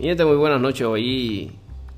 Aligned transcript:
Gente, 0.00 0.24
muy 0.24 0.36
buenas 0.36 0.60
noches. 0.60 0.86
Hoy 0.86 1.50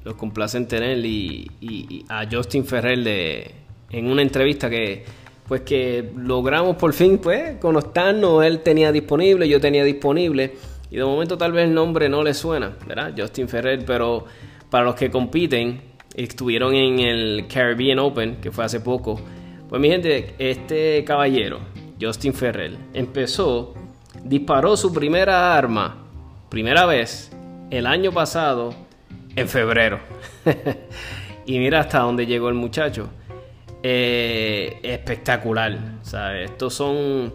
los 0.04 0.14
complacen 0.14 0.67
tener 0.67 0.99
y, 1.04 1.49
y- 1.61 1.87
y 1.89 2.05
a 2.09 2.27
Justin 2.30 2.64
Ferrer 2.64 2.98
de, 2.98 3.51
en 3.91 4.11
una 4.11 4.23
entrevista 4.23 4.69
que 4.69 5.05
pues 5.46 5.62
que 5.62 6.12
logramos 6.17 6.77
por 6.77 6.93
fin 6.93 7.19
pues 7.19 7.59
conectarnos. 7.59 8.45
Él 8.45 8.61
tenía 8.61 8.91
disponible, 8.91 9.48
yo 9.48 9.61
tenía 9.61 9.84
disponible 9.84 10.55
y 10.91 10.96
de 10.96 11.05
momento 11.05 11.37
tal 11.38 11.52
vez 11.52 11.69
el 11.69 11.75
nombre 11.75 12.09
no 12.09 12.23
le 12.23 12.34
suena, 12.34 12.77
¿verdad? 12.87 13.12
Justin 13.16 13.48
Ferrer, 13.48 13.84
pero 13.87 14.25
para 14.71 14.84
los 14.84 14.95
que 14.95 15.11
compiten 15.11 15.80
estuvieron 16.14 16.75
en 16.75 16.98
el 17.00 17.46
Caribbean 17.46 17.98
Open 18.00 18.37
que 18.41 18.50
fue 18.50 18.64
hace 18.64 18.80
poco. 18.80 19.21
Pues 19.69 19.80
mi 19.80 19.89
gente, 19.89 20.34
este 20.39 21.05
caballero, 21.05 21.61
Justin 22.00 22.34
Ferrer, 22.34 22.77
empezó, 22.93 23.75
disparó 24.25 24.77
su 24.77 24.92
primera 24.92 25.56
arma, 25.56 26.05
primera 26.50 26.84
vez, 26.84 27.30
el 27.73 27.87
año 27.87 28.12
pasado, 28.12 28.75
en 29.35 29.49
febrero. 29.49 29.99
y 31.47 31.59
mira 31.59 31.81
hasta 31.81 32.01
dónde 32.01 32.27
llegó 32.27 32.51
el 32.51 32.55
muchacho. 32.55 33.09
Eh, 33.83 34.79
espectacular, 34.83 35.79
¿sabes? 36.03 36.51
Estos 36.51 36.75
son 36.75 37.33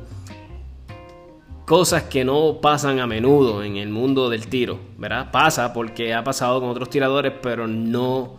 cosas 1.65 2.03
que 2.03 2.23
no 2.23 2.59
pasan 2.61 2.99
a 2.99 3.07
menudo 3.07 3.63
en 3.63 3.77
el 3.77 3.89
mundo 3.89 4.29
del 4.29 4.47
tiro, 4.47 4.79
¿verdad? 4.99 5.31
Pasa 5.31 5.73
porque 5.73 6.13
ha 6.13 6.23
pasado 6.23 6.59
con 6.59 6.69
otros 6.69 6.91
tiradores, 6.91 7.33
pero 7.41 7.67
no 7.67 8.37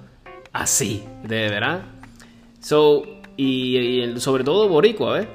así, 0.53 1.03
de 1.25 1.51
verdad. 1.51 1.83
So, 2.61 3.03
y, 3.37 4.15
sobre 4.19 4.45
todo 4.45 4.69
Boricua, 4.69 5.15
¿ves? 5.15 5.29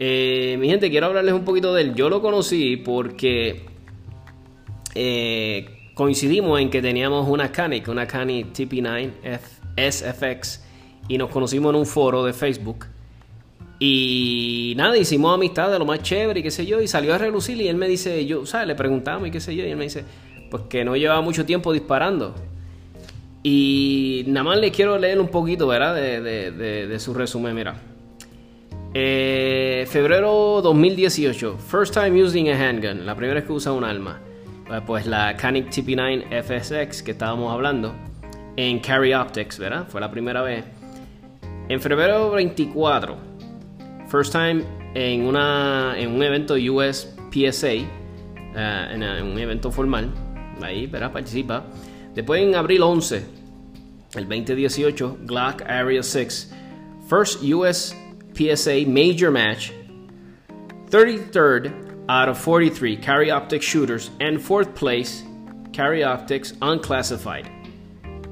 Eh, 0.00 0.56
mi 0.58 0.68
gente, 0.68 0.90
quiero 0.90 1.06
hablarles 1.06 1.32
un 1.32 1.44
poquito 1.44 1.72
de 1.72 1.82
él. 1.82 1.94
Yo 1.94 2.10
lo 2.10 2.20
conocí 2.20 2.76
porque 2.76 3.64
eh, 4.96 5.75
coincidimos 5.96 6.60
en 6.60 6.68
que 6.68 6.82
teníamos 6.82 7.26
una 7.26 7.50
Canic, 7.50 7.88
una 7.88 8.06
Canic 8.06 8.52
TP9 8.52 9.12
F- 9.22 9.90
SFX, 9.90 10.62
y 11.08 11.16
nos 11.16 11.30
conocimos 11.30 11.70
en 11.72 11.80
un 11.80 11.86
foro 11.86 12.22
de 12.22 12.34
Facebook. 12.34 12.84
Y 13.78 14.74
nada, 14.76 14.94
hicimos 14.98 15.34
amistad 15.34 15.70
de 15.72 15.78
lo 15.78 15.86
más 15.86 16.02
chévere 16.02 16.40
y 16.40 16.42
qué 16.42 16.50
sé 16.50 16.66
yo, 16.66 16.82
y 16.82 16.86
salió 16.86 17.14
a 17.14 17.18
relucir 17.18 17.58
y 17.62 17.68
él 17.68 17.76
me 17.76 17.88
dice, 17.88 18.26
yo, 18.26 18.44
¿sabes? 18.44 18.66
Le 18.68 18.74
preguntamos 18.74 19.26
y 19.28 19.30
qué 19.30 19.40
sé 19.40 19.56
yo, 19.56 19.64
y 19.64 19.70
él 19.70 19.76
me 19.78 19.84
dice, 19.84 20.04
pues 20.50 20.64
que 20.68 20.84
no 20.84 20.96
llevaba 20.96 21.22
mucho 21.22 21.46
tiempo 21.46 21.72
disparando. 21.72 22.34
Y 23.42 24.24
nada 24.26 24.44
más 24.44 24.58
le 24.58 24.70
quiero 24.72 24.98
leer 24.98 25.18
un 25.18 25.28
poquito, 25.28 25.66
¿verdad? 25.66 25.94
De 25.94 26.96
su 27.00 27.14
resumen, 27.14 27.54
mira. 27.54 27.74
Eh, 28.92 29.86
febrero 29.88 30.60
2018, 30.62 31.56
first 31.58 31.94
time 31.94 32.22
using 32.22 32.50
a 32.50 32.68
handgun, 32.68 33.06
la 33.06 33.14
primera 33.14 33.40
vez 33.40 33.44
que 33.44 33.52
usa 33.52 33.72
un 33.72 33.84
arma. 33.84 34.20
Eh, 34.70 34.80
Pues 34.84 35.06
la 35.06 35.36
Canic 35.36 35.68
TP9 35.70 36.42
FSX 36.42 37.02
que 37.02 37.12
estábamos 37.12 37.52
hablando 37.52 37.94
en 38.56 38.80
Carry 38.80 39.14
Optics, 39.14 39.58
¿verdad? 39.58 39.86
Fue 39.88 40.00
la 40.00 40.10
primera 40.10 40.42
vez. 40.42 40.64
En 41.68 41.80
febrero 41.80 42.30
24, 42.30 43.16
first 44.08 44.32
time 44.32 44.64
en, 44.94 45.22
una, 45.26 45.94
en 45.96 46.12
un 46.12 46.22
evento 46.22 46.54
US 46.54 47.14
PSA, 47.32 47.72
eh, 47.72 47.84
en, 48.54 49.02
en 49.02 49.26
un 49.26 49.38
evento 49.38 49.70
formal, 49.70 50.10
ahí, 50.62 50.86
¿verdad? 50.86 51.12
Participa. 51.12 51.64
Después 52.14 52.40
en 52.40 52.54
abril 52.54 52.82
11, 52.82 53.24
el 54.14 54.28
2018, 54.28 55.18
Glock 55.22 55.62
Area 55.62 56.02
6, 56.02 56.54
first 57.08 57.42
US 57.42 57.94
PSA 58.32 58.86
major 58.86 59.30
match, 59.30 59.70
33rd 60.90 61.85
out 62.08 62.28
of 62.28 62.38
43 62.38 62.96
carry 62.96 63.30
optics 63.30 63.64
shooters, 63.64 64.10
and 64.20 64.40
fourth 64.40 64.74
place 64.74 65.24
carry 65.72 66.04
optics 66.04 66.52
unclassified. 66.62 67.50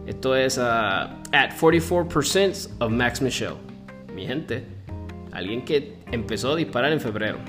Esto 0.06 0.32
es 0.32 0.58
uh, 0.58 1.14
at 1.32 1.50
44% 1.50 2.68
of 2.80 2.92
Max 2.92 3.20
Michel. 3.20 3.58
Mi 4.12 4.26
gente, 4.26 4.64
alguien 5.32 5.64
que 5.64 5.96
empezó 6.12 6.52
a 6.52 6.56
disparar 6.56 6.92
en 6.92 7.00
febrero. 7.00 7.40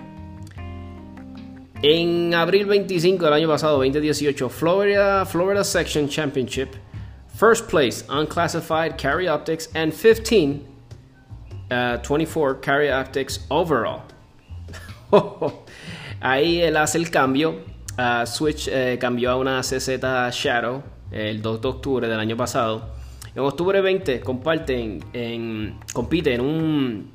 En 1.83 2.33
abril 2.33 2.65
25 2.65 3.25
del 3.25 3.33
año 3.33 3.47
pasado, 3.47 3.77
2018, 3.77 4.49
Florida, 4.49 5.25
Florida 5.25 5.63
Section 5.63 6.07
Championship, 6.09 6.75
first 7.27 7.67
place 7.67 8.03
unclassified 8.09 8.97
carry 8.97 9.27
optics 9.27 9.67
and 9.75 9.93
15, 9.93 10.65
uh, 11.69 11.97
24 11.97 12.55
carry 12.55 12.89
optics 12.89 13.45
overall. 13.51 14.03
Ahí 16.25 16.59
él 16.59 16.75
hace 16.75 16.97
el 16.97 17.11
cambio. 17.11 17.63
uh, 17.99 18.25
Switch 18.25 18.67
eh, 18.67 18.97
cambió 18.99 19.29
a 19.29 19.35
una 19.35 19.61
CZ 19.61 19.99
Shadow 20.31 20.81
el 21.11 21.39
2 21.39 21.61
de 21.61 21.67
octubre 21.67 22.07
del 22.07 22.19
año 22.19 22.35
pasado. 22.35 22.89
En 23.35 23.43
octubre 23.43 23.79
20 23.79 24.21
comparten 24.21 25.05
en, 25.13 25.77
compite 25.93 26.33
en 26.33 26.41
un 26.41 27.11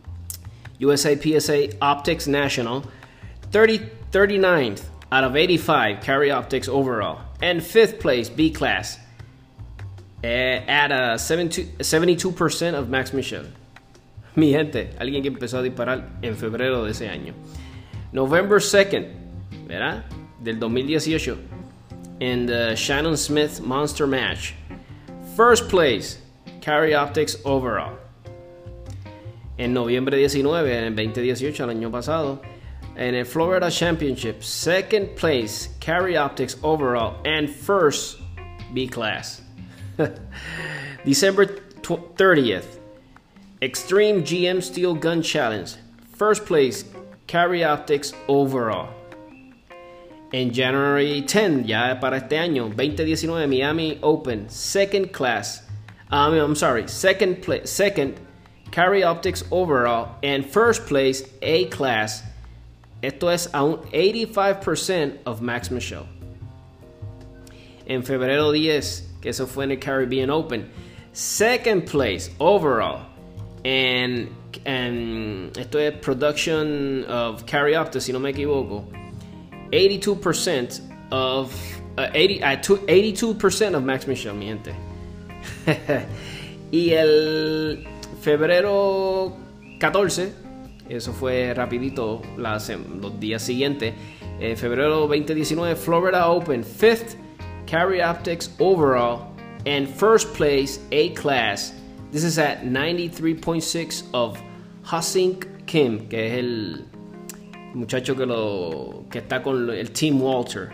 USA 0.80 1.10
PSA 1.16 1.76
Optics 1.80 2.28
National 2.28 2.82
30, 3.50 3.84
39th 4.12 4.82
out 5.10 5.24
of 5.24 5.34
85 5.34 6.00
carry 6.00 6.30
optics 6.30 6.68
overall 6.68 7.18
and 7.42 7.60
5th 7.62 7.98
place 7.98 8.30
B 8.30 8.52
class 8.52 9.00
eh, 10.22 10.62
at 10.68 10.92
a 10.92 11.18
72, 11.18 11.78
72% 11.80 12.74
of 12.74 12.88
Max 12.88 13.12
Michel. 13.12 13.46
Mi 14.36 14.52
gente, 14.52 14.90
alguien 15.00 15.20
que 15.22 15.28
empezó 15.30 15.58
a 15.58 15.62
disparar 15.62 16.10
en 16.22 16.36
febrero 16.36 16.84
de 16.84 16.92
ese 16.92 17.08
año. 17.08 17.34
November 18.12 18.58
2nd, 18.58 19.08
¿verdad? 19.66 20.04
Del 20.42 20.58
2018. 20.58 21.38
En 22.20 22.46
the 22.46 22.74
Shannon 22.74 23.16
Smith 23.16 23.60
Monster 23.60 24.06
Match. 24.06 24.54
First 25.36 25.68
place, 25.68 26.18
Carry 26.60 26.94
Optics 26.94 27.38
Overall. 27.44 27.98
En 29.58 29.72
noviembre 29.72 30.16
19, 30.16 30.76
en 30.76 30.84
el 30.84 30.96
2018, 30.96 31.64
el 31.64 31.70
año 31.70 31.90
pasado, 31.90 32.40
en 32.96 33.14
el 33.14 33.24
Florida 33.24 33.70
Championship, 33.70 34.42
second 34.42 35.16
place, 35.16 35.68
Carry 35.80 36.16
Optics 36.16 36.56
Overall, 36.62 37.16
and 37.24 37.48
first, 37.48 38.18
B 38.74 38.88
Class. 38.88 39.42
December 41.04 41.46
30th, 41.46 42.78
Extreme 43.62 44.22
GM 44.22 44.62
Steel 44.62 44.94
Gun 44.94 45.22
Challenge. 45.22 45.76
First 46.14 46.44
place, 46.44 46.84
Carry 47.30 47.62
Optics 47.62 48.12
Overall. 48.26 48.88
En 50.32 50.52
January 50.52 51.20
10, 51.20 51.64
ya 51.64 52.00
para 52.00 52.16
este 52.16 52.36
año, 52.36 52.68
2019, 52.70 53.46
Miami 53.46 54.00
Open, 54.02 54.48
Second 54.50 55.12
Class. 55.12 55.62
Mean, 56.10 56.40
I'm 56.40 56.56
sorry, 56.56 56.88
Second 56.88 57.40
place, 57.40 57.70
Second 57.70 58.18
Carry 58.72 59.04
Optics 59.04 59.44
Overall, 59.52 60.16
and 60.24 60.44
First 60.44 60.86
Place 60.88 61.22
A 61.40 61.66
Class. 61.66 62.24
Esto 63.00 63.28
es 63.28 63.46
a 63.54 63.62
un 63.62 63.76
85% 63.92 65.18
of 65.24 65.40
Max 65.40 65.70
Michel. 65.70 66.08
En 67.86 68.02
febrero 68.02 68.50
10, 68.50 69.08
que 69.22 69.28
eso 69.30 69.46
fue 69.46 69.62
en 69.62 69.70
el 69.70 69.78
Caribbean 69.78 70.30
Open, 70.30 70.68
Second 71.12 71.86
Place 71.86 72.28
Overall. 72.40 73.06
And, 73.64 74.30
and 74.64 75.56
esto 75.56 75.78
es 75.78 75.92
Production 76.00 77.04
of 77.08 77.44
Carry 77.46 77.74
Optics, 77.74 78.04
si 78.04 78.12
no 78.12 78.18
me 78.18 78.30
equivoco. 78.30 78.84
82% 79.72 80.80
of 81.12 81.52
uh, 81.98 82.08
80, 82.12 82.42
uh, 82.44 82.56
two- 82.60 82.78
82% 82.86 83.74
of 83.74 83.84
Max 83.84 84.06
Michel, 84.06 84.34
mi 84.34 84.46
gente. 84.46 84.74
y 86.72 86.90
el 86.90 87.86
febrero 88.20 89.36
14, 89.78 90.32
eso 90.88 91.12
fue 91.12 91.54
rapidito 91.54 92.22
los 92.36 93.20
días 93.20 93.42
siguientes. 93.42 93.94
eh, 94.40 94.56
febrero 94.56 95.06
2019, 95.06 95.76
Florida 95.76 96.26
Open, 96.28 96.64
5th 96.64 97.14
Carry 97.66 98.00
Optics 98.00 98.50
overall 98.58 99.34
and 99.66 99.86
first 99.88 100.32
place 100.34 100.80
A 100.90 101.10
class. 101.14 101.74
This 102.12 102.24
is 102.24 102.38
at 102.38 102.62
93.6 102.62 104.04
of 104.12 104.36
Hasink 104.84 105.46
Kim, 105.64 106.08
que 106.08 106.26
es 106.26 106.38
el 106.38 106.84
muchacho 107.74 108.16
que 108.16 108.26
lo 108.26 109.04
que 109.08 109.18
está 109.18 109.40
con 109.40 109.70
el 109.70 109.92
Team 109.92 110.20
Walter. 110.20 110.70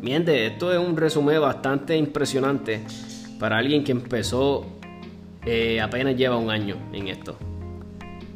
Miente, 0.00 0.46
esto 0.46 0.72
es 0.72 0.78
un 0.78 0.96
resumen 0.96 1.40
bastante 1.40 1.96
impresionante 1.96 2.80
para 3.38 3.58
alguien 3.58 3.84
que 3.84 3.92
empezó 3.92 4.66
eh, 5.46 5.80
apenas 5.80 6.16
lleva 6.16 6.36
un 6.36 6.50
año 6.50 6.76
en 6.92 7.06
esto. 7.06 7.36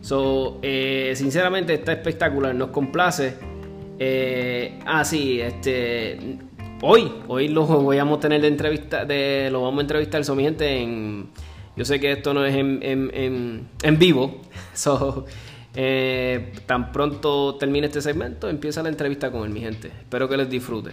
So, 0.02 0.60
eh, 0.62 1.12
sinceramente 1.16 1.74
está 1.74 1.92
espectacular, 1.92 2.54
nos 2.54 2.70
complace. 2.70 3.34
Eh, 3.98 4.78
ah, 4.86 5.04
sí, 5.04 5.40
este. 5.40 6.38
Hoy, 6.82 7.12
hoy 7.26 7.48
lo 7.48 7.66
vamos 7.96 8.18
a 8.18 8.20
tener 8.20 8.40
de 8.40 8.48
entrevista, 8.48 9.04
de, 9.04 9.48
lo 9.50 9.62
vamos 9.62 9.78
a 9.78 9.82
entrevistar, 9.82 10.24
so, 10.24 10.34
mi 10.34 10.44
gente, 10.44 10.80
en, 10.80 11.28
yo 11.76 11.84
sé 11.84 12.00
que 12.00 12.12
esto 12.12 12.34
no 12.34 12.44
es 12.44 12.54
en, 12.54 12.80
en, 12.82 13.98
vivo, 13.98 14.40
so, 14.74 15.26
eh, 15.74 16.52
tan 16.66 16.92
pronto 16.92 17.56
termine 17.56 17.86
este 17.86 18.00
segmento, 18.00 18.48
empieza 18.48 18.82
la 18.82 18.88
entrevista 18.88 19.30
con 19.30 19.44
él, 19.44 19.50
mi 19.50 19.60
gente. 19.60 19.88
Espero 19.88 20.28
que 20.28 20.36
les 20.36 20.50
disfrute. 20.50 20.92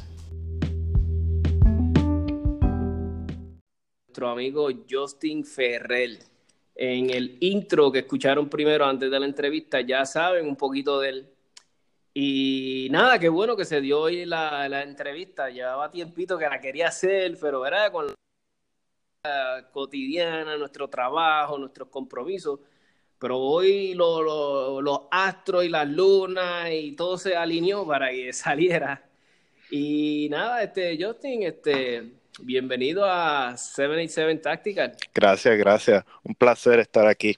nuestro 4.11 4.29
amigo 4.29 4.67
Justin 4.89 5.45
Ferrell. 5.45 6.19
En 6.75 7.09
el 7.11 7.37
intro 7.39 7.89
que 7.89 7.99
escucharon 7.99 8.49
primero 8.49 8.83
antes 8.83 9.09
de 9.09 9.17
la 9.17 9.25
entrevista, 9.25 9.79
ya 9.79 10.05
saben 10.05 10.49
un 10.49 10.57
poquito 10.57 10.99
de 10.99 11.09
él. 11.09 11.29
Y 12.13 12.89
nada, 12.91 13.17
qué 13.19 13.29
bueno 13.29 13.55
que 13.55 13.63
se 13.63 13.79
dio 13.79 14.01
hoy 14.01 14.25
la, 14.25 14.67
la 14.67 14.83
entrevista. 14.83 15.49
Llevaba 15.49 15.89
tiempito 15.89 16.37
que 16.37 16.49
la 16.49 16.59
quería 16.59 16.89
hacer, 16.89 17.37
pero 17.39 17.65
era 17.65 17.89
con 17.89 18.13
la 19.23 19.69
cotidiana, 19.71 20.57
nuestro 20.57 20.89
trabajo, 20.89 21.57
nuestros 21.57 21.87
compromisos. 21.87 22.59
Pero 23.17 23.37
hoy 23.39 23.93
los 23.93 25.01
astros 25.09 25.63
y 25.63 25.69
las 25.69 25.87
lunas 25.87 26.69
y 26.69 26.97
todo 26.97 27.17
se 27.17 27.37
alineó 27.37 27.87
para 27.87 28.09
que 28.11 28.33
saliera. 28.33 29.09
Y 29.69 30.27
nada, 30.29 30.63
este 30.63 31.01
Justin, 31.01 31.43
este 31.43 32.20
bienvenido 32.43 33.05
a 33.05 33.55
787 33.55 34.41
Tactical. 34.41 34.95
Gracias, 35.13 35.57
gracias. 35.57 36.05
Un 36.23 36.35
placer 36.35 36.79
estar 36.79 37.07
aquí. 37.07 37.37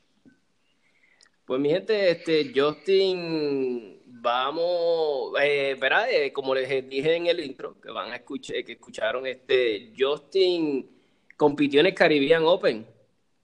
Pues 1.45 1.59
mi 1.59 1.69
gente, 1.69 2.11
este 2.11 2.51
Justin, 2.55 4.01
vamos, 4.05 5.33
eh. 5.41 5.77
Eh, 6.09 6.31
como 6.31 6.55
les 6.55 6.89
dije 6.89 7.15
en 7.15 7.27
el 7.27 7.39
intro, 7.41 7.79
que 7.81 7.91
van 7.91 8.11
a 8.11 8.15
escuchar, 8.15 8.63
que 8.63 8.73
escucharon, 8.73 9.27
este 9.27 9.93
Justin 9.97 10.89
compitió 11.35 11.81
en 11.81 11.87
el 11.87 11.93
Caribbean 11.93 12.43
Open 12.45 12.85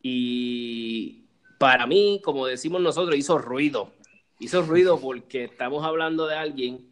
y 0.02 1.26
para 1.58 1.86
mí, 1.86 2.22
como 2.24 2.46
decimos 2.46 2.82
nosotros, 2.82 3.18
hizo 3.18 3.38
ruido. 3.38 3.92
Hizo 4.40 4.62
ruido 4.62 5.00
porque 5.02 5.46
estamos 5.46 5.86
hablando 5.86 6.26
de 6.26 6.36
alguien 6.36 6.90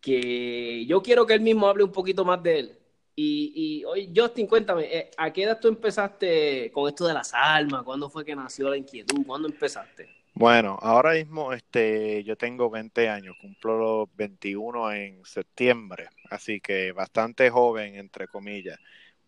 que 0.00 0.86
yo 0.86 1.02
quiero 1.02 1.26
que 1.26 1.34
él 1.34 1.42
mismo 1.42 1.68
hable 1.68 1.84
un 1.84 1.92
poquito 1.92 2.24
más 2.24 2.42
de 2.42 2.58
él 2.58 2.79
y, 3.22 3.84
oye, 3.84 4.10
Justin, 4.14 4.46
cuéntame, 4.46 4.84
eh, 4.84 5.10
¿a 5.16 5.32
qué 5.32 5.44
edad 5.44 5.58
tú 5.60 5.68
empezaste 5.68 6.70
con 6.72 6.88
esto 6.88 7.06
de 7.06 7.14
las 7.14 7.32
almas? 7.34 7.82
¿Cuándo 7.82 8.08
fue 8.08 8.24
que 8.24 8.34
nació 8.34 8.70
la 8.70 8.76
inquietud? 8.76 9.26
¿Cuándo 9.26 9.48
empezaste? 9.48 10.08
Bueno, 10.34 10.78
ahora 10.80 11.12
mismo 11.12 11.52
este, 11.52 12.24
yo 12.24 12.36
tengo 12.36 12.70
20 12.70 13.08
años, 13.08 13.36
cumplo 13.40 13.78
los 13.78 14.16
21 14.16 14.92
en 14.92 15.24
septiembre, 15.24 16.08
así 16.30 16.60
que 16.60 16.92
bastante 16.92 17.50
joven, 17.50 17.96
entre 17.96 18.26
comillas. 18.28 18.78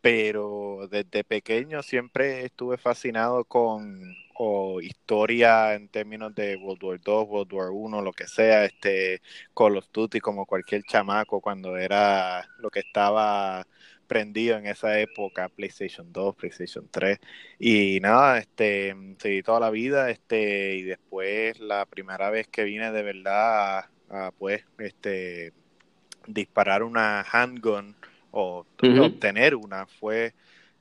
Pero 0.02 0.88
desde 0.90 1.24
pequeño 1.24 1.82
siempre 1.82 2.44
estuve 2.44 2.76
fascinado 2.76 3.44
con 3.44 4.14
historia 4.82 5.74
en 5.74 5.88
términos 5.88 6.34
de 6.34 6.56
World 6.56 6.82
War 6.82 7.00
II, 7.06 7.12
World 7.28 7.52
War 7.52 7.70
I, 7.72 8.04
lo 8.04 8.12
que 8.12 8.26
sea, 8.26 8.64
este 8.64 9.22
Call 9.54 9.76
of 9.76 9.86
Duty 9.92 10.20
como 10.20 10.46
cualquier 10.46 10.82
chamaco 10.84 11.40
cuando 11.40 11.76
era 11.76 12.48
lo 12.58 12.70
que 12.70 12.80
estaba 12.80 13.66
prendido 14.06 14.58
en 14.58 14.66
esa 14.66 14.98
época, 14.98 15.48
PlayStation 15.48 16.12
2, 16.12 16.34
PlayStation 16.36 16.88
3 16.90 17.18
y 17.58 18.00
nada, 18.00 18.38
este 18.38 18.94
seguí 19.18 19.42
toda 19.42 19.60
la 19.60 19.70
vida, 19.70 20.10
este 20.10 20.74
y 20.76 20.82
después 20.82 21.60
la 21.60 21.86
primera 21.86 22.30
vez 22.30 22.48
que 22.48 22.64
vine 22.64 22.90
de 22.92 23.02
verdad 23.02 23.86
a, 24.10 24.32
pues 24.38 24.64
este 24.78 25.52
disparar 26.26 26.82
una 26.82 27.22
handgun 27.22 27.96
o 28.32 28.66
obtener 28.80 29.54
una 29.54 29.86
fue 29.86 30.34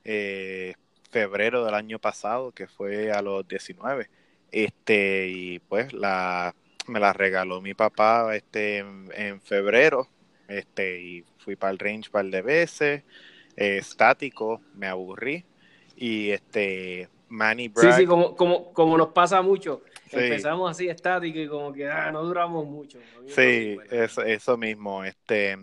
eh, 0.04 0.74
febrero 1.10 1.64
del 1.64 1.74
año 1.74 1.98
pasado, 1.98 2.52
que 2.52 2.66
fue 2.66 3.12
a 3.12 3.22
los 3.22 3.46
19. 3.46 4.08
Este, 4.50 5.28
y 5.28 5.58
pues 5.60 5.92
la, 5.92 6.54
me 6.88 6.98
la 6.98 7.12
regaló 7.12 7.60
mi 7.60 7.74
papá 7.74 8.34
este, 8.34 8.78
en, 8.78 9.40
febrero. 9.40 10.08
Este, 10.48 11.00
y 11.00 11.24
fui 11.38 11.56
para 11.56 11.72
el 11.72 11.78
range 11.78 12.08
un 12.08 12.12
par 12.12 12.26
de 12.26 12.42
veces. 12.42 13.02
estático, 13.54 14.60
me 14.74 14.86
aburrí. 14.86 15.44
Y 15.96 16.30
este, 16.30 17.08
Manny 17.28 17.68
Bragg. 17.68 17.94
Sí, 17.94 18.00
sí, 18.00 18.06
como, 18.06 18.34
como, 18.34 18.72
como 18.72 18.96
nos 18.96 19.08
pasa 19.08 19.42
mucho. 19.42 19.82
Empezamos 20.10 20.70
así 20.70 20.88
estático 20.88 21.38
y 21.38 21.48
como 21.48 21.72
que 21.72 21.88
ah, 21.88 22.10
no 22.12 22.22
duramos 22.22 22.66
mucho. 22.66 22.98
Sí, 23.26 23.78
eso, 23.90 24.22
eso 24.22 24.56
mismo. 24.58 25.04
Este, 25.04 25.56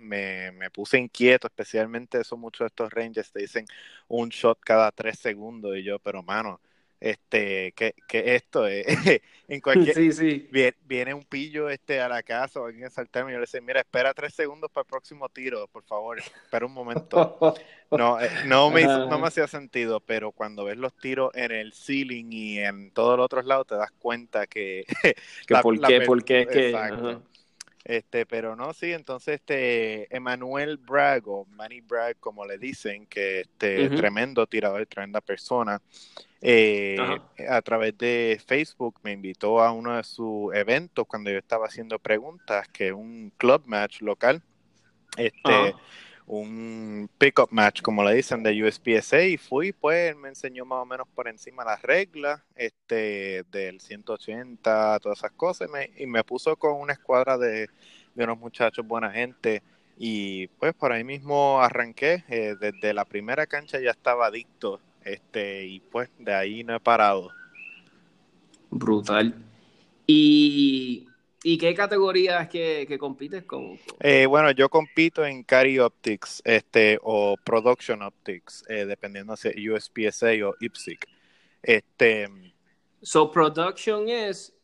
me, 0.00 0.52
me, 0.52 0.70
puse 0.70 0.98
inquieto, 0.98 1.46
especialmente 1.46 2.20
eso 2.20 2.36
muchos 2.36 2.60
de 2.60 2.66
estos 2.66 2.92
Rangers 2.92 3.32
te 3.32 3.40
dicen 3.40 3.66
un 4.08 4.28
shot 4.28 4.58
cada 4.60 4.90
tres 4.92 5.18
segundos 5.18 5.76
y 5.76 5.82
yo, 5.82 5.98
pero 5.98 6.22
mano, 6.22 6.60
este, 7.00 7.72
que, 7.72 7.94
que 8.06 8.34
esto 8.34 8.66
es, 8.66 8.84
en 9.48 9.60
cualquier, 9.60 9.94
sí, 9.94 10.12
sí. 10.12 10.48
Viene, 10.84 11.14
un 11.14 11.24
pillo 11.24 11.70
este 11.70 11.98
a 12.00 12.08
la 12.08 12.22
casa 12.22 12.60
o 12.60 12.66
alguien 12.66 12.84
a 12.84 12.90
saltarme 12.90 13.30
y 13.30 13.34
yo 13.34 13.38
le 13.38 13.46
dice, 13.46 13.60
mira, 13.62 13.80
espera 13.80 14.12
tres 14.12 14.34
segundos 14.34 14.70
para 14.70 14.82
el 14.82 14.88
próximo 14.88 15.28
tiro, 15.30 15.66
por 15.68 15.82
favor, 15.82 16.18
espera 16.18 16.66
un 16.66 16.72
momento. 16.72 17.38
No, 17.90 18.20
eh, 18.20 18.30
no, 18.46 18.70
me, 18.70 18.84
no 18.84 19.18
me 19.18 19.26
hacía 19.26 19.48
sentido, 19.48 19.98
pero 19.98 20.30
cuando 20.30 20.64
ves 20.64 20.76
los 20.76 20.96
tiros 20.96 21.32
en 21.34 21.50
el 21.50 21.72
ceiling 21.72 22.26
y 22.30 22.60
en 22.60 22.92
todos 22.92 23.16
los 23.16 23.24
otros 23.24 23.44
lados 23.46 23.66
te 23.66 23.74
das 23.74 23.90
cuenta 23.98 24.46
que... 24.46 24.84
que 25.02 25.54
por 25.60 25.80
qué, 25.80 26.00
por 26.02 26.24
qué, 26.24 26.46
que... 26.46 27.18
Este, 27.84 28.26
pero 28.26 28.56
no, 28.56 28.74
sí, 28.74 28.92
entonces 28.92 29.36
este 29.36 30.14
Emanuel 30.14 30.76
Bragg 30.76 31.26
o 31.26 31.46
Manny 31.46 31.80
Bragg, 31.80 32.16
como 32.20 32.44
le 32.44 32.58
dicen, 32.58 33.06
que 33.06 33.40
este 33.40 33.88
tremendo 33.90 34.46
tirador, 34.46 34.84
tremenda 34.86 35.20
persona, 35.20 35.80
eh, 36.42 36.98
a 37.48 37.62
través 37.62 37.96
de 37.96 38.40
Facebook 38.46 39.00
me 39.02 39.12
invitó 39.12 39.62
a 39.62 39.72
uno 39.72 39.96
de 39.96 40.04
sus 40.04 40.54
eventos 40.54 41.06
cuando 41.06 41.30
yo 41.30 41.38
estaba 41.38 41.66
haciendo 41.66 41.98
preguntas, 41.98 42.68
que 42.68 42.92
un 42.92 43.32
club 43.36 43.62
match 43.66 44.02
local. 44.02 44.42
Este, 45.16 45.74
un 46.30 47.10
pick-up 47.18 47.48
match, 47.50 47.82
como 47.82 48.04
le 48.04 48.14
dicen, 48.14 48.44
de 48.44 48.62
USPSA 48.62 49.24
y 49.24 49.36
fui, 49.36 49.72
pues, 49.72 50.16
me 50.16 50.28
enseñó 50.28 50.64
más 50.64 50.78
o 50.78 50.86
menos 50.86 51.08
por 51.12 51.26
encima 51.26 51.64
las 51.64 51.82
reglas, 51.82 52.40
este, 52.54 53.44
del 53.50 53.80
180, 53.80 55.00
todas 55.00 55.18
esas 55.18 55.32
cosas, 55.32 55.68
y 55.68 55.72
me, 55.72 55.90
y 55.96 56.06
me 56.06 56.22
puso 56.22 56.54
con 56.54 56.80
una 56.80 56.92
escuadra 56.92 57.36
de, 57.36 57.68
de, 58.14 58.24
unos 58.24 58.38
muchachos 58.38 58.86
buena 58.86 59.10
gente, 59.10 59.64
y 59.98 60.46
pues 60.46 60.72
por 60.72 60.92
ahí 60.92 61.02
mismo 61.02 61.60
arranqué, 61.60 62.22
eh, 62.28 62.54
desde 62.60 62.94
la 62.94 63.04
primera 63.04 63.48
cancha 63.48 63.80
ya 63.80 63.90
estaba 63.90 64.26
adicto, 64.26 64.80
este, 65.04 65.66
y 65.66 65.80
pues 65.80 66.10
de 66.20 66.32
ahí 66.32 66.62
no 66.62 66.76
he 66.76 66.80
parado. 66.80 67.32
Brutal. 68.70 69.34
Y 70.06 71.09
¿Y 71.42 71.56
qué 71.56 71.74
categorías 71.74 72.48
que, 72.48 72.84
que 72.86 72.98
compites 72.98 73.44
con? 73.44 73.78
Eh, 74.00 74.26
bueno, 74.26 74.50
yo 74.50 74.68
compito 74.68 75.24
en 75.24 75.42
Cari 75.42 75.78
Optics 75.78 76.42
este, 76.44 76.98
o 77.02 77.36
Production 77.42 78.02
Optics, 78.02 78.62
eh, 78.68 78.84
dependiendo 78.84 79.34
si 79.36 79.68
USPSA 79.68 80.28
o 80.46 80.54
IPSIC. 80.60 81.06
Este, 81.62 82.28
so, 83.00 83.30
Production 83.30 84.08
es, 84.08 84.54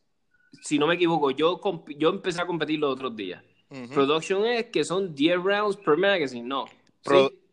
si 0.63 0.79
no 0.79 0.87
me 0.87 0.95
equivoco, 0.95 1.31
yo, 1.31 1.61
yo 1.97 2.11
empecé 2.11 2.43
a 2.43 2.47
competir 2.47 2.79
los 2.79 2.93
otros 2.93 3.17
días. 3.17 3.43
Production 3.93 4.45
es 4.47 4.67
que 4.67 4.85
son 4.85 5.15
10 5.15 5.43
rounds 5.43 5.77
per 5.77 5.97
magazine, 5.97 6.47
no. 6.47 6.67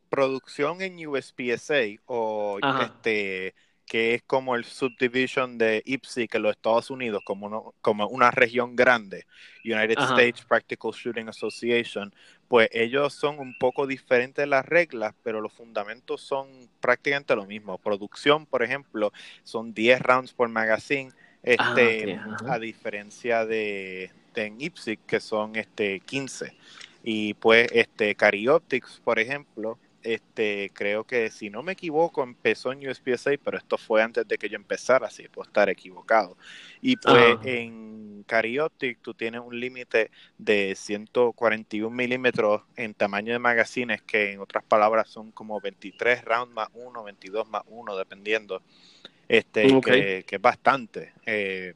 Producción 0.10 0.82
en 0.82 1.08
USPSA 1.08 2.02
o 2.06 2.60
este 2.82 3.56
que 3.94 4.16
es 4.16 4.24
como 4.24 4.56
el 4.56 4.66
subdivision 4.66 5.60
de 5.60 5.84
IPSI, 5.86 6.28
en 6.34 6.42
los 6.42 6.56
Estados 6.56 6.90
Unidos, 6.90 7.22
como, 7.24 7.76
como 7.80 8.08
una 8.08 8.32
región 8.32 8.76
grande, 8.76 9.28
United 9.64 10.00
States 10.00 10.44
Practical 10.46 10.90
Shooting 10.94 11.30
Association, 11.30 12.12
pues 12.48 12.70
ellos 12.72 13.14
son 13.14 13.38
un 13.38 13.56
poco 13.60 13.86
diferentes 13.86 14.42
de 14.42 14.48
las 14.48 14.66
reglas, 14.66 15.14
pero 15.22 15.42
los 15.42 15.54
fundamentos 15.54 16.22
son 16.22 16.48
prácticamente 16.82 17.36
lo 17.36 17.46
mismo. 17.46 17.78
Producción, 17.78 18.48
por 18.48 18.64
ejemplo, 18.64 19.14
son 19.44 19.76
10 19.76 20.02
rounds 20.02 20.34
por 20.34 20.50
magazine, 20.50 21.12
ah, 21.60 21.76
este, 21.76 22.20
a 22.48 22.58
diferencia 22.58 23.46
de, 23.46 24.10
de 24.34 24.46
en 24.46 24.58
que 25.06 25.20
son 25.20 25.56
este 25.56 26.00
15. 26.00 26.52
Y 27.04 27.36
pues 27.36 27.68
este 27.72 28.16
Carioptics, 28.16 29.00
por 29.04 29.20
ejemplo, 29.20 29.78
este, 30.04 30.70
creo 30.74 31.06
que 31.06 31.32
si 31.32 31.50
no 31.50 31.64
me 31.64 31.72
equivoco 31.72 32.24
empezó 32.24 32.72
en 32.72 32.88
USPSA, 32.88 33.32
pero 33.44 33.58
esto 33.58 33.78
fue 33.78 34.02
antes 34.02 34.28
de 34.28 34.38
que 34.38 34.50
yo 34.50 34.58
empezara, 34.58 35.08
así 35.08 35.28
puedo 35.30 35.48
estar 35.48 35.70
equivocado. 35.70 36.38
Y 36.82 36.98
pues 36.98 37.38
en 37.44 38.24
Carioptic 38.28 39.00
tú 39.02 39.14
tienes 39.14 39.42
un 39.42 39.60
límite 39.60 40.12
de 40.38 40.76
141 40.76 41.90
milímetros 41.96 42.62
en 42.76 42.94
tamaño 42.94 43.34
de 43.34 43.40
magazines, 43.40 44.02
que 44.02 44.34
en 44.34 44.40
otras 44.40 44.64
palabras 44.64 45.10
son 45.10 45.32
como 45.32 45.60
23 45.62 46.24
rounds 46.24 46.54
más 46.54 46.68
1, 46.74 47.04
22 47.04 47.48
más 47.48 47.64
1, 47.68 47.98
dependiendo, 47.98 48.62
este, 49.28 49.82
que, 49.82 50.26
es 50.30 50.42
bastante. 50.42 51.14
Eh, 51.26 51.74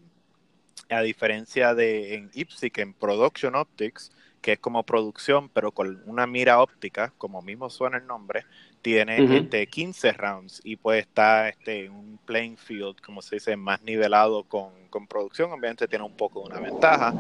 a 0.90 1.02
diferencia 1.02 1.74
de 1.74 2.16
en 2.16 2.32
IPSIC, 2.34 2.78
en 2.80 2.94
Production 2.94 3.56
Optics, 3.56 4.12
que 4.42 4.54
es 4.54 4.60
como 4.60 4.84
producción, 4.84 5.50
pero 5.50 5.72
con 5.72 6.02
una 6.06 6.28
mira 6.28 6.62
óptica, 6.62 7.14
como 7.18 7.42
mismo 7.42 7.70
suena 7.70 7.98
el 7.98 8.08
nombre, 8.08 8.46
tiene 8.82 9.38
este, 9.38 9.68
15 9.68 10.12
rounds 10.14 10.62
y 10.64 10.78
pues 10.78 11.02
está 11.02 11.50
este, 11.50 11.90
un 11.90 12.20
playing 12.26 12.58
field, 12.58 13.02
como 13.02 13.22
se 13.22 13.36
dice, 13.36 13.58
más 13.58 13.82
nivelado 13.84 14.44
con, 14.44 14.72
producción. 15.10 15.52
Obviamente 15.52 15.88
tiene 15.88 16.06
un 16.06 16.16
poco 16.16 16.42
de 16.42 16.48
una 16.48 16.60
ventaja, 16.60 17.14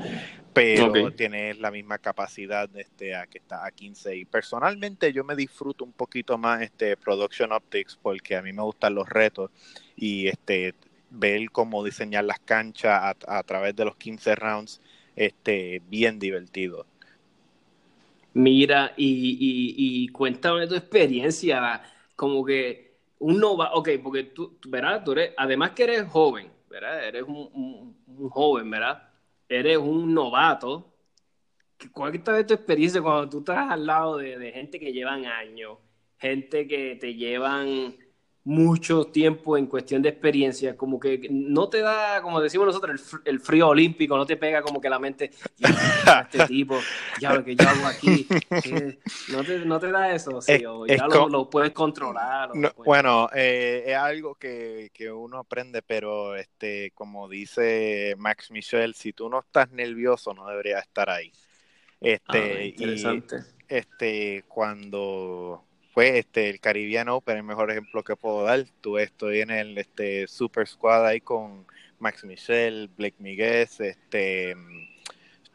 pero 0.53 1.11
tiene 1.11 1.53
la 1.53 1.69
misma 1.69 1.99
capacidad 1.99 2.67
este, 2.75 3.15
a 3.15 3.27
que 3.27 3.37
está 3.37 3.65
a 3.65 3.71
15. 3.71 4.15
Y 4.15 4.25
personalmente 4.25 5.13
yo 5.13 5.23
me 5.23 5.35
disfruto 5.35 5.83
un 5.83 5.91
poquito 5.91 6.37
más 6.39 6.61
este 6.61 6.97
Production 6.97 7.51
Optics 7.51 7.99
porque 8.01 8.35
a 8.35 8.41
mí 8.41 8.51
me 8.53 8.63
gustan 8.63 8.95
los 8.95 9.07
retos 9.07 9.51
y 9.95 10.27
este 10.27 10.73
ver 11.11 11.51
cómo 11.51 11.83
diseñar 11.83 12.23
las 12.23 12.39
canchas 12.39 13.15
a, 13.27 13.37
a 13.37 13.43
través 13.43 13.75
de 13.75 13.85
los 13.85 13.95
15 13.95 14.35
rounds 14.35 14.81
este 15.17 15.81
bien 15.89 16.19
divertido. 16.19 16.85
Mira, 18.37 18.93
y, 18.97 20.03
y, 20.03 20.07
cuéntame 20.09 20.67
tu 20.67 20.75
experiencia, 20.75 21.81
como 22.15 22.45
que 22.45 22.99
un 23.17 23.39
novato, 23.39 23.73
ok, 23.79 23.89
porque 24.03 24.25
tú, 24.25 24.59
¿verdad? 24.67 25.03
Tú 25.03 25.13
eres, 25.13 25.33
además 25.37 25.71
que 25.71 25.83
eres 25.85 26.07
joven, 26.07 26.51
¿verdad? 26.69 27.03
Eres 27.03 27.23
un, 27.23 27.95
joven, 28.29 28.69
¿verdad? 28.69 29.09
Eres 29.49 29.77
un 29.77 30.13
novato. 30.13 30.93
¿Cuál 31.91 32.15
es 32.15 32.23
tu 32.23 32.53
experiencia 32.53 33.01
cuando 33.01 33.27
tú 33.27 33.39
estás 33.39 33.71
al 33.71 33.87
lado 33.87 34.17
de, 34.17 34.37
de 34.37 34.51
gente 34.51 34.79
que 34.79 34.93
llevan 34.93 35.25
años, 35.25 35.79
gente 36.19 36.67
que 36.67 36.95
te 36.95 37.15
llevan 37.15 37.95
mucho 38.47 39.03
tiempo 39.07 39.57
en 39.57 39.67
cuestión 39.67 40.01
de 40.01 40.07
experiencia, 40.07 40.77
como 40.77 41.01
que 41.01 41.27
no 41.29 41.67
te 41.67 41.81
da, 41.81 42.21
como 42.21 42.39
decimos 42.39 42.67
nosotros, 42.67 43.19
el, 43.25 43.41
frío 43.41 43.67
olímpico, 43.67 44.15
no 44.15 44.25
te 44.25 44.37
pega 44.37 44.61
como 44.61 44.79
que 44.79 44.89
la 44.89 44.99
mente, 44.99 45.31
este 46.31 46.47
tipo, 46.47 46.79
ya 47.19 47.33
lo 47.33 47.43
que 47.43 47.57
yo 47.57 47.67
hago 47.67 47.85
aquí, 47.85 48.25
no, 49.33 49.43
te, 49.43 49.65
no 49.65 49.79
te 49.81 49.91
da 49.91 50.13
eso, 50.13 50.41
sí, 50.41 50.63
o 50.65 50.85
ya 50.87 51.07
lo, 51.07 51.49
puedes 51.49 51.71
controlar. 51.71 52.51
Bueno, 52.85 53.27
eh, 53.35 53.83
es 53.87 53.97
algo 53.97 54.35
que, 54.35 54.91
que, 54.93 55.11
uno 55.11 55.39
aprende, 55.39 55.81
pero 55.81 56.37
este, 56.37 56.91
como 56.91 57.27
dice 57.27 58.15
Max 58.17 58.49
Michel, 58.49 58.93
si 58.95 59.11
tú 59.11 59.27
no 59.27 59.39
estás 59.39 59.71
nervioso, 59.71 60.33
no 60.33 60.47
deberías 60.47 60.83
estar 60.83 61.09
ahí. 61.09 61.33
Este, 61.99 62.57
ah, 62.57 62.63
interesante. 62.63 63.35
Y, 63.69 63.75
este, 63.75 64.45
cuando 64.47 65.66
pues 65.97 66.13
este, 66.13 66.51
el 66.51 66.59
Caribbean 66.59 67.09
Open, 67.09 67.37
el 67.37 67.43
mejor 67.43 67.71
ejemplo 67.71 68.03
que 68.03 68.15
puedo 68.15 68.43
dar. 68.43 68.63
Tuve, 68.81 69.01
estoy 69.01 69.41
en 69.41 69.49
el 69.49 69.75
este, 69.79 70.27
Super 70.27 70.67
Squad 70.67 71.03
ahí 71.07 71.21
con 71.21 71.65
Max 71.97 72.23
Michel, 72.23 72.87
Blake 72.95 73.15
Miguel, 73.17 73.67
este, 73.79 74.55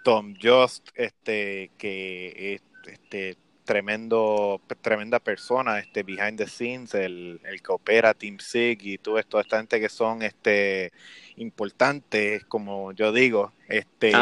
Tom 0.03 0.35
Just, 0.43 0.89
este, 0.97 1.71
que 1.79 2.55
es 2.55 2.63
este, 2.93 3.37
tremendo, 3.63 4.61
tremenda 4.81 5.21
persona, 5.21 5.79
este, 5.79 6.03
behind 6.03 6.39
the 6.39 6.49
scenes, 6.49 6.93
el, 6.97 7.41
el 7.45 7.63
que 7.63 7.71
opera 7.71 8.13
Team 8.13 8.39
SIG 8.41 8.81
y 8.83 8.99
todo 8.99 9.21
esto, 9.21 9.39
esta 9.39 9.59
gente 9.59 9.79
que 9.79 9.89
son 9.89 10.23
este 10.23 10.91
importantes, 11.37 12.45
como 12.47 12.91
yo 12.91 13.13
digo, 13.13 13.53
este, 13.69 14.13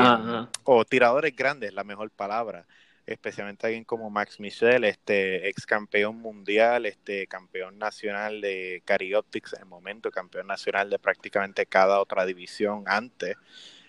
o 0.65 0.85
tiradores 0.85 1.35
grandes, 1.35 1.73
la 1.73 1.83
mejor 1.83 2.11
palabra 2.11 2.67
especialmente 3.15 3.67
alguien 3.67 3.85
como 3.85 4.11
Max 4.11 4.41
Michel, 4.41 4.85
este 4.85 5.49
ex 5.49 5.67
campeón 5.67 6.17
mundial, 6.17 6.87
este 6.87 7.27
campeón 7.27 7.79
nacional 7.79 8.41
de 8.41 8.83
Carioptics 8.85 9.55
en 9.55 9.61
el 9.61 9.67
momento, 9.67 10.11
campeón 10.11 10.47
nacional 10.47 10.91
de 10.91 10.99
prácticamente 10.99 11.67
cada 11.67 12.01
otra 12.01 12.25
división 12.25 12.85
antes. 12.87 13.37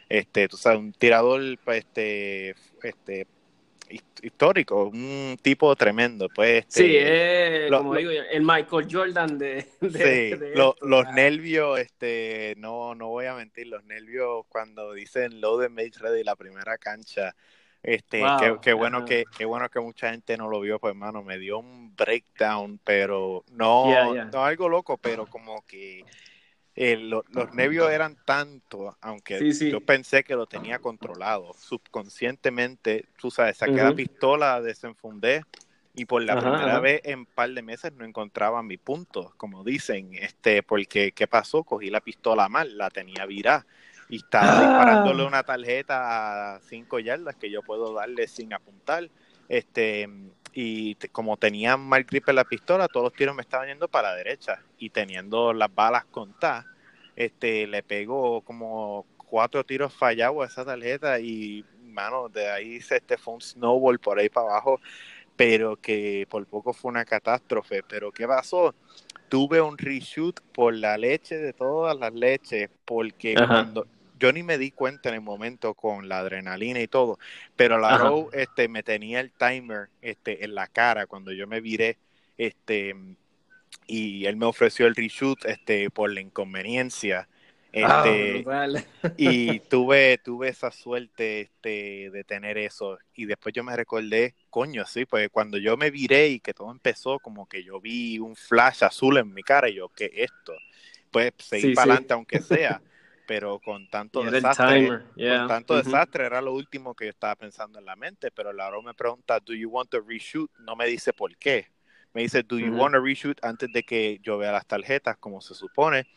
Este, 0.10 0.48
tú 0.48 0.58
sabes, 0.58 0.80
un 0.80 0.92
tirador 0.92 1.42
este, 1.68 2.56
este 2.84 3.28
histórico, 4.22 4.86
un 4.86 5.38
tipo 5.42 5.76
tremendo. 5.76 6.28
Pues, 6.34 6.66
este, 6.66 6.84
sí, 6.84 6.98
es, 6.98 7.72
como 7.72 7.96
digo 7.96 8.12
el 8.12 8.42
Michael 8.42 8.88
Jordan 8.90 9.38
de... 9.38 9.68
sí, 9.82 10.32
los 10.82 11.14
nervios, 11.14 11.80
este, 11.80 12.56
no, 12.58 12.96
no 12.96 13.10
voy 13.10 13.26
a 13.26 13.36
mentir, 13.36 13.68
los 13.68 13.84
nervios 13.86 14.46
cuando 14.50 14.94
dicen 14.94 15.42
load 15.42 15.66
and 15.66 15.76
make 15.76 15.92
ready 16.00 16.24
la 16.24 16.36
primera 16.36 16.78
cancha, 16.78 17.36
este, 17.84 18.24
qué, 18.62 18.74
bueno 18.74 19.06
que, 19.06 19.26
qué 19.36 19.46
bueno 19.46 19.68
que 19.70 19.80
mucha 19.80 20.12
gente 20.12 20.38
no 20.38 20.50
lo 20.50 20.60
vio, 20.60 20.80
pues 20.80 20.92
hermano, 20.92 21.24
me 21.24 21.40
dio 21.40 21.58
un 21.58 21.96
breakdown, 21.96 22.80
pero 22.84 23.44
no, 23.52 24.14
no 24.26 24.46
algo 24.46 24.70
loco, 24.70 24.98
pero 24.98 25.26
como 25.26 25.66
que 25.66 26.06
eh, 26.76 26.96
los 26.98 27.54
nervios 27.54 27.92
eran 27.92 28.18
tanto, 28.24 28.98
aunque 29.02 29.52
yo 29.52 29.82
pensé 29.82 30.24
que 30.24 30.36
lo 30.36 30.46
tenía 30.46 30.80
controlado, 30.80 31.54
subconscientemente, 31.58 33.06
tú 33.18 33.32
sabes, 33.32 33.58
saqué 33.58 33.74
la 33.74 33.94
pistola, 33.94 34.62
desenfundé 34.62 35.44
y 35.94 36.06
por 36.06 36.22
la 36.22 36.40
primera 36.40 36.80
vez 36.80 37.02
en 37.04 37.20
un 37.20 37.26
par 37.26 37.50
de 37.50 37.64
meses 37.64 37.94
no 37.94 38.06
encontraba 38.06 38.62
mi 38.62 38.78
punto, 38.78 39.34
como 39.38 39.64
dicen, 39.64 40.14
este, 40.14 40.62
porque 40.62 41.14
¿qué 41.14 41.28
pasó? 41.28 41.64
Cogí 41.64 41.90
la 41.90 42.00
pistola 42.00 42.48
mal, 42.48 42.78
la 42.78 42.92
tenía 42.92 43.26
virada 43.26 43.66
y 44.12 44.18
estaba 44.18 44.60
disparándole 44.60 45.24
ah. 45.24 45.28
una 45.28 45.44
tarjeta 45.44 46.56
a 46.56 46.60
cinco 46.60 47.00
yardas 47.00 47.38
que 47.38 47.50
yo 47.50 47.64
puedo 47.64 47.94
darle 47.94 48.28
sin 48.28 48.54
apuntar. 48.54 49.10
Este, 49.48 50.10
y 50.54 50.96
como 51.14 51.38
tenía 51.38 51.78
mal 51.78 52.04
grip 52.04 52.28
en 52.28 52.36
la 52.36 52.44
pistola, 52.44 52.90
todos 52.90 53.06
los 53.06 53.14
tiros 53.14 53.34
me 53.34 53.42
estaban 53.42 53.70
yendo 53.70 53.88
para 53.88 54.10
la 54.10 54.16
derecha 54.18 54.60
y 54.78 54.90
teniendo 54.90 55.54
las 55.54 55.74
balas 55.74 56.04
contadas, 56.12 56.66
este, 57.16 57.66
le 57.68 57.84
pegó 57.84 58.42
como 58.42 59.06
cuatro 59.16 59.64
tiros 59.64 59.94
fallados 59.94 60.44
a 60.44 60.48
esa 60.48 60.66
tarjeta 60.66 61.18
y, 61.22 61.64
mano, 61.86 62.28
de 62.28 62.52
ahí 62.52 62.82
se 62.82 62.98
este 62.98 63.18
fue 63.18 63.36
un 63.36 63.42
snowball 63.42 63.98
por 63.98 64.20
ahí 64.20 64.28
para 64.28 64.48
abajo, 64.48 64.82
pero 65.38 65.78
que 65.78 66.28
por 66.30 66.46
poco 66.46 66.74
fue 66.74 66.90
una 66.90 67.06
catástrofe. 67.06 67.82
Pero 67.88 68.12
¿qué 68.12 68.28
pasó? 68.28 68.76
Tuve 69.30 69.62
un 69.62 69.78
reshoot 69.78 70.42
por 70.52 70.74
la 70.74 70.98
leche 70.98 71.38
de 71.38 71.54
todas 71.54 71.98
las 71.98 72.14
leches, 72.14 72.70
porque 72.84 73.36
cuando 73.36 73.88
yo 74.22 74.32
ni 74.32 74.44
me 74.44 74.60
di 74.60 74.70
cuenta 74.70 75.10
en 75.10 75.16
el 75.16 75.22
momento 75.22 75.74
con 75.74 76.08
la 76.08 76.20
adrenalina 76.20 76.80
y 76.80 76.88
todo, 76.88 77.18
pero 77.56 77.80
la 77.80 77.98
Row 77.98 78.30
este, 78.34 78.68
me 78.68 78.84
tenía 78.84 79.20
el 79.20 79.32
timer 79.32 79.90
este, 80.04 80.46
en 80.46 80.54
la 80.54 80.68
cara 80.68 81.08
cuando 81.08 81.32
yo 81.32 81.48
me 81.48 81.60
viré, 81.60 81.98
este, 82.38 82.96
y 83.88 84.26
él 84.28 84.36
me 84.36 84.46
ofreció 84.46 84.86
el 84.86 84.96
reshoot 84.96 85.44
este, 85.46 85.90
por 85.90 86.12
la 86.14 86.22
inconveniencia. 86.22 87.28
Ah, 87.74 88.04
este, 88.06 88.46
y 89.18 89.60
tuve, 89.70 90.20
tuve 90.20 90.50
esa 90.50 90.72
suerte 90.72 91.42
este, 91.42 92.12
de 92.12 92.24
tener 92.24 92.60
eso. 92.60 93.00
Y 93.16 93.26
después 93.26 93.56
yo 93.56 93.64
me 93.64 93.76
recordé, 93.76 94.36
coño, 94.52 94.86
sí, 94.86 95.06
pues 95.06 95.30
cuando 95.30 95.58
yo 95.58 95.78
me 95.78 95.90
viré 95.90 96.28
y 96.28 96.40
que 96.40 96.54
todo 96.54 96.70
empezó, 96.70 97.18
como 97.18 97.48
que 97.48 97.64
yo 97.64 97.82
vi 97.82 98.20
un 98.20 98.36
flash 98.36 98.84
azul 98.84 99.18
en 99.18 99.34
mi 99.34 99.42
cara 99.42 99.68
y 99.68 99.76
yo, 99.76 99.90
¿qué 99.90 100.06
es 100.14 100.30
esto? 100.32 100.54
Pues 101.10 101.34
seguí 101.40 101.74
para 101.74 101.94
adelante 101.94 102.14
aunque 102.14 102.40
sea 102.40 102.82
pero 103.32 103.60
con 103.60 103.88
tanto 103.88 104.22
desastre, 104.24 104.90
con 105.16 105.48
tanto 105.48 105.78
desastre 105.78 106.26
era 106.26 106.42
lo 106.42 106.54
último 106.54 106.94
que 106.94 107.06
yo 107.06 107.12
estaba 107.12 107.34
pensando 107.38 107.80
en 107.80 107.86
la 107.86 107.96
mente, 107.96 108.30
pero 108.30 108.52
la 108.52 108.70
me 108.84 108.94
pregunta, 108.94 109.40
"Do 109.40 109.54
you 109.54 109.70
want 109.70 109.90
to 109.90 110.02
reshoot?" 110.02 110.52
No 110.60 110.76
me 110.76 110.86
dice 110.86 111.14
por 111.14 111.38
qué. 111.38 111.68
Me 112.14 112.24
dice, 112.24 112.44
"Do 112.44 112.60
you 112.60 112.76
want 112.76 112.94
to 112.94 113.02
reshoot?" 113.02 113.38
antes 113.42 113.72
de 113.72 113.84
que 113.84 114.20
yo 114.22 114.38
vea 114.38 114.52
las 114.52 114.66
tarjetas 114.66 115.16
como 115.16 115.40
se 115.40 115.54
supone. 115.54 116.08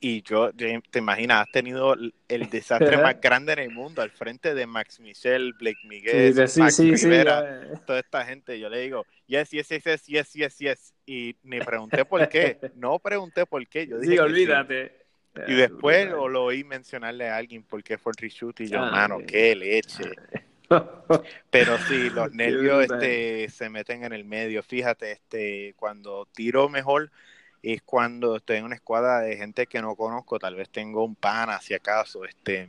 Y 0.00 0.22
yo, 0.22 0.50
te 0.52 0.98
imaginas, 0.98 1.46
has 1.46 1.52
tenido 1.52 1.94
el 1.94 2.50
desastre 2.50 2.96
más 2.96 3.14
grande 3.22 3.52
en 3.52 3.60
el 3.60 3.70
mundo 3.70 4.02
al 4.02 4.10
frente 4.10 4.52
de 4.52 4.66
Max 4.66 4.98
Michel, 4.98 5.52
Blake 5.52 5.78
Miguel, 5.84 6.34
Max 6.34 6.78
Rivera, 6.80 7.78
toda 7.86 8.00
esta 8.00 8.24
gente. 8.24 8.58
Yo 8.58 8.68
le 8.68 8.80
digo, 8.80 9.06
yes, 9.28 9.50
yes, 9.50 9.68
yes, 9.68 9.84
yes, 9.84 10.06
yes, 10.06 10.32
yes, 10.32 10.58
yes. 10.58 10.94
Y 11.06 11.36
me 11.44 11.64
pregunté 11.64 12.04
por 12.04 12.28
qué. 12.28 12.58
No 12.74 12.98
pregunté 12.98 13.46
por 13.46 13.64
qué. 13.68 13.86
Yo 13.86 14.00
dije, 14.00 14.14
sí, 14.14 14.18
olvídate. 14.18 15.05
Y 15.46 15.54
después 15.54 16.08
lo 16.08 16.44
oí 16.44 16.64
mencionarle 16.64 17.28
a 17.28 17.36
alguien 17.36 17.62
por 17.62 17.82
qué 17.82 17.98
fue 17.98 18.12
el 18.12 18.22
reshoot 18.22 18.60
y 18.60 18.68
yo, 18.68 18.80
mano, 18.80 19.18
qué 19.26 19.54
leche. 19.54 20.04
Pero 21.50 21.78
sí, 21.88 22.10
los 22.10 22.32
nervios 22.32 22.84
este, 22.84 23.48
se 23.48 23.68
meten 23.68 24.04
en 24.04 24.12
el 24.12 24.24
medio. 24.24 24.62
Fíjate, 24.62 25.12
este, 25.12 25.74
cuando 25.76 26.26
tiro 26.34 26.68
mejor 26.68 27.10
es 27.62 27.82
cuando 27.82 28.36
estoy 28.36 28.58
en 28.58 28.64
una 28.64 28.76
escuadra 28.76 29.20
de 29.20 29.36
gente 29.36 29.66
que 29.66 29.80
no 29.80 29.96
conozco, 29.96 30.38
tal 30.38 30.54
vez 30.54 30.70
tengo 30.70 31.04
un 31.04 31.16
pana 31.16 31.60
si 31.60 31.74
acaso, 31.74 32.24
este, 32.24 32.68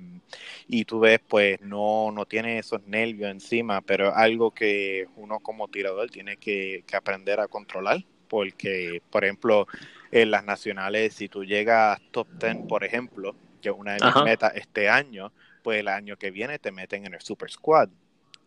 y 0.68 0.86
tú 0.86 1.00
ves, 1.00 1.20
pues 1.28 1.62
no, 1.62 2.12
no 2.12 2.26
tiene 2.26 2.58
esos 2.58 2.82
nervios 2.88 3.30
encima, 3.30 3.82
pero 3.82 4.16
algo 4.16 4.52
que 4.52 5.08
uno 5.16 5.40
como 5.40 5.68
tirador 5.68 6.10
tiene 6.10 6.38
que, 6.38 6.84
aprender 6.94 7.40
a 7.40 7.48
controlar, 7.48 8.04
porque, 8.28 9.02
por 9.12 9.24
ejemplo, 9.24 9.68
en 10.12 10.32
las 10.32 10.44
nacionales, 10.44 11.14
si 11.14 11.30
tú 11.30 11.44
llegas 11.44 12.00
top 12.12 12.28
10, 12.40 12.68
por 12.68 12.84
ejemplo, 12.84 13.36
que 13.62 13.70
es 13.70 13.76
una 13.78 13.94
de 13.94 14.06
mis 14.06 14.24
metas 14.24 14.54
este 14.56 14.90
año, 14.90 15.32
pues 15.64 15.80
el 15.80 15.88
año 15.88 16.18
que 16.18 16.32
viene 16.32 16.60
te 16.60 16.72
meten 16.72 17.06
en 17.06 17.14
el 17.14 17.22
Super 17.22 17.50
Squad. 17.50 17.90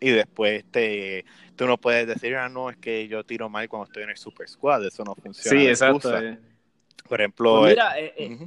Y 0.03 0.11
después 0.11 0.65
te, 0.71 1.27
tú 1.57 1.67
no 1.67 1.77
puedes 1.77 2.07
decir, 2.07 2.35
ah, 2.37 2.49
no, 2.49 2.71
es 2.71 2.79
que 2.79 3.07
yo 3.07 3.25
tiro 3.25 3.51
mal 3.51 3.69
cuando 3.69 3.87
estoy 3.87 4.05
en 4.05 4.11
el 4.11 4.17
Super 4.17 4.49
Squad, 4.49 4.87
eso 4.87 5.05
no 5.05 5.15
funciona. 5.15 5.61
Sí, 5.61 5.69
exacto. 5.69 6.19
Eh. 6.19 6.39
Por 7.07 7.21
ejemplo, 7.21 7.61
pues 7.61 7.73
mira, 7.73 7.99
eh, 7.99 8.15
eh, 8.17 8.39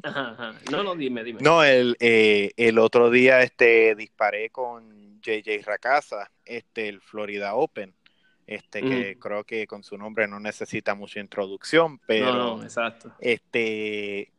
no, 0.72 0.84
no, 0.84 0.96
dime, 0.96 1.24
dime. 1.24 1.42
No, 1.42 1.64
el, 1.64 1.96
el 2.00 2.80
otro 2.80 3.12
día 3.12 3.42
este, 3.42 3.94
disparé 3.94 4.50
con 4.50 5.22
JJ 5.22 5.64
Racasa, 5.66 6.32
este, 6.46 6.90
el 6.90 7.02
Florida 7.02 7.56
Open, 7.56 7.94
este, 8.48 8.82
que 8.82 9.18
creo 9.20 9.44
que 9.44 9.68
con 9.68 9.84
su 9.84 9.98
nombre 9.98 10.28
no 10.28 10.40
necesita 10.40 10.96
mucha 10.96 11.20
introducción, 11.20 12.00
pero 12.06 12.34
no, 12.34 12.58
no, 12.58 12.64
exacto. 12.64 13.12
este, 13.20 14.32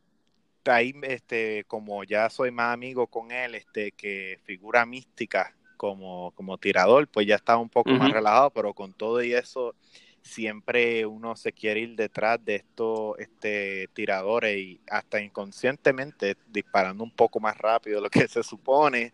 ahí, 0.65 0.93
este, 1.03 1.63
como 1.67 2.03
ya 2.03 2.29
soy 2.29 2.51
más 2.51 2.73
amigo 2.73 3.07
con 3.07 3.31
él, 3.31 3.55
este, 3.55 3.91
que 3.91 4.39
figura 4.43 4.85
mística 4.85 5.55
como, 5.77 6.31
como 6.35 6.57
tirador, 6.57 7.07
pues 7.07 7.27
ya 7.27 7.35
estaba 7.35 7.59
un 7.59 7.69
poco 7.69 7.91
más 7.91 8.11
relajado, 8.11 8.51
pero 8.51 8.73
con 8.73 8.93
todo 8.93 9.23
y 9.23 9.33
eso, 9.33 9.75
siempre 10.21 11.05
uno 11.05 11.35
se 11.35 11.53
quiere 11.53 11.81
ir 11.81 11.95
detrás 11.95 12.43
de 12.43 12.55
estos 12.55 13.17
este, 13.19 13.87
tiradores 13.93 14.57
y 14.57 14.79
hasta 14.89 15.21
inconscientemente 15.21 16.35
disparando 16.47 17.03
un 17.03 17.11
poco 17.11 17.39
más 17.39 17.55
rápido 17.57 17.97
de 17.97 18.03
lo 18.03 18.09
que 18.09 18.27
se 18.27 18.41
supone. 18.41 19.13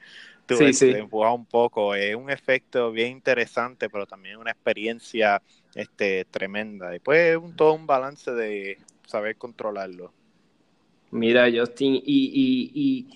Tú 0.52 0.58
sí, 0.58 0.74
sí. 0.74 0.90
empujas 0.90 1.34
un 1.34 1.46
poco. 1.46 1.96
Es 1.96 2.14
un 2.14 2.30
efecto 2.30 2.92
bien 2.92 3.12
interesante, 3.12 3.90
pero 3.90 4.06
también 4.06 4.38
una 4.38 4.52
experiencia 4.52 5.42
este, 5.76 6.26
tremenda. 6.26 6.90
Después 6.90 7.20
es 7.20 7.38
un, 7.38 7.56
todo 7.56 7.74
un 7.74 7.88
balance 7.88 8.32
de 8.32 8.78
saber 9.08 9.38
controlarlo. 9.38 10.12
Mira, 11.12 11.50
Justin, 11.54 11.96
y, 11.96 12.02
y, 12.06 12.72
y 12.74 13.08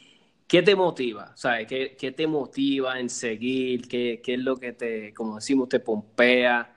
¿qué 0.48 0.62
te 0.62 0.76
motiva? 0.76 1.36
¿Sabes? 1.36 1.68
¿Qué, 1.68 1.98
¿Qué, 2.00 2.12
te 2.12 2.26
motiva 2.26 3.00
en 3.00 3.10
seguir? 3.10 3.88
¿Qué, 3.90 4.22
¿Qué, 4.24 4.36
es 4.36 4.40
lo 4.40 4.56
que 4.56 4.72
te, 4.72 5.14
como 5.14 5.36
decimos, 5.36 5.68
te 5.68 5.82
pompea? 5.82 6.74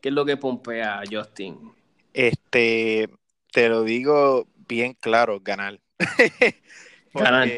¿Qué 0.00 0.08
es 0.08 0.14
lo 0.14 0.24
que 0.24 0.38
pompea 0.38 1.02
Justin? 1.10 1.58
Este, 2.14 3.08
te 3.52 3.68
lo 3.68 3.82
digo 3.82 4.46
bien 4.66 4.94
claro, 4.94 5.40
ganar. 5.40 5.78
ganar, 7.14 7.48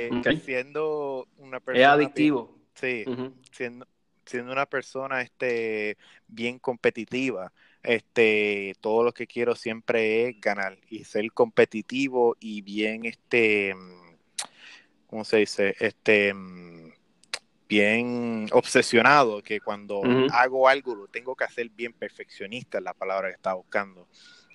siendo 0.44 1.28
una 1.38 1.60
persona... 1.60 1.86
Es 1.86 1.92
adictivo. 1.92 2.56
sí, 2.74 3.04
siendo, 3.52 3.86
siendo 4.24 4.52
una 4.52 4.66
persona 4.66 5.22
este, 5.22 5.96
bien 6.28 6.58
competitiva, 6.58 7.52
este, 7.82 8.74
todo 8.80 9.02
lo 9.02 9.12
que 9.12 9.26
quiero 9.26 9.54
siempre 9.54 10.28
es 10.28 10.40
ganar 10.40 10.78
y 10.88 11.04
ser 11.04 11.30
competitivo 11.32 12.36
y 12.38 12.62
bien, 12.62 13.06
este, 13.06 13.74
¿cómo 15.06 15.24
se 15.24 15.38
dice? 15.38 15.74
Este, 15.80 16.34
bien 17.68 18.48
obsesionado, 18.52 19.42
que 19.42 19.60
cuando 19.60 20.02
hago 20.32 20.68
algo 20.68 20.94
lo 20.94 21.08
tengo 21.08 21.34
que 21.34 21.44
hacer 21.44 21.68
bien 21.70 21.92
perfeccionista, 21.92 22.78
es 22.78 22.84
la 22.84 22.94
palabra 22.94 23.28
que 23.28 23.34
estaba 23.34 23.56
buscando. 23.56 24.08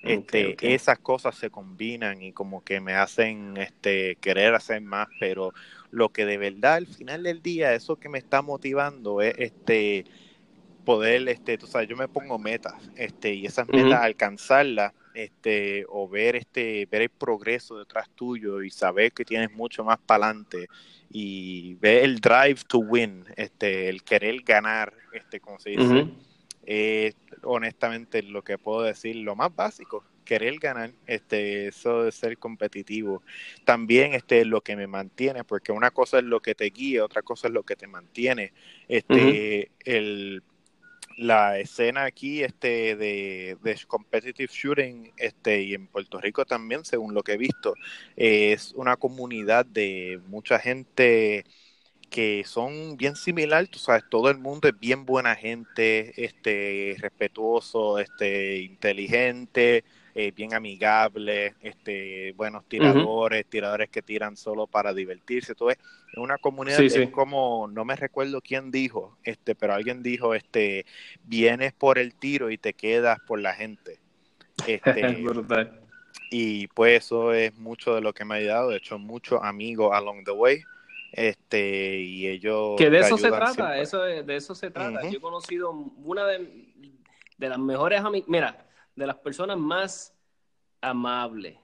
Este, 0.06 0.56
Esas 0.62 1.00
cosas 1.00 1.36
se 1.36 1.50
combinan 1.50 2.22
y 2.22 2.32
como 2.32 2.64
que 2.64 2.80
me 2.80 2.94
hacen 2.94 3.58
este, 3.58 4.16
querer 4.18 4.54
hacer 4.54 4.82
más, 4.82 5.08
pero 5.20 5.52
lo 5.92 6.10
que 6.10 6.26
de 6.26 6.38
verdad 6.38 6.76
al 6.76 6.88
final 6.88 7.24
del 7.24 7.42
día, 7.42 7.74
eso 7.74 7.96
que 7.96 8.10
me 8.10 8.20
está 8.20 8.42
motivando 8.42 9.22
es 9.22 9.34
este, 9.38 10.06
poder, 10.86 11.28
este, 11.28 11.58
tú 11.58 11.68
sabes, 11.68 11.90
yo 11.90 11.98
me 11.98 12.08
pongo 12.08 12.38
metas, 12.38 12.76
este, 12.96 13.34
y 13.34 13.46
esas 13.46 13.68
metas 13.68 14.02
alcanzarlas, 14.02 14.94
este, 15.14 15.86
o 15.90 16.08
ver 16.08 16.36
este, 16.36 16.88
ver 16.92 17.04
el 17.04 17.10
progreso 17.10 17.80
detrás 17.80 18.10
tuyo 18.16 18.62
y 18.62 18.70
saber 18.70 19.12
que 19.12 19.26
tienes 19.26 19.52
mucho 19.54 19.84
más 19.84 19.98
para 19.98 20.28
adelante 20.28 20.68
y 21.10 21.76
ver 21.76 22.04
el 22.04 22.20
drive 22.20 22.60
to 22.68 22.80
win, 22.80 23.26
este, 23.36 23.90
el 23.90 24.04
querer 24.04 24.42
ganar, 24.42 24.94
este, 25.14 25.40
como 25.40 25.60
se 25.60 25.72
dice, 25.72 26.08
es 26.66 27.16
honestamente 27.44 28.24
lo 28.24 28.44
que 28.44 28.58
puedo 28.58 28.82
decir, 28.82 29.16
lo 29.18 29.36
más 29.36 29.56
básico, 29.56 30.04
querer 30.26 30.58
ganar, 30.60 30.92
este, 31.08 31.68
eso 31.68 32.04
de 32.04 32.12
ser 32.12 32.38
competitivo. 32.38 33.22
También 33.64 34.14
este, 34.14 34.44
lo 34.46 34.62
que 34.62 34.76
me 34.76 34.88
mantiene, 34.88 35.44
porque 35.44 35.72
una 35.72 35.92
cosa 35.92 36.18
es 36.18 36.24
lo 36.24 36.42
que 36.42 36.56
te 36.56 36.66
guía, 36.66 37.06
otra 37.06 37.22
cosa 37.22 37.48
es 37.48 37.54
lo 37.54 37.64
que 37.64 37.76
te 37.76 37.88
mantiene. 37.88 38.52
Este, 38.88 39.72
el 39.86 40.44
la 41.18 41.60
escena 41.60 42.04
aquí 42.04 42.44
este 42.44 42.96
de, 42.96 43.58
competitive 43.88 44.52
shooting 44.52 45.14
este 45.18 45.62
y 45.62 45.74
en 45.74 45.88
Puerto 45.88 46.20
Rico 46.20 46.46
también 46.46 46.84
según 46.84 47.14
lo 47.14 47.24
que 47.24 47.34
he 47.34 47.38
visto 47.38 47.74
es 48.16 48.74
una 48.76 48.98
comunidad 48.98 49.66
de 49.66 50.20
mucha 50.28 50.60
gente 50.60 51.46
que 52.16 52.46
son 52.46 52.96
bien 52.96 53.18
similar, 53.18 53.68
tú 53.68 53.78
sabes, 53.78 54.06
todo 54.10 54.30
el 54.30 54.38
mundo 54.38 54.70
es 54.70 54.80
bien 54.80 55.06
buena 55.06 55.36
gente, 55.36 56.14
este 56.24 56.96
respetuoso, 56.98 58.00
este 58.00 58.60
inteligente, 58.60 59.84
eh, 60.14 60.32
bien 60.32 60.54
amigable, 60.54 61.56
este, 61.62 62.32
buenos 62.38 62.64
tiradores, 62.70 63.46
tiradores 63.48 63.90
que 63.90 64.02
tiran 64.02 64.38
solo 64.38 64.66
para 64.66 64.94
divertirse, 64.94 65.56
todo 65.56 65.72
es 65.72 65.78
una 66.16 66.38
comunidad 66.38 66.80
es 66.80 67.10
como, 67.10 67.68
no 67.68 67.84
me 67.84 67.98
recuerdo 67.98 68.40
quién 68.40 68.72
dijo, 68.72 69.18
este, 69.26 69.54
pero 69.54 69.74
alguien 69.74 70.02
dijo, 70.02 70.36
este, 70.36 70.86
vienes 71.26 71.74
por 71.74 72.00
el 72.00 72.16
tiro 72.16 72.50
y 72.50 72.58
te 72.58 72.72
quedas 72.72 73.20
por 73.28 73.42
la 73.42 73.54
gente. 73.54 74.00
Este, 74.68 75.22
y 76.32 76.68
pues 76.68 77.04
eso 77.04 77.34
es 77.34 77.54
mucho 77.56 77.94
de 77.94 78.00
lo 78.00 78.14
que 78.14 78.24
me 78.24 78.36
ha 78.36 78.38
ayudado, 78.38 78.70
de 78.70 78.78
hecho 78.78 78.98
muchos 78.98 79.42
amigos 79.44 79.94
along 79.94 80.24
the 80.24 80.32
way 80.32 80.64
este 81.16 82.02
y 82.02 82.28
ellos 82.28 82.76
que 82.78 82.90
de 82.90 83.00
eso 83.00 83.18
se 83.18 83.30
trata 83.30 83.80
eso 83.80 84.02
de, 84.02 84.36
eso 84.36 84.54
se 84.54 84.70
trata 84.70 85.02
yo 85.10 85.18
he 85.18 85.22
conocido 85.22 85.72
una 85.72 86.26
de, 86.26 86.74
de 87.38 87.50
las 87.50 87.58
mejores 87.58 88.02
amigas 88.02 88.28
mira 88.28 88.66
de 88.96 89.08
las 89.08 89.16
personas 89.18 89.58
más 89.58 90.14
amables, 90.82 91.58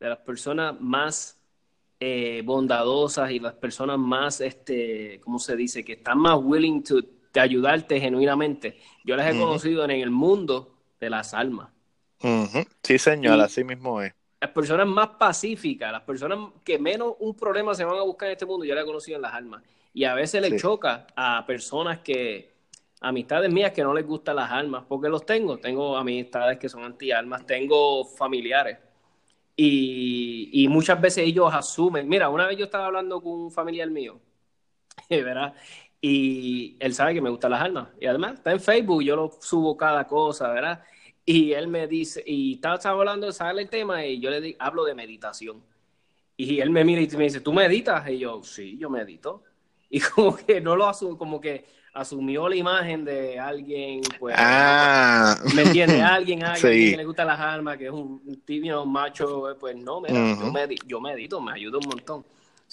de 0.00 0.08
las 0.08 0.18
personas 0.18 0.80
más 0.80 1.38
eh, 2.00 2.42
bondadosas 2.44 3.30
y 3.30 3.38
las 3.38 3.54
personas 3.54 3.98
más, 3.98 4.40
este, 4.40 5.20
¿cómo 5.22 5.38
se 5.38 5.56
dice? 5.56 5.84
Que 5.84 5.94
están 5.94 6.18
más 6.18 6.38
willing 6.42 6.82
to, 6.82 6.96
ayudarte 7.34 8.00
genuinamente. 8.00 8.78
Yo 9.04 9.16
las 9.16 9.32
he 9.32 9.38
conocido 9.38 9.84
en 9.84 9.90
el 9.92 10.10
mundo 10.10 10.76
de 11.00 11.10
las 11.10 11.34
almas. 11.34 11.70
Sí, 12.82 12.98
señor, 12.98 13.40
así 13.40 13.64
mismo 13.64 14.02
es. 14.02 14.14
Las 14.42 14.50
personas 14.50 14.88
más 14.88 15.10
pacíficas, 15.10 15.92
las 15.92 16.02
personas 16.02 16.50
que 16.64 16.76
menos 16.76 17.14
un 17.20 17.36
problema 17.36 17.76
se 17.76 17.84
van 17.84 17.96
a 17.96 18.02
buscar 18.02 18.26
en 18.26 18.32
este 18.32 18.44
mundo, 18.44 18.64
yo 18.64 18.74
las 18.74 18.82
he 18.82 18.86
conocido 18.86 19.14
en 19.14 19.22
las 19.22 19.34
almas. 19.34 19.62
Y 19.94 20.02
a 20.02 20.14
veces 20.14 20.42
le 20.42 20.58
choca 20.58 21.06
a 21.14 21.46
personas 21.46 22.00
que, 22.00 22.50
amistades 23.02 23.52
mías 23.52 23.70
que 23.70 23.84
no 23.84 23.94
les 23.94 24.04
gustan 24.04 24.34
las 24.34 24.50
armas, 24.50 24.82
porque 24.88 25.08
los 25.08 25.24
tengo. 25.24 25.58
Tengo 25.58 25.96
amistades 25.96 26.58
que 26.58 26.68
son 26.68 26.82
anti-armas, 26.82 27.46
tengo 27.46 28.04
familiares. 28.04 28.78
Y, 29.54 30.66
muchas 30.68 31.00
veces 31.00 31.24
ellos 31.24 31.54
asumen. 31.54 32.08
Mira, 32.08 32.28
una 32.28 32.48
vez 32.48 32.58
yo 32.58 32.64
estaba 32.64 32.86
hablando 32.86 33.20
con 33.20 33.32
un 33.32 33.52
familiar 33.52 33.88
mío, 33.90 34.18
¿verdad? 35.08 35.54
Y 36.00 36.76
él 36.80 36.92
sabe 36.94 37.14
que 37.14 37.20
me 37.20 37.30
gustan 37.30 37.52
las 37.52 37.62
armas. 37.62 37.90
Y 38.00 38.06
además 38.06 38.34
está 38.34 38.50
en 38.50 38.58
Facebook, 38.58 39.04
yo 39.04 39.14
lo 39.14 39.30
subo 39.40 39.76
cada 39.76 40.04
cosa, 40.08 40.48
¿verdad? 40.48 40.82
Y 41.24 41.52
él 41.52 41.68
me 41.68 41.86
dice, 41.86 42.22
y 42.26 42.54
estaba, 42.54 42.78
hablando, 42.90 43.30
sale 43.30 43.62
el 43.62 43.68
tema, 43.68 44.04
y 44.04 44.18
yo 44.18 44.30
le 44.30 44.56
hablo 44.58 44.84
de 44.84 44.94
meditación. 44.94 45.62
Y 46.36 46.60
él 46.60 46.70
me 46.70 46.84
mira 46.84 47.00
y 47.00 47.16
me 47.16 47.24
dice, 47.24 47.40
¿tú 47.40 47.52
meditas? 47.52 48.08
Y 48.08 48.18
yo, 48.18 48.42
sí, 48.42 48.76
yo 48.78 48.90
medito. 48.90 49.44
Y 49.88 50.00
como 50.14 50.36
que 50.36 50.60
no 50.60 50.74
lo 50.74 50.88
asumo, 50.88 51.16
como 51.16 51.40
que 51.40 51.64
asumió 51.94 52.48
la 52.48 52.56
imagen 52.56 53.04
de 53.04 53.38
alguien, 53.38 54.00
pues, 54.18 54.34
ah. 54.38 55.36
¿me 55.54 55.62
entiende? 55.62 56.02
Alguien, 56.02 56.42
alguien 56.42 56.90
que 56.90 56.96
le 56.96 57.04
gusta 57.04 57.24
las 57.24 57.38
armas, 57.38 57.76
que 57.76 57.86
es 57.86 57.92
un 57.92 58.42
tibio 58.44 58.84
macho, 58.86 59.56
pues 59.60 59.76
no, 59.76 60.00
mira, 60.00 60.14
yo, 60.86 61.00
medito, 61.00 61.40
me 61.40 61.52
ayuda 61.52 61.78
un 61.78 61.88
montón. 61.88 62.24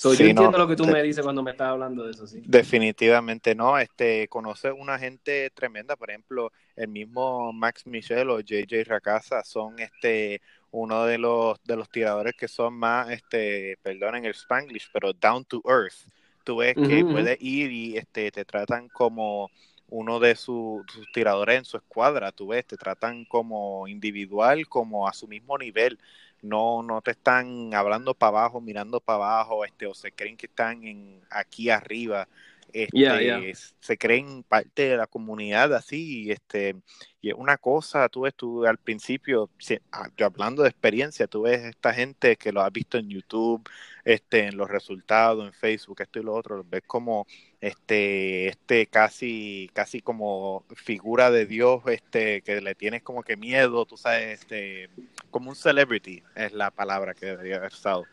Yo 0.03 0.11
entiendo 0.11 0.57
lo 0.57 0.67
que 0.67 0.75
tú 0.75 0.85
me 0.85 1.03
dices 1.03 1.23
cuando 1.23 1.43
me 1.43 1.51
estás 1.51 1.69
hablando 1.69 2.05
de 2.05 2.11
eso, 2.11 2.25
sí. 2.25 2.41
Definitivamente 2.45 3.55
no, 3.55 3.77
este, 3.77 4.27
conoce 4.27 4.71
una 4.71 4.97
gente 4.97 5.49
tremenda, 5.51 5.95
por 5.95 6.09
ejemplo, 6.09 6.51
el 6.75 6.87
mismo 6.87 7.51
Max 7.53 7.85
Michel 7.85 8.29
o 8.29 8.39
JJ 8.39 8.83
Racasa 8.85 9.43
son 9.43 9.79
este 9.79 10.41
uno 10.71 11.05
de 11.05 11.17
los 11.17 11.57
de 11.63 11.75
los 11.75 11.89
tiradores 11.89 12.35
que 12.37 12.47
son 12.47 12.75
más 12.75 13.09
este, 13.09 13.77
perdonen 13.81 14.25
el 14.25 14.33
spanglish, 14.33 14.89
pero 14.93 15.13
down 15.13 15.43
to 15.45 15.61
earth 15.65 16.05
tú 16.43 16.57
ves 16.57 16.75
que 16.75 17.05
puedes 17.05 17.37
ir 17.41 17.71
y 17.71 17.97
este, 17.97 18.31
te 18.31 18.43
tratan 18.43 18.89
como 18.89 19.51
uno 19.89 20.19
de 20.19 20.35
sus 20.35 20.83
tiradores 21.13 21.59
en 21.59 21.65
su 21.65 21.77
escuadra, 21.77 22.31
tú 22.31 22.47
ves, 22.47 22.65
te 22.65 22.77
tratan 22.77 23.25
como 23.25 23.87
individual, 23.87 24.67
como 24.67 25.07
a 25.07 25.13
su 25.13 25.27
mismo 25.27 25.57
nivel. 25.57 25.99
No, 26.41 26.83
no 26.83 27.01
te 27.01 27.11
están 27.11 27.73
hablando 27.73 28.13
para 28.13 28.29
abajo, 28.29 28.61
mirando 28.61 28.99
para 28.99 29.17
abajo, 29.17 29.65
este, 29.65 29.85
o 29.85 29.93
se 29.93 30.11
creen 30.11 30.37
que 30.37 30.45
están 30.47 30.83
en, 30.85 31.21
aquí 31.29 31.69
arriba. 31.69 32.27
Este, 32.71 33.53
se 33.79 33.97
creen 33.97 34.43
parte 34.43 34.89
de 34.89 34.97
la 34.97 35.07
comunidad 35.07 35.73
así, 35.73 36.31
este, 36.31 36.75
y 37.19 37.29
es 37.29 37.35
una 37.35 37.57
cosa, 37.57 38.07
tú 38.09 38.21
ves, 38.21 38.35
tú 38.35 38.63
al 38.65 38.77
principio, 38.77 39.49
ah, 39.91 40.09
yo 40.15 40.27
hablando 40.27 40.61
de 40.61 40.69
experiencia, 40.69 41.25
tú 41.25 41.43
ves 41.43 41.61
esta 41.61 41.93
gente 41.93 42.35
que 42.35 42.51
lo 42.51 42.61
has 42.61 42.71
visto 42.71 42.99
en 42.99 43.09
YouTube, 43.09 43.67
este, 44.03 44.45
en 44.45 44.57
los 44.57 44.69
resultados, 44.69 45.43
en 45.45 45.53
Facebook, 45.53 46.01
esto 46.01 46.19
y 46.19 46.23
lo 46.23 46.35
otro, 46.35 46.63
ves 46.69 46.83
como 46.85 47.25
este, 47.61 48.47
este 48.47 48.87
casi, 48.87 49.69
casi 49.73 50.01
como 50.01 50.63
figura 50.75 51.29
de 51.31 51.45
Dios, 51.45 51.81
este, 51.87 52.41
que 52.41 52.61
le 52.61 52.75
tienes 52.75 53.03
como 53.03 53.23
que 53.23 53.37
miedo, 53.37 53.85
tú 53.85 53.97
sabes, 53.97 54.41
este, 54.41 54.89
como 55.29 55.49
un 55.49 55.55
celebrity, 55.55 56.23
es 56.35 56.53
la 56.53 56.71
palabra 56.71 57.13
que 57.13 57.25
debería 57.25 57.57
haber 57.57 57.73
usado. 57.73 58.05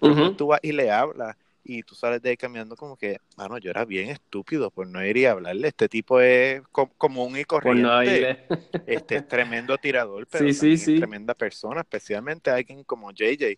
Pero 0.00 0.34
tú 0.34 0.48
vas 0.48 0.60
y 0.62 0.72
le 0.72 0.90
hablas 0.90 1.36
y 1.62 1.82
tú 1.82 1.94
sales 1.94 2.22
de 2.22 2.30
ahí 2.30 2.36
caminando 2.36 2.74
como 2.74 2.96
que, 2.96 3.18
mano, 3.36 3.58
yo 3.58 3.70
era 3.70 3.84
bien 3.84 4.08
estúpido, 4.08 4.70
pues 4.70 4.88
no 4.88 5.04
iría 5.04 5.30
a 5.30 5.32
hablarle. 5.32 5.68
Este 5.68 5.88
tipo 5.88 6.20
es 6.20 6.62
común 6.72 7.38
y 7.38 7.44
corriente. 7.44 8.46
este 8.86 9.16
es 9.16 9.28
tremendo 9.28 9.76
tirador, 9.78 10.26
pero 10.30 10.46
tremenda 10.50 11.34
persona, 11.34 11.80
especialmente 11.80 12.50
alguien 12.50 12.82
como 12.84 13.12
JJ. 13.12 13.56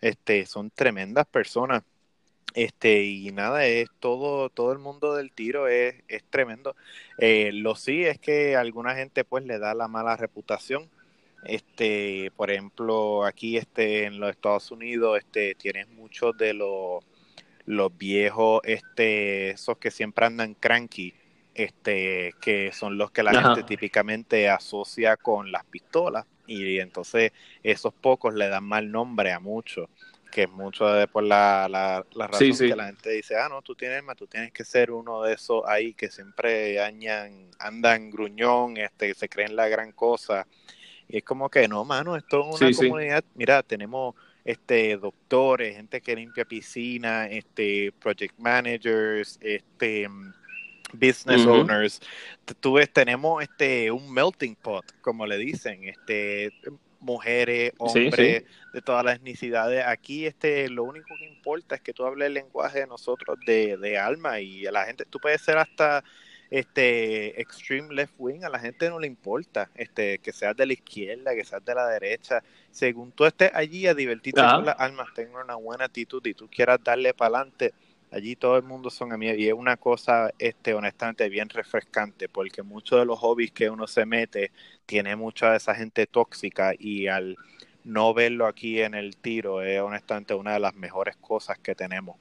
Este, 0.00 0.44
son 0.46 0.70
tremendas 0.70 1.26
personas. 1.26 1.82
Este, 2.52 3.02
y 3.02 3.32
nada, 3.32 3.66
es 3.66 3.88
todo, 3.98 4.48
todo 4.50 4.72
el 4.72 4.78
mundo 4.78 5.14
del 5.14 5.32
tiro 5.32 5.66
es, 5.66 5.96
es 6.08 6.22
tremendo. 6.30 6.76
Eh, 7.18 7.50
lo 7.52 7.74
sí 7.74 8.04
es 8.04 8.18
que 8.18 8.56
alguna 8.56 8.94
gente 8.94 9.24
pues 9.24 9.44
le 9.44 9.58
da 9.58 9.74
la 9.74 9.88
mala 9.88 10.16
reputación. 10.16 10.88
Este, 11.44 12.30
por 12.36 12.50
ejemplo, 12.50 13.24
aquí 13.24 13.56
este, 13.56 14.04
en 14.04 14.20
los 14.20 14.30
Estados 14.30 14.70
Unidos, 14.70 15.18
este, 15.18 15.54
tienes 15.56 15.88
muchos 15.88 16.36
de 16.36 16.54
los 16.54 17.04
los 17.66 17.96
viejos, 17.96 18.60
este, 18.64 19.50
esos 19.50 19.78
que 19.78 19.90
siempre 19.90 20.26
andan 20.26 20.54
cranky, 20.54 21.14
este, 21.54 22.34
que 22.40 22.72
son 22.72 22.98
los 22.98 23.10
que 23.10 23.22
la 23.22 23.40
gente 23.40 23.62
típicamente 23.62 24.48
asocia 24.48 25.16
con 25.16 25.50
las 25.50 25.64
pistolas, 25.64 26.26
y 26.46 26.78
entonces 26.78 27.32
esos 27.62 27.94
pocos 27.94 28.34
le 28.34 28.48
dan 28.48 28.64
mal 28.64 28.90
nombre 28.90 29.32
a 29.32 29.40
muchos, 29.40 29.88
que 30.34 30.42
es 30.42 30.50
mucho 30.50 30.86
de 30.88 31.06
por 31.06 31.22
la, 31.22 31.68
la, 31.70 32.26
razón 32.26 32.58
que 32.58 32.74
la 32.74 32.86
gente 32.86 33.10
dice, 33.10 33.36
ah, 33.36 33.48
no, 33.48 33.62
tú 33.62 33.76
tienes 33.76 34.02
más, 34.02 34.16
tú 34.16 34.26
tienes 34.26 34.52
que 34.52 34.64
ser 34.64 34.90
uno 34.90 35.22
de 35.22 35.34
esos 35.34 35.62
ahí 35.64 35.94
que 35.94 36.10
siempre 36.10 36.80
añan, 36.80 37.50
andan 37.60 38.10
gruñón, 38.10 38.76
este, 38.76 39.14
se 39.14 39.28
creen 39.28 39.54
la 39.54 39.68
gran 39.68 39.92
cosa. 39.92 40.44
Y 41.06 41.18
es 41.18 41.22
como 41.22 41.48
que 41.48 41.68
no, 41.68 41.84
mano, 41.84 42.16
esto 42.16 42.50
es 42.50 42.60
una 42.60 42.76
comunidad, 42.76 43.24
mira, 43.36 43.62
tenemos 43.62 44.16
este 44.44 44.96
doctores, 44.96 45.76
gente 45.76 46.00
que 46.00 46.16
limpia 46.16 46.44
piscina, 46.44 47.28
este 47.28 47.92
project 47.92 48.36
managers, 48.36 49.38
este 49.40 50.08
business 50.92 51.46
owners. 51.46 52.00
Tú 52.58 52.72
ves, 52.72 52.92
tenemos 52.92 53.40
este 53.40 53.88
un 53.92 54.12
melting 54.12 54.56
pot, 54.56 54.84
como 55.00 55.26
le 55.26 55.38
dicen, 55.38 55.84
este 55.84 56.52
mujeres, 57.04 57.72
hombres, 57.78 58.44
de 58.72 58.82
todas 58.82 59.04
las 59.04 59.16
etnicidades. 59.16 59.84
Aquí 59.86 60.26
este 60.26 60.68
lo 60.68 60.84
único 60.84 61.14
que 61.18 61.26
importa 61.26 61.76
es 61.76 61.80
que 61.80 61.92
tú 61.92 62.04
hables 62.04 62.26
el 62.26 62.34
lenguaje 62.34 62.80
de 62.80 62.86
nosotros 62.86 63.38
de, 63.46 63.76
de 63.76 63.98
alma 63.98 64.40
y 64.40 64.66
a 64.66 64.72
la 64.72 64.84
gente, 64.84 65.04
tú 65.04 65.20
puedes 65.20 65.40
ser 65.42 65.58
hasta 65.58 66.02
este 66.50 67.40
extreme 67.40 67.92
left 67.92 68.14
wing, 68.18 68.44
a 68.44 68.48
la 68.48 68.58
gente 68.58 68.88
no 68.88 69.00
le 69.00 69.06
importa, 69.06 69.70
este, 69.74 70.18
que 70.18 70.32
seas 70.32 70.56
de 70.56 70.66
la 70.66 70.72
izquierda, 70.72 71.34
que 71.34 71.44
seas 71.44 71.64
de 71.64 71.74
la 71.74 71.88
derecha, 71.88 72.42
según 72.70 73.12
tú 73.12 73.24
estés 73.24 73.50
allí 73.54 73.86
a 73.86 73.94
divertirte 73.94 74.40
con 74.40 74.64
las 74.64 74.78
almas, 74.78 75.08
tengas 75.14 75.42
una 75.44 75.56
buena 75.56 75.86
actitud 75.86 76.24
y 76.24 76.34
tú 76.34 76.48
quieras 76.48 76.78
darle 76.84 77.12
para 77.12 77.38
adelante, 77.38 77.74
allí 78.14 78.36
todo 78.36 78.56
el 78.56 78.62
mundo 78.62 78.90
son 78.90 79.12
amigos 79.12 79.38
y 79.38 79.48
es 79.48 79.54
una 79.54 79.76
cosa, 79.76 80.32
este, 80.38 80.72
honestamente, 80.72 81.28
bien 81.28 81.48
refrescante, 81.48 82.28
porque 82.28 82.62
muchos 82.62 83.00
de 83.00 83.04
los 83.04 83.18
hobbies 83.18 83.50
que 83.50 83.68
uno 83.68 83.88
se 83.88 84.06
mete 84.06 84.52
tiene 84.86 85.16
mucha 85.16 85.50
de 85.50 85.56
esa 85.56 85.74
gente 85.74 86.06
tóxica 86.06 86.72
y 86.78 87.08
al 87.08 87.36
no 87.82 88.14
verlo 88.14 88.46
aquí 88.46 88.80
en 88.80 88.94
el 88.94 89.16
tiro 89.16 89.62
es 89.62 89.80
honestamente 89.80 90.32
una 90.32 90.52
de 90.52 90.60
las 90.60 90.74
mejores 90.74 91.16
cosas 91.16 91.58
que 91.58 91.74
tenemos. 91.74 92.16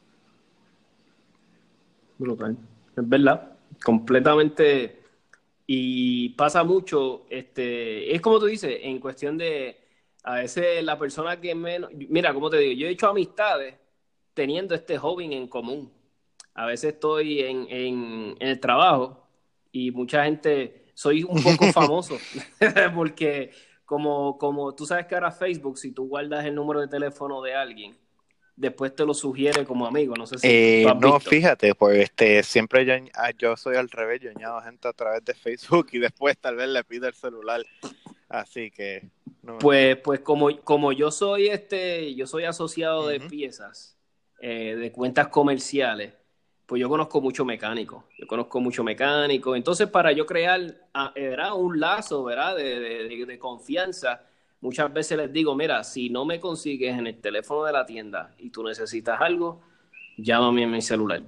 Es 2.98 3.08
verdad 3.08 3.56
completamente. 3.84 5.00
Y 5.66 6.30
pasa 6.30 6.64
mucho, 6.64 7.26
este, 7.30 8.14
es 8.14 8.20
como 8.20 8.40
tú 8.40 8.48
dices, 8.48 8.80
en 8.82 9.00
cuestión 9.00 9.38
de, 9.38 9.78
a 10.24 10.36
veces 10.36 10.84
la 10.84 10.98
persona 11.00 11.40
que 11.40 11.56
menos, 11.56 11.90
mira, 12.10 12.34
como 12.34 12.50
te 12.50 12.58
digo, 12.58 12.82
yo 12.82 12.88
he 12.88 12.92
hecho 12.92 13.08
amistades 13.08 13.76
teniendo 14.34 14.76
este 14.76 14.98
joven 14.98 15.34
en 15.34 15.48
común. 15.48 15.92
A 16.54 16.66
veces 16.66 16.94
estoy 16.94 17.42
en, 17.42 17.68
en, 17.70 18.36
el 18.40 18.60
trabajo 18.60 19.28
y 19.72 19.92
mucha 19.92 20.26
gente, 20.26 20.86
soy 20.94 21.24
un 21.24 21.42
poco 21.42 21.66
famoso, 21.74 22.18
porque 22.96 23.52
como, 23.86 24.38
como 24.38 24.74
tú 24.76 24.86
sabes 24.86 25.08
que 25.08 25.16
ahora 25.16 25.32
Facebook, 25.32 25.78
si 25.78 25.92
tú 25.92 26.08
guardas 26.08 26.46
el 26.46 26.56
número 26.56 26.80
de 26.82 26.88
teléfono 26.88 27.42
de 27.42 27.56
alguien, 27.56 27.98
después 28.56 28.96
te 28.96 29.06
lo 29.06 29.14
sugiere 29.14 29.66
como 29.66 29.86
amigo. 29.86 30.16
No 30.16 30.26
sé 30.26 30.38
si. 30.38 30.48
Eh, 30.48 30.94
no, 31.00 31.20
fíjate, 31.20 31.76
pues 31.76 32.04
este, 32.04 32.44
siempre 32.44 32.86
yo, 32.86 32.94
ah, 33.16 33.32
yo 33.38 33.58
soy 33.58 33.76
al 33.76 33.90
revés, 33.90 34.22
yo 34.22 34.32
añado 34.32 34.62
gente 34.62 34.88
a 34.88 34.94
través 34.94 35.24
de 35.26 35.34
Facebook 35.34 35.88
y 35.92 36.00
después 36.00 36.38
tal 36.38 36.56
vez 36.56 36.70
le 36.70 36.84
pido 36.84 37.08
el 37.08 37.14
celular. 37.14 37.64
Así 38.30 38.72
que. 38.72 39.10
Pues, 39.60 39.98
pues 39.98 40.22
como, 40.22 40.58
como 40.62 40.94
yo 40.94 41.12
soy 41.12 41.48
este, 41.48 42.16
yo 42.16 42.26
soy 42.28 42.46
asociado 42.46 43.08
de 43.08 43.20
piezas, 43.20 43.98
eh, 44.46 44.76
de 44.76 44.92
cuentas 44.92 45.30
comerciales, 45.30 46.12
pues 46.66 46.82
yo 46.82 46.90
conozco 46.90 47.22
mucho 47.22 47.46
mecánico. 47.46 48.04
Yo 48.20 48.28
conozco 48.28 48.60
mucho 48.60 48.84
mecánico. 48.84 49.56
Entonces, 49.56 49.88
para 49.88 50.12
yo 50.12 50.26
crear 50.26 50.60
era 51.16 51.54
un 51.54 51.80
lazo, 51.80 52.26
¿verdad? 52.26 52.58
de, 52.58 53.40
confianza 53.40 54.22
muchas 54.60 54.92
veces 54.92 55.18
les 55.18 55.32
digo, 55.32 55.56
mira, 55.56 55.82
si 55.86 56.10
no 56.10 56.26
me 56.26 56.42
consigues 56.42 56.98
en 56.98 57.08
el 57.08 57.22
teléfono 57.22 57.64
de 57.64 57.72
la 57.72 57.86
tienda 57.86 58.36
y 58.38 58.50
tú 58.50 58.64
necesitas 58.64 59.22
algo, 59.22 59.62
llámame 60.18 60.64
en 60.64 60.72
mi 60.72 60.82
celular. 60.82 61.22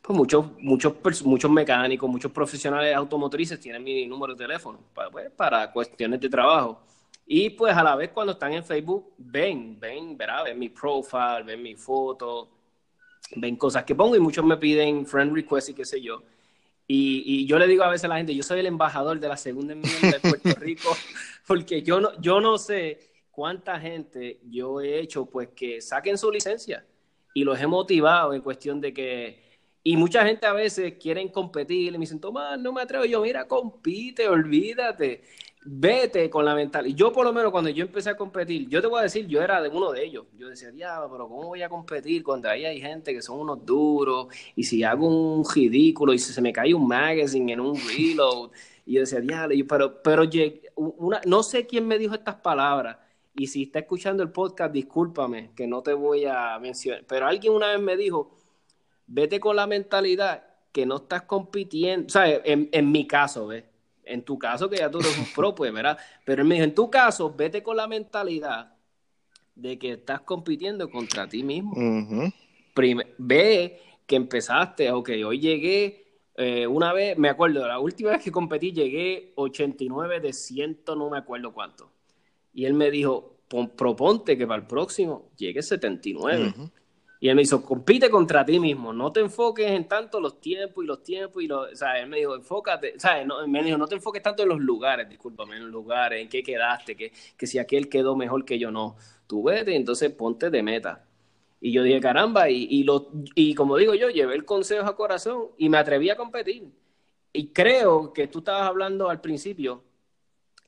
Pues 0.00 0.16
muchos, 0.16 0.46
muchos, 0.60 0.94
muchos 1.24 1.50
mecánicos, 1.50 2.08
muchos 2.08 2.30
profesionales 2.30 2.94
automotrices 2.94 3.58
tienen 3.58 3.82
mi 3.82 4.06
número 4.06 4.34
de 4.34 4.46
teléfono 4.46 4.78
para, 4.94 5.10
pues, 5.10 5.28
para 5.32 5.72
cuestiones 5.72 6.20
de 6.20 6.28
trabajo. 6.28 6.82
Y 7.26 7.50
pues 7.50 7.76
a 7.76 7.82
la 7.82 7.96
vez 7.96 8.10
cuando 8.10 8.34
están 8.34 8.52
en 8.52 8.64
Facebook, 8.64 9.12
ven, 9.18 9.76
ven, 9.80 10.16
ven 10.16 10.56
mi 10.56 10.68
profile, 10.68 11.42
ven 11.44 11.62
mi 11.62 11.74
foto, 11.74 12.59
ven 13.36 13.56
cosas 13.56 13.84
que 13.84 13.94
pongo 13.94 14.16
y 14.16 14.20
muchos 14.20 14.44
me 14.44 14.56
piden 14.56 15.06
friend 15.06 15.34
request 15.34 15.70
y 15.70 15.74
qué 15.74 15.84
sé 15.84 16.00
yo. 16.00 16.22
Y, 16.86 17.46
yo 17.46 17.56
le 17.58 17.68
digo 17.68 17.84
a 17.84 17.88
veces 17.88 18.06
a 18.06 18.08
la 18.08 18.16
gente, 18.16 18.34
yo 18.34 18.42
soy 18.42 18.58
el 18.58 18.66
embajador 18.66 19.20
de 19.20 19.28
la 19.28 19.36
segunda 19.36 19.74
enmienda 19.74 20.18
de 20.18 20.20
Puerto 20.20 20.48
Rico, 20.60 20.96
porque 21.46 21.82
yo 21.82 22.00
no, 22.00 22.20
yo 22.20 22.40
no 22.40 22.58
sé 22.58 22.98
cuánta 23.30 23.78
gente 23.78 24.40
yo 24.50 24.80
he 24.80 24.98
hecho 24.98 25.26
pues 25.26 25.50
que 25.54 25.80
saquen 25.80 26.18
su 26.18 26.32
licencia 26.32 26.84
y 27.32 27.44
los 27.44 27.60
he 27.60 27.66
motivado 27.68 28.34
en 28.34 28.40
cuestión 28.42 28.80
de 28.80 28.92
que, 28.92 29.40
y 29.84 29.96
mucha 29.96 30.26
gente 30.26 30.46
a 30.46 30.52
veces 30.52 30.94
quieren 31.00 31.28
competir 31.28 31.88
y 31.88 31.92
me 31.92 31.98
dicen, 31.98 32.20
Tomás, 32.20 32.58
no 32.58 32.72
me 32.72 32.82
atrevo, 32.82 33.04
yo 33.04 33.22
mira, 33.22 33.46
compite, 33.46 34.28
olvídate 34.28 35.22
vete 35.64 36.30
con 36.30 36.44
la 36.44 36.54
mentalidad. 36.54 36.96
Yo 36.96 37.12
por 37.12 37.24
lo 37.24 37.32
menos 37.32 37.50
cuando 37.50 37.70
yo 37.70 37.84
empecé 37.84 38.10
a 38.10 38.16
competir, 38.16 38.68
yo 38.68 38.80
te 38.80 38.86
voy 38.86 39.00
a 39.00 39.02
decir, 39.02 39.26
yo 39.26 39.42
era 39.42 39.60
de 39.60 39.68
uno 39.68 39.92
de 39.92 40.04
ellos. 40.04 40.26
Yo 40.38 40.48
decía, 40.48 40.70
diablo, 40.70 41.10
pero 41.10 41.28
¿cómo 41.28 41.48
voy 41.48 41.62
a 41.62 41.68
competir 41.68 42.22
cuando 42.22 42.48
ahí 42.48 42.64
hay 42.64 42.80
gente 42.80 43.12
que 43.12 43.22
son 43.22 43.40
unos 43.40 43.64
duros? 43.64 44.28
Y 44.56 44.64
si 44.64 44.82
hago 44.82 45.06
un 45.06 45.44
ridículo 45.44 46.12
y 46.14 46.18
si 46.18 46.32
se 46.32 46.40
me 46.40 46.52
cae 46.52 46.74
un 46.74 46.86
magazine 46.88 47.52
en 47.52 47.60
un 47.60 47.76
reload. 47.76 48.50
Y 48.86 48.94
yo 48.94 49.00
decía, 49.00 49.20
diablo, 49.20 49.54
pero, 49.68 50.02
pero 50.02 50.24
una, 50.76 51.20
no 51.26 51.42
sé 51.42 51.66
quién 51.66 51.86
me 51.86 51.98
dijo 51.98 52.14
estas 52.14 52.36
palabras. 52.36 52.96
Y 53.36 53.46
si 53.46 53.64
está 53.64 53.80
escuchando 53.80 54.22
el 54.22 54.30
podcast, 54.30 54.72
discúlpame, 54.72 55.50
que 55.54 55.66
no 55.66 55.82
te 55.82 55.92
voy 55.92 56.24
a 56.24 56.58
mencionar. 56.58 57.04
Pero 57.06 57.26
alguien 57.26 57.52
una 57.52 57.68
vez 57.68 57.80
me 57.80 57.96
dijo, 57.96 58.36
vete 59.06 59.38
con 59.38 59.56
la 59.56 59.66
mentalidad 59.66 60.42
que 60.72 60.86
no 60.86 60.96
estás 60.96 61.22
compitiendo. 61.22 62.06
O 62.06 62.10
sea, 62.10 62.28
en, 62.28 62.68
en 62.72 62.90
mi 62.90 63.06
caso, 63.06 63.46
¿ves? 63.46 63.69
En 64.10 64.22
tu 64.22 64.38
caso, 64.38 64.68
que 64.68 64.76
ya 64.76 64.90
tú 64.90 64.98
eres 64.98 65.16
un 65.18 65.26
pro, 65.34 65.54
pues, 65.54 65.72
¿verdad? 65.72 65.98
Pero 66.24 66.42
él 66.42 66.48
me 66.48 66.56
dijo, 66.56 66.64
en 66.64 66.74
tu 66.74 66.90
caso, 66.90 67.32
vete 67.34 67.62
con 67.62 67.76
la 67.76 67.86
mentalidad 67.86 68.74
de 69.54 69.78
que 69.78 69.92
estás 69.92 70.20
compitiendo 70.22 70.90
contra 70.90 71.28
ti 71.28 71.42
mismo. 71.42 71.74
ve 73.18 73.80
que 74.06 74.16
empezaste, 74.16 74.90
ok, 74.90 75.10
hoy 75.24 75.38
llegué, 75.38 76.04
eh, 76.36 76.66
una 76.66 76.92
vez, 76.92 77.16
me 77.16 77.28
acuerdo, 77.28 77.66
la 77.66 77.78
última 77.78 78.10
vez 78.10 78.22
que 78.22 78.32
competí 78.32 78.72
llegué 78.72 79.32
89 79.36 80.20
de 80.20 80.32
100, 80.32 80.80
no 80.96 81.10
me 81.10 81.18
acuerdo 81.18 81.52
cuánto. 81.52 81.92
Y 82.52 82.64
él 82.64 82.74
me 82.74 82.90
dijo, 82.90 83.36
proponte 83.76 84.36
que 84.36 84.46
para 84.46 84.62
el 84.62 84.66
próximo 84.66 85.30
llegue 85.36 85.62
79. 85.62 86.54
Y 87.22 87.28
él 87.28 87.36
me 87.36 87.42
dijo, 87.42 87.62
compite 87.62 88.08
contra 88.08 88.46
ti 88.46 88.58
mismo, 88.58 88.94
no 88.94 89.12
te 89.12 89.20
enfoques 89.20 89.70
en 89.70 89.86
tanto 89.86 90.20
los 90.20 90.40
tiempos 90.40 90.82
y 90.82 90.86
los 90.86 91.02
tiempos 91.02 91.42
y 91.42 91.46
los, 91.46 91.70
o 91.70 91.76
sea, 91.76 92.00
él 92.00 92.08
me 92.08 92.16
dijo, 92.16 92.34
enfócate, 92.34 92.94
o 92.96 92.98
sea, 92.98 93.22
no, 93.26 93.46
me 93.46 93.62
dijo, 93.62 93.76
no 93.76 93.86
te 93.86 93.96
enfoques 93.96 94.22
tanto 94.22 94.42
en 94.42 94.48
los 94.48 94.58
lugares, 94.58 95.06
discúlpame, 95.06 95.56
en 95.56 95.64
los 95.64 95.70
lugares, 95.70 96.22
en 96.22 96.30
qué 96.30 96.42
quedaste, 96.42 96.96
que, 96.96 97.12
que 97.36 97.46
si 97.46 97.58
aquel 97.58 97.90
quedó 97.90 98.16
mejor 98.16 98.46
que 98.46 98.58
yo, 98.58 98.70
no, 98.70 98.96
tú 99.26 99.42
vete, 99.42 99.76
entonces 99.76 100.10
ponte 100.10 100.48
de 100.48 100.62
meta. 100.62 101.04
Y 101.60 101.72
yo 101.72 101.82
dije, 101.82 102.00
caramba, 102.00 102.48
y, 102.48 102.66
y, 102.70 102.84
lo, 102.84 103.10
y 103.34 103.54
como 103.54 103.76
digo 103.76 103.94
yo, 103.94 104.08
llevé 104.08 104.34
el 104.34 104.46
consejo 104.46 104.86
a 104.86 104.96
corazón 104.96 105.48
y 105.58 105.68
me 105.68 105.76
atreví 105.76 106.08
a 106.08 106.16
competir. 106.16 106.70
Y 107.34 107.48
creo 107.48 108.14
que 108.14 108.28
tú 108.28 108.38
estabas 108.38 108.66
hablando 108.66 109.10
al 109.10 109.20
principio, 109.20 109.84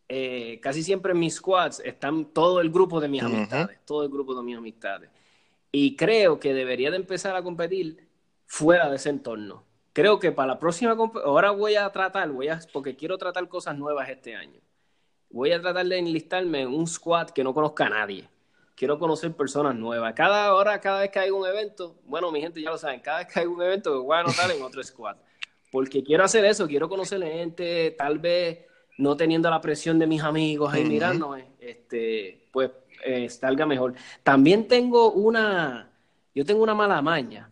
eh, 0.07 0.61
casi 0.61 0.83
siempre 0.83 1.13
en 1.13 1.19
mis 1.19 1.37
squads 1.37 1.81
están 1.81 2.27
todo 2.27 2.61
el 2.61 2.71
grupo 2.71 3.01
de 3.01 3.09
mis 3.09 3.23
amistades, 3.23 3.79
todo 3.87 4.03
el 4.03 4.11
grupo 4.11 4.35
de 4.35 4.43
mis 4.43 4.59
amistades. 4.59 5.09
Y 5.73 5.97
creo 5.97 6.39
que 6.39 6.53
debería 6.53 6.91
de 6.91 6.97
empezar 6.97 7.35
a 7.35 7.43
competir 7.43 8.07
fuera 8.47 8.91
de 8.91 8.97
ese 8.97 9.09
entorno. 9.09 9.65
Creo 9.95 10.19
que 10.19 10.31
para 10.31 10.49
la 10.49 10.59
próxima, 10.59 10.97
ahora 11.25 11.51
voy 11.51 11.77
a 11.77 11.91
tratar, 11.91 12.31
voy 12.31 12.49
a, 12.49 12.61
porque 12.73 12.95
quiero 12.95 13.17
tratar 13.17 13.49
cosas 13.49 13.77
nuevas 13.77 14.09
este 14.11 14.37
año. 14.37 14.61
Voy 15.31 15.53
a 15.53 15.61
tratar 15.61 15.87
de 15.87 15.99
enlistarme 15.99 16.61
en 16.61 16.69
un 16.69 16.87
squad 16.87 17.31
que 17.31 17.43
no 17.43 17.55
conozca 17.55 17.87
a 17.87 17.91
nadie. 17.91 18.29
Quiero 18.75 18.99
conocer 18.99 19.33
personas 19.33 19.75
nuevas. 19.75 20.13
Cada 20.15 20.55
hora, 20.55 20.79
cada 20.81 21.01
vez 21.01 21.11
que 21.11 21.19
hay 21.19 21.31
un 21.31 21.47
evento, 21.47 21.97
bueno, 22.05 22.31
mi 22.31 22.41
gente 22.43 22.61
ya 22.61 22.71
lo 22.71 22.77
saben, 22.77 23.01
cada 23.01 23.19
vez 23.19 23.33
que 23.33 23.41
hay 23.41 23.47
un 23.47 23.61
evento 23.63 24.03
voy 24.03 24.17
a 24.17 24.21
anotar 24.21 24.51
en 24.51 24.63
otro 24.63 24.83
squad. 24.83 25.17
Porque 25.71 26.03
quiero 26.03 26.25
hacer 26.25 26.45
eso, 26.45 26.67
quiero 26.67 26.89
conocer 26.89 27.23
gente, 27.23 27.95
tal 27.97 28.19
vez 28.19 28.67
no 28.99 29.17
teniendo 29.17 29.49
la 29.49 29.61
presión 29.61 29.99
de 29.99 30.07
mis 30.07 30.23
amigos 30.23 30.73
ahí 30.73 30.85
mirándome, 30.85 31.53
este, 31.59 32.49
pues 32.53 32.71
eh, 33.03 33.29
salga 33.29 33.67
mejor. 33.67 33.95
También 34.23 34.69
tengo 34.69 35.13
una, 35.13 35.91
yo 36.35 36.45
tengo 36.45 36.63
una 36.63 36.75
mala 36.75 37.03
maña, 37.03 37.51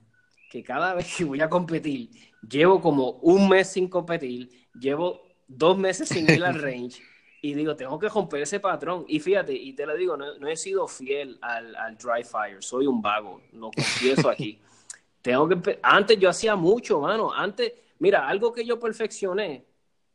que 0.51 0.63
cada 0.63 0.95
vez 0.97 1.15
que 1.17 1.25
voy 1.25 1.41
a 1.41 1.49
competir, 1.49 2.11
llevo 2.49 2.81
como 2.81 3.11
un 3.23 3.49
mes 3.49 3.69
sin 3.69 3.89
competir, 3.89 4.69
llevo 4.79 5.23
dos 5.47 5.77
meses 5.77 6.09
sin 6.09 6.31
ir 6.31 6.45
al 6.45 6.55
range, 6.61 7.03
y 7.43 7.55
digo, 7.55 7.75
tengo 7.75 7.99
que 7.99 8.09
romper 8.09 8.43
ese 8.43 8.61
patrón. 8.61 9.05
Y 9.09 9.19
fíjate, 9.19 9.55
y 9.55 9.73
te 9.73 9.87
lo 9.87 9.97
digo, 9.97 10.17
no, 10.17 10.47
he 10.47 10.57
sido 10.57 10.87
fiel 10.87 11.39
al, 11.41 11.75
al, 11.75 11.97
dry 11.97 12.23
fire, 12.23 12.63
soy 12.63 12.87
un 12.87 13.01
vago, 13.01 13.41
lo 13.53 13.71
confieso 13.71 14.29
aquí. 14.29 14.61
tengo 15.23 15.49
que, 15.49 15.79
antes 15.83 16.19
yo 16.19 16.29
hacía 16.29 16.55
mucho, 16.55 17.01
mano, 17.01 17.33
antes, 17.33 17.73
mira, 17.99 18.29
algo 18.29 18.53
que 18.53 18.65
yo 18.65 18.79
perfeccioné 18.79 19.65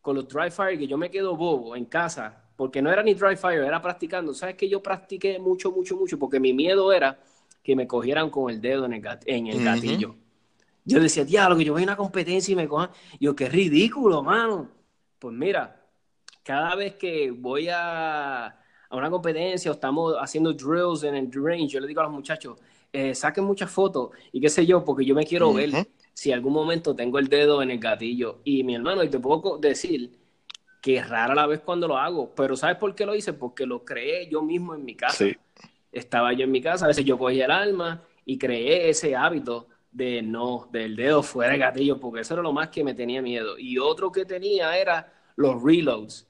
con 0.02 0.16
los 0.16 0.28
dry 0.28 0.52
fire, 0.52 0.78
que 0.78 0.88
yo 0.88 0.98
me 0.98 1.10
quedo 1.10 1.36
bobo 1.36 1.76
en 1.76 1.86
casa, 1.86 2.45
porque 2.56 2.82
no 2.82 2.92
era 2.92 3.04
ni 3.04 3.14
dry 3.14 3.36
fire, 3.36 3.64
era 3.64 3.82
practicando. 3.82 4.34
¿Sabes 4.34 4.56
que 4.56 4.70
yo 4.70 4.82
practiqué 4.82 5.40
mucho, 5.40 5.72
mucho, 5.72 5.98
mucho? 5.98 6.18
Porque 6.18 6.40
mi 6.40 6.54
miedo 6.54 6.92
era 6.94 7.20
que 7.64 7.76
me 7.76 7.88
cogieran 7.88 8.30
con 8.30 8.52
el 8.52 8.62
dedo 8.62 8.86
en 8.86 8.94
el, 8.94 9.04
en 9.26 9.48
el 9.48 9.64
gatillo. 9.64 10.16
Yo 10.86 11.00
decía, 11.00 11.26
diablo, 11.26 11.58
que 11.58 11.66
yo 11.66 11.74
voy 11.74 11.82
a 11.82 11.86
una 11.86 11.98
competencia 11.98 12.52
y 12.52 12.56
me 12.56 12.68
cojan. 12.68 12.92
Yo, 13.20 13.36
qué 13.36 13.50
ridículo, 13.50 14.22
mano. 14.22 14.70
Pues 15.18 15.36
mira, 15.36 15.84
cada 16.44 16.76
vez 16.76 16.96
que 16.96 17.32
voy 17.32 17.70
a, 17.70 18.46
a 18.46 18.96
una 18.96 19.10
competencia 19.10 19.72
o 19.72 19.74
estamos 19.74 20.16
haciendo 20.20 20.54
drills 20.54 21.04
en 21.04 21.16
el 21.16 21.32
range, 21.34 21.70
yo 21.70 21.80
le 21.80 21.88
digo 21.88 22.02
a 22.02 22.04
los 22.04 22.14
muchachos, 22.14 22.60
eh, 22.94 23.16
saquen 23.16 23.44
muchas 23.44 23.72
fotos 23.72 24.12
y 24.32 24.40
qué 24.40 24.48
sé 24.48 24.66
yo, 24.66 24.86
porque 24.86 25.04
yo 25.04 25.16
me 25.16 25.26
quiero 25.26 25.52
ver 25.54 25.72
si 26.14 26.32
algún 26.32 26.54
momento 26.54 26.96
tengo 26.96 27.18
el 27.20 27.28
dedo 27.28 27.62
en 27.64 27.72
el 27.72 27.80
gatillo. 27.80 28.40
Y 28.44 28.64
mi 28.64 28.76
hermano, 28.76 29.04
y 29.04 29.10
te 29.10 29.20
puedo 29.20 29.58
decir 29.58 30.12
que 30.86 31.02
rara 31.02 31.34
la 31.34 31.48
vez 31.48 31.62
cuando 31.62 31.88
lo 31.88 31.98
hago, 31.98 32.36
pero 32.36 32.56
¿sabes 32.56 32.78
por 32.78 32.94
qué 32.94 33.08
lo 33.08 33.16
hice? 33.16 33.34
Porque 33.34 33.66
lo 33.66 33.84
creé 33.84 34.30
yo 34.30 34.44
mismo 34.44 34.76
en 34.76 34.86
mi 34.86 34.94
casa. 34.94 35.26
Estaba 35.92 36.32
yo 36.34 36.44
en 36.44 36.52
mi 36.52 36.62
casa, 36.62 36.86
a 36.86 36.90
veces 36.90 37.04
yo 37.04 37.18
cogía 37.18 37.46
el 37.46 37.52
alma 37.52 38.04
y 38.24 38.38
creé 38.38 38.88
ese 38.88 39.16
hábito 39.16 39.68
de 39.92 40.22
no, 40.22 40.70
del 40.72 40.96
dedo 40.96 41.24
fuera 41.24 41.54
del 41.54 41.62
gatillo, 41.62 42.00
porque 42.00 42.22
eso 42.22 42.36
era 42.36 42.44
lo 42.44 42.54
más 42.54 42.70
que 42.70 42.84
me 42.84 42.94
tenía 42.94 43.20
miedo. 43.20 43.58
Y 43.58 43.80
otro 43.80 44.12
que 44.12 44.26
tenía 44.26 44.78
era 44.78 45.12
los 45.38 45.60
reloads. 45.64 46.28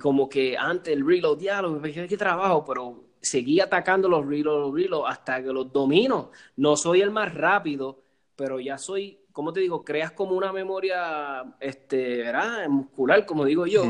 Como 0.00 0.28
que 0.28 0.56
antes 0.56 0.94
el 0.94 1.04
reload, 1.04 1.38
diálogo, 1.38 1.80
me 1.80 1.92
qué 1.92 2.16
trabajo, 2.16 2.64
pero 2.64 3.06
seguí 3.20 3.58
atacando 3.58 4.08
los 4.08 4.24
reloads, 4.24 4.66
los 4.66 4.72
reloads 4.72 5.10
hasta 5.10 5.42
que 5.42 5.52
los 5.52 5.72
domino. 5.72 6.30
No 6.54 6.76
soy 6.76 7.00
el 7.00 7.10
más 7.10 7.34
rápido, 7.34 8.04
pero 8.36 8.60
ya 8.60 8.78
soy 8.78 9.18
¿cómo 9.32 9.52
te 9.52 9.60
digo? 9.60 9.84
Creas 9.84 10.12
como 10.12 10.36
una 10.36 10.52
memoria, 10.52 11.44
este, 11.60 12.18
¿verdad? 12.18 12.68
Muscular, 12.68 13.24
como 13.26 13.44
digo 13.44 13.66
yo. 13.66 13.84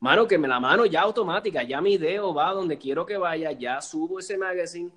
Mano, 0.00 0.26
que 0.26 0.36
me 0.36 0.48
la 0.48 0.60
mano 0.60 0.84
ya 0.84 1.02
automática, 1.02 1.62
ya 1.62 1.80
mi 1.80 1.96
dedo 1.96 2.34
va 2.34 2.52
donde 2.52 2.76
quiero 2.76 3.06
que 3.06 3.16
vaya, 3.16 3.52
ya 3.52 3.80
subo 3.80 4.18
ese 4.18 4.36
magazine. 4.36 4.90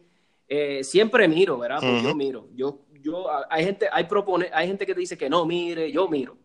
Eh, 0.48 0.84
siempre 0.84 1.28
miro, 1.28 1.58
¿verdad? 1.58 1.80
Pues 1.80 2.04
yo 2.04 2.14
miro. 2.14 2.50
Yo, 2.54 2.80
yo, 3.02 3.26
hay 3.50 3.64
gente, 3.64 3.88
hay 3.92 4.04
propone, 4.06 4.50
hay 4.54 4.68
gente 4.68 4.86
que 4.86 4.94
te 4.94 5.00
dice 5.00 5.18
que 5.18 5.30
no 5.30 5.46
mire, 5.46 5.92
yo 5.92 6.08
miro. 6.08 6.38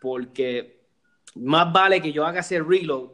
Porque 0.00 0.82
más 1.34 1.72
vale 1.72 2.00
que 2.00 2.12
yo 2.12 2.26
haga 2.26 2.40
ese 2.40 2.60
reload 2.62 3.10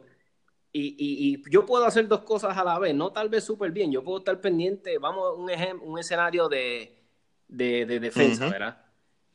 y, 0.73 0.95
y, 0.97 1.51
yo 1.51 1.65
puedo 1.65 1.85
hacer 1.85 2.07
dos 2.07 2.21
cosas 2.21 2.57
a 2.57 2.63
la 2.63 2.79
vez, 2.79 2.95
no 2.95 3.11
tal 3.11 3.27
vez 3.27 3.43
súper 3.43 3.71
bien. 3.71 3.91
Yo 3.91 4.03
puedo 4.03 4.19
estar 4.19 4.39
pendiente, 4.39 4.97
vamos 4.97 5.25
a 5.25 5.31
un, 5.33 5.81
un 5.81 5.99
escenario 5.99 6.47
de, 6.47 6.97
de, 7.47 7.85
de 7.85 7.99
defensa, 7.99 8.49
¿verdad? 8.49 8.80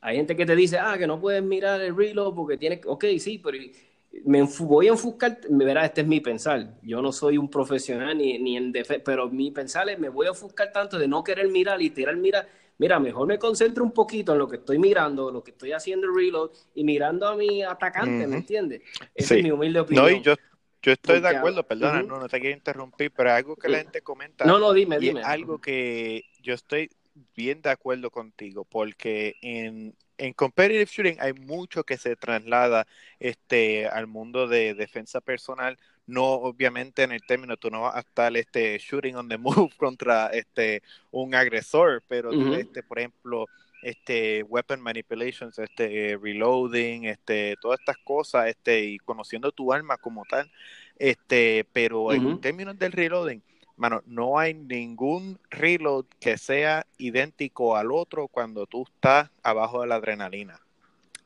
Hay 0.01 0.15
gente 0.17 0.35
que 0.35 0.45
te 0.45 0.55
dice, 0.55 0.77
ah, 0.77 0.97
que 0.97 1.07
no 1.07 1.19
puedes 1.19 1.43
mirar 1.43 1.81
el 1.81 1.95
reload 1.95 2.33
porque 2.35 2.57
tienes, 2.57 2.81
ok, 2.85 3.05
sí, 3.19 3.39
pero 3.39 3.57
me 4.25 4.43
voy 4.59 4.87
a 4.87 4.91
enfocar, 4.91 5.39
verá, 5.49 5.85
este 5.85 6.01
es 6.01 6.07
mi 6.07 6.19
pensar. 6.19 6.75
Yo 6.81 7.01
no 7.01 7.11
soy 7.11 7.37
un 7.37 7.49
profesional 7.49 8.17
ni, 8.17 8.37
ni 8.39 8.57
en 8.57 8.71
defensa, 8.71 9.03
pero 9.03 9.29
mi 9.29 9.51
pensar 9.51 9.89
es, 9.89 9.99
me 9.99 10.09
voy 10.09 10.27
a 10.27 10.29
enfocar 10.29 10.71
tanto 10.71 10.97
de 10.97 11.07
no 11.07 11.23
querer 11.23 11.49
mirar 11.49 11.81
y 11.81 11.89
tirar, 11.89 12.15
mira, 12.15 12.47
mira, 12.77 12.99
mejor 12.99 13.27
me 13.27 13.39
concentro 13.39 13.83
un 13.83 13.91
poquito 13.91 14.33
en 14.33 14.39
lo 14.39 14.47
que 14.47 14.57
estoy 14.57 14.79
mirando, 14.79 15.31
lo 15.31 15.43
que 15.43 15.51
estoy 15.51 15.71
haciendo 15.71 16.07
el 16.07 16.15
reload 16.15 16.51
y 16.75 16.83
mirando 16.83 17.27
a 17.27 17.35
mi 17.35 17.63
atacante, 17.63 18.27
¿me 18.27 18.37
entiendes? 18.37 18.81
Esa 19.13 19.35
es 19.35 19.43
mi 19.43 19.51
humilde 19.51 19.79
opinión. 19.79 20.05
No, 20.05 20.11
y 20.11 20.21
yo, 20.21 20.35
yo 20.81 20.91
estoy 20.91 21.19
de 21.19 21.29
acuerdo, 21.29 21.63
perdona, 21.63 22.01
no, 22.03 22.19
no 22.19 22.27
te 22.27 22.39
quiero 22.39 22.55
interrumpir, 22.55 23.11
pero 23.11 23.31
algo 23.31 23.55
que 23.55 23.69
la 23.69 23.79
gente 23.79 24.01
comenta. 24.01 24.45
No, 24.45 24.59
no, 24.59 24.73
dime, 24.73 24.99
dime. 24.99 25.21
algo 25.23 25.59
que 25.59 26.23
yo 26.41 26.53
estoy 26.53 26.89
bien 27.35 27.61
de 27.61 27.69
acuerdo 27.69 28.11
contigo, 28.11 28.65
porque 28.65 29.35
en, 29.41 29.95
en 30.17 30.33
competitive 30.33 30.85
shooting 30.85 31.17
hay 31.19 31.33
mucho 31.33 31.83
que 31.83 31.97
se 31.97 32.15
traslada 32.15 32.87
este, 33.19 33.87
al 33.87 34.07
mundo 34.07 34.47
de 34.47 34.73
defensa 34.73 35.21
personal. 35.21 35.77
No, 36.05 36.25
obviamente, 36.33 37.03
en 37.03 37.11
el 37.11 37.21
término, 37.21 37.57
tú 37.57 37.69
no 37.69 37.81
vas 37.81 37.95
a 37.95 37.99
estar 37.99 38.35
este, 38.37 38.77
shooting 38.77 39.15
on 39.15 39.29
the 39.29 39.37
move 39.37 39.69
contra 39.77 40.27
este, 40.27 40.81
un 41.11 41.35
agresor, 41.35 42.03
pero 42.07 42.31
este, 42.53 42.83
por 42.83 42.99
ejemplo, 42.99 43.45
este 43.81 44.43
weapon 44.43 44.81
manipulations, 44.81 45.59
este 45.59 46.17
reloading, 46.21 47.05
este 47.05 47.55
todas 47.61 47.79
estas 47.79 47.97
cosas, 47.97 48.47
este 48.47 48.83
y 48.83 48.97
conociendo 48.99 49.51
tu 49.51 49.71
arma 49.71 49.97
como 49.97 50.25
tal, 50.25 50.49
este, 50.97 51.65
pero 51.73 52.11
en 52.11 52.41
términos 52.41 52.77
del 52.79 52.91
reloading, 52.91 53.41
mano, 53.77 54.01
no 54.05 54.39
hay 54.39 54.53
ningún 54.53 55.39
reload 55.49 56.05
que 56.19 56.37
sea 56.37 56.85
idéntico 56.97 57.77
al 57.77 57.91
otro 57.91 58.27
cuando 58.27 58.65
tú 58.65 58.83
estás 58.83 59.29
abajo 59.43 59.81
de 59.81 59.87
la 59.87 59.95
adrenalina. 59.95 60.59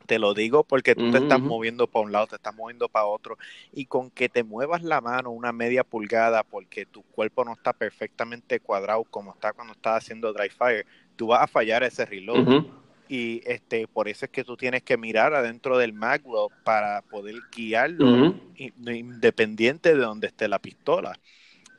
Te 0.06 0.20
lo 0.20 0.34
digo 0.34 0.66
porque 0.66 0.94
tú 0.94 1.10
te 1.12 1.20
estás 1.20 1.40
moviendo 1.40 1.88
para 1.88 2.06
un 2.06 2.12
lado, 2.12 2.28
te 2.28 2.36
estás 2.36 2.54
moviendo 2.54 2.90
para 2.90 3.06
otro, 3.06 3.38
y 3.72 3.86
con 3.86 4.10
que 4.10 4.28
te 4.28 4.44
muevas 4.44 4.84
la 4.84 5.00
mano 5.00 5.32
una 5.32 5.54
media 5.54 5.86
pulgada 5.86 6.44
porque 6.44 6.86
tu 6.86 7.02
cuerpo 7.04 7.46
no 7.46 7.54
está 7.54 7.72
perfectamente 7.72 8.60
cuadrado 8.60 9.06
como 9.06 9.32
está 9.32 9.54
cuando 9.54 9.74
estás 9.74 10.04
haciendo 10.04 10.34
dry 10.34 10.50
fire, 10.50 10.86
tú 11.16 11.28
vas 11.28 11.44
a 11.44 11.48
fallar 11.48 11.84
ese 11.84 12.06
reload. 12.06 12.66
Y 13.08 13.42
este, 13.46 13.88
por 13.88 14.08
eso 14.08 14.26
es 14.26 14.32
que 14.32 14.44
tú 14.44 14.58
tienes 14.58 14.84
que 14.84 14.98
mirar 14.98 15.34
adentro 15.34 15.78
del 15.78 15.94
magwell 15.94 16.48
para 16.64 17.02
poder 17.04 17.36
guiarlo 17.56 18.36
independiente 18.56 19.96
de 19.96 20.02
donde 20.02 20.28
esté 20.28 20.48
la 20.48 20.60
pistola. 20.60 21.18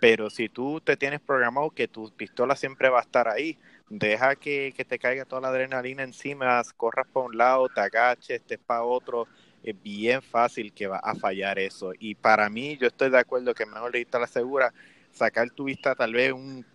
Pero 0.03 0.31
si 0.31 0.49
tú 0.49 0.81
te 0.81 0.97
tienes 0.97 1.21
programado 1.21 1.71
que 1.71 1.87
tu 1.87 2.11
pistola 2.11 2.57
siempre 2.57 2.89
va 2.89 2.99
a 2.99 3.03
estar 3.03 3.29
ahí, 3.29 3.57
deja 3.89 4.35
que, 4.35 4.75
te 4.77 4.99
caiga 4.99 5.25
toda 5.25 5.43
la 5.43 5.51
adrenalina 5.51 6.03
encima, 6.03 6.61
corras 6.77 7.07
para 7.13 7.27
un 7.27 7.39
lado, 7.39 7.69
te 7.69 7.83
agaches, 7.83 8.41
estés 8.41 8.59
para 8.59 8.83
otro, 8.83 9.29
es 9.63 9.81
bien 9.81 10.21
fácil 10.21 10.73
que 10.73 10.89
va 10.89 10.97
a 10.97 11.15
fallar 11.15 11.61
eso. 11.61 11.93
Y 12.01 12.17
para 12.17 12.51
mí, 12.51 12.77
yo 12.79 12.89
estoy 12.89 13.11
de 13.11 13.19
acuerdo 13.21 13.55
que 13.55 13.65
mejor 13.65 13.93
le 13.93 14.05
la 14.11 14.27
segura, 14.27 14.75
sacar 15.13 15.49
tu 15.51 15.67
vista 15.67 15.95
tal 15.95 16.15
vez 16.15 16.33
un 16.33 16.67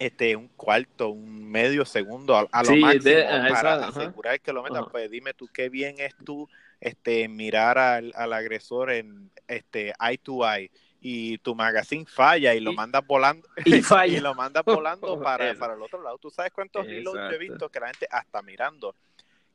este 0.00 0.34
un 0.34 0.48
cuarto, 0.48 1.10
un 1.10 1.48
medio 1.48 1.84
segundo 1.84 2.36
a, 2.36 2.62
lo 2.64 2.76
máximo 2.78 3.14
para 3.48 3.86
asegurar 3.86 4.40
que 4.40 4.52
lo 4.52 4.64
metas. 4.64 4.86
Pues 4.90 5.08
dime 5.08 5.34
tú 5.34 5.46
qué 5.54 5.68
bien 5.68 6.00
es 6.00 6.16
tú 6.24 6.48
este 6.80 7.28
mirar 7.28 7.78
al, 7.78 8.12
al 8.16 8.32
agresor 8.32 8.90
en 8.90 9.30
este 9.46 9.92
eye 10.00 10.18
to 10.18 10.40
eye 10.44 10.68
y 11.08 11.38
tu 11.38 11.54
magazine 11.54 12.04
falla 12.04 12.52
y 12.52 12.58
lo 12.58 12.72
mandas 12.72 13.06
volando 13.06 13.46
y, 13.64 13.80
falla. 13.82 14.18
y 14.18 14.20
lo 14.20 14.34
mandas 14.34 14.64
volando 14.64 15.20
para, 15.22 15.54
para, 15.54 15.74
el 15.74 15.82
otro 15.82 16.02
lado. 16.02 16.18
¿Tú 16.18 16.30
sabes 16.30 16.50
cuántos 16.50 16.84
reloads 16.84 17.32
he 17.32 17.38
visto 17.38 17.68
que 17.68 17.78
la 17.78 17.86
gente 17.86 18.08
hasta 18.10 18.42
mirando 18.42 18.92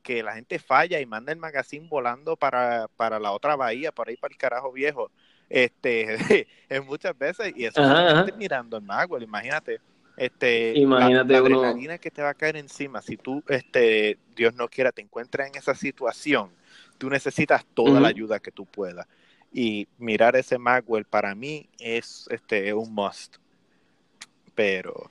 que 0.02 0.22
la 0.22 0.32
gente 0.32 0.58
falla 0.58 0.98
y 0.98 1.04
manda 1.04 1.30
el 1.30 1.38
magazine 1.38 1.86
volando 1.88 2.36
para, 2.36 2.88
para 2.96 3.20
la 3.20 3.32
otra 3.32 3.54
bahía, 3.54 3.92
por 3.92 4.08
ahí 4.08 4.16
para 4.16 4.32
el 4.32 4.38
carajo 4.38 4.72
viejo? 4.72 5.10
Este, 5.50 6.46
es 6.70 6.84
muchas 6.86 7.18
veces 7.18 7.52
y 7.54 7.66
eso 7.66 7.82
es 8.26 8.34
mirando 8.36 8.78
el 8.78 8.82
mago, 8.82 9.18
imagínate. 9.18 9.78
Este, 10.16 10.72
Imagínate 10.78 11.34
la, 11.34 11.38
adrenalina 11.38 11.98
que 11.98 12.10
te 12.10 12.22
va 12.22 12.30
a 12.30 12.34
caer 12.34 12.56
encima, 12.56 13.02
si 13.02 13.18
tú, 13.18 13.44
este, 13.48 14.18
Dios 14.34 14.54
no 14.54 14.68
quiera, 14.68 14.90
te 14.90 15.02
encuentras 15.02 15.48
en 15.48 15.56
esa 15.56 15.74
situación, 15.74 16.50
tú 16.96 17.10
necesitas 17.10 17.66
toda 17.74 18.00
la 18.00 18.08
ayuda 18.08 18.40
que 18.40 18.52
tú 18.52 18.64
puedas. 18.64 19.06
Y 19.52 19.86
mirar 19.98 20.36
ese 20.36 20.58
Magwell 20.58 21.04
para 21.04 21.34
mí 21.34 21.68
es 21.78 22.26
este 22.30 22.72
un 22.72 22.94
must. 22.94 23.36
Pero. 24.54 25.10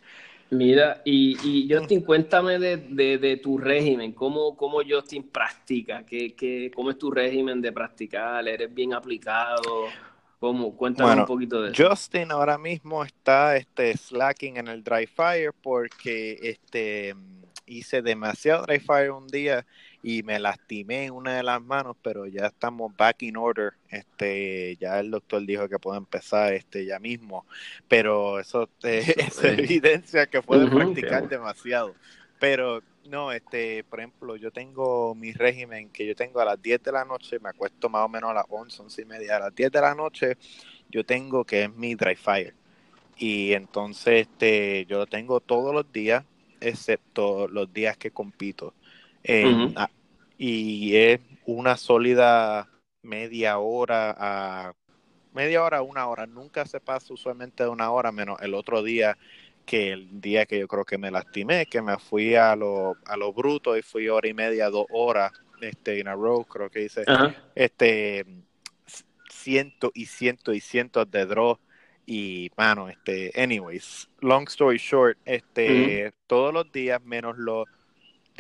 Mira, 0.50 1.02
y, 1.06 1.38
y 1.48 1.74
Justin, 1.74 2.02
cuéntame 2.02 2.60
de, 2.60 2.78
de, 3.18 3.38
tu 3.38 3.58
régimen, 3.58 4.12
¿Cómo, 4.12 4.58
cómo 4.58 4.82
Justin 4.86 5.24
practica, 5.24 6.06
¿Qué, 6.06 6.36
qué, 6.36 6.70
cómo 6.76 6.92
es 6.92 6.98
tu 6.98 7.10
régimen 7.10 7.62
de 7.62 7.72
practicar, 7.72 8.46
eres 8.46 8.74
bien 8.74 8.94
aplicado, 8.94 9.88
¿Cómo? 10.42 10.76
Cuéntame 10.76 11.22
un 11.22 11.28
poquito 11.28 11.62
de 11.62 11.72
eso. 11.72 11.88
Justin 11.88 12.32
ahora 12.32 12.58
mismo 12.58 13.06
está 13.06 13.56
este, 13.58 13.96
slacking 13.96 14.58
en 14.58 14.70
el 14.70 14.84
dry 14.84 15.06
fire 15.06 15.54
porque 15.62 16.40
este, 16.42 17.14
hice 17.68 18.02
demasiado 18.02 18.66
dry 18.66 18.80
fire 18.80 19.12
un 19.12 19.28
día 19.28 19.64
y 20.04 20.24
me 20.24 20.40
lastimé 20.40 21.06
en 21.06 21.14
una 21.14 21.36
de 21.36 21.44
las 21.44 21.62
manos, 21.62 21.96
pero 22.02 22.26
ya 22.26 22.48
estamos 22.48 22.96
back 22.96 23.24
in 23.24 23.38
order. 23.38 23.74
Este, 23.90 24.78
ya 24.78 25.00
el 25.00 25.12
doctor 25.12 25.46
dijo 25.46 25.70
que 25.70 25.80
puedo 25.80 25.98
empezar 25.98 26.54
este 26.54 26.86
ya 26.86 27.00
mismo, 27.00 27.46
pero 27.88 28.40
eso, 28.40 28.70
eh, 28.84 29.14
es 29.18 29.44
evidencia 29.44 30.28
que 30.28 30.42
puedo 30.42 30.70
practicar 30.70 31.28
demasiado. 31.30 31.96
Pero 32.40 32.82
no, 33.06 33.32
este, 33.32 33.84
por 33.84 34.00
ejemplo, 34.00 34.36
yo 34.36 34.52
tengo 34.52 35.14
mi 35.16 35.34
régimen 35.34 35.90
que 35.90 36.08
yo 36.08 36.16
tengo 36.16 36.40
a 36.40 36.46
las 36.46 36.62
10 36.62 36.82
de 36.84 36.92
la 36.92 37.06
noche, 37.06 37.40
me 37.40 37.50
acuesto 37.50 37.90
más 37.90 38.06
o 38.06 38.10
menos 38.10 38.32
a 38.32 38.34
las 38.34 38.46
11, 38.50 38.82
11 38.82 39.02
y 39.02 39.06
media, 39.06 39.36
a 39.38 39.40
las 39.40 39.56
10 39.56 39.72
de 39.72 39.82
la 39.82 39.94
noche 39.94 40.38
yo 40.92 41.06
tengo 41.06 41.46
que 41.46 41.64
es 41.64 41.74
mi 41.74 41.96
dry 41.96 42.16
fire. 42.16 42.54
Y 43.18 43.54
entonces 43.54 44.28
este, 44.28 44.86
yo 44.86 44.98
lo 45.00 45.08
tengo 45.08 45.40
todos 45.40 45.74
los 45.74 45.92
días, 45.92 46.26
excepto 46.60 47.48
los 47.48 47.72
días 47.74 47.98
que 47.98 48.12
compito. 48.12 48.74
Y 50.38 50.96
es 50.96 51.20
una 51.46 51.78
sólida 51.78 52.68
media 53.04 53.60
hora 53.60 54.16
a 54.18 54.74
media 55.34 55.64
hora, 55.64 55.82
una 55.82 56.08
hora. 56.08 56.26
Nunca 56.26 56.66
se 56.66 56.80
pasa 56.80 57.14
usualmente 57.14 57.64
de 57.64 57.70
una 57.70 57.92
hora, 57.92 58.12
menos 58.12 58.42
el 58.42 58.54
otro 58.54 58.84
día 58.84 59.18
que 59.66 59.92
el 59.92 60.20
día 60.20 60.46
que 60.46 60.60
yo 60.60 60.68
creo 60.68 60.86
que 60.86 60.98
me 60.98 61.12
lastimé, 61.12 61.66
que 61.68 61.82
me 61.82 61.98
fui 61.98 62.36
a 62.36 62.56
lo, 62.56 62.98
a 63.06 63.16
lo 63.16 63.32
bruto 63.32 63.78
y 63.78 63.82
fui 63.82 64.10
hora 64.10 64.28
y 64.28 64.34
media, 64.34 64.70
dos 64.70 64.86
horas 64.90 65.32
este, 65.62 66.00
en 66.00 66.08
a 66.08 66.16
row, 66.16 66.44
creo 66.46 66.70
que 66.70 66.84
hice 66.84 67.06
este 67.56 68.26
cientos 69.30 69.92
y 69.94 70.06
cientos 70.06 70.56
y 70.56 70.60
cientos 70.60 71.10
de 71.10 71.26
draws 71.26 71.60
y 72.06 72.52
mano, 72.58 72.90
este, 72.90 73.32
anyways, 73.42 74.10
long 74.20 74.48
story 74.48 74.78
short, 74.78 75.18
este, 75.26 76.12
todos 76.28 76.54
los 76.54 76.72
días 76.72 77.02
menos 77.04 77.38
los 77.38 77.68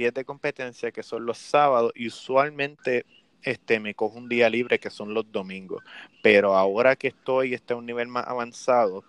días 0.01 0.13
de 0.15 0.25
competencia 0.25 0.91
que 0.91 1.03
son 1.03 1.25
los 1.25 1.37
sábados 1.37 1.91
y 1.95 2.07
usualmente 2.07 3.05
este 3.43 3.79
me 3.79 3.93
cojo 3.93 4.17
un 4.17 4.27
día 4.27 4.49
libre 4.49 4.79
que 4.79 4.89
son 4.89 5.13
los 5.13 5.31
domingos, 5.31 5.83
pero 6.23 6.55
ahora 6.55 6.95
que 6.95 7.09
estoy 7.09 7.53
este, 7.53 7.73
a 7.73 7.77
un 7.77 7.85
nivel 7.85 8.07
más 8.07 8.27
avanzado, 8.27 9.03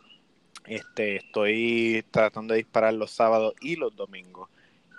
este, 0.66 1.16
estoy 1.16 2.04
tratando 2.10 2.52
de 2.52 2.58
disparar 2.58 2.94
los 2.94 3.10
sábados 3.10 3.54
y 3.60 3.76
los 3.76 3.94
domingos. 3.96 4.48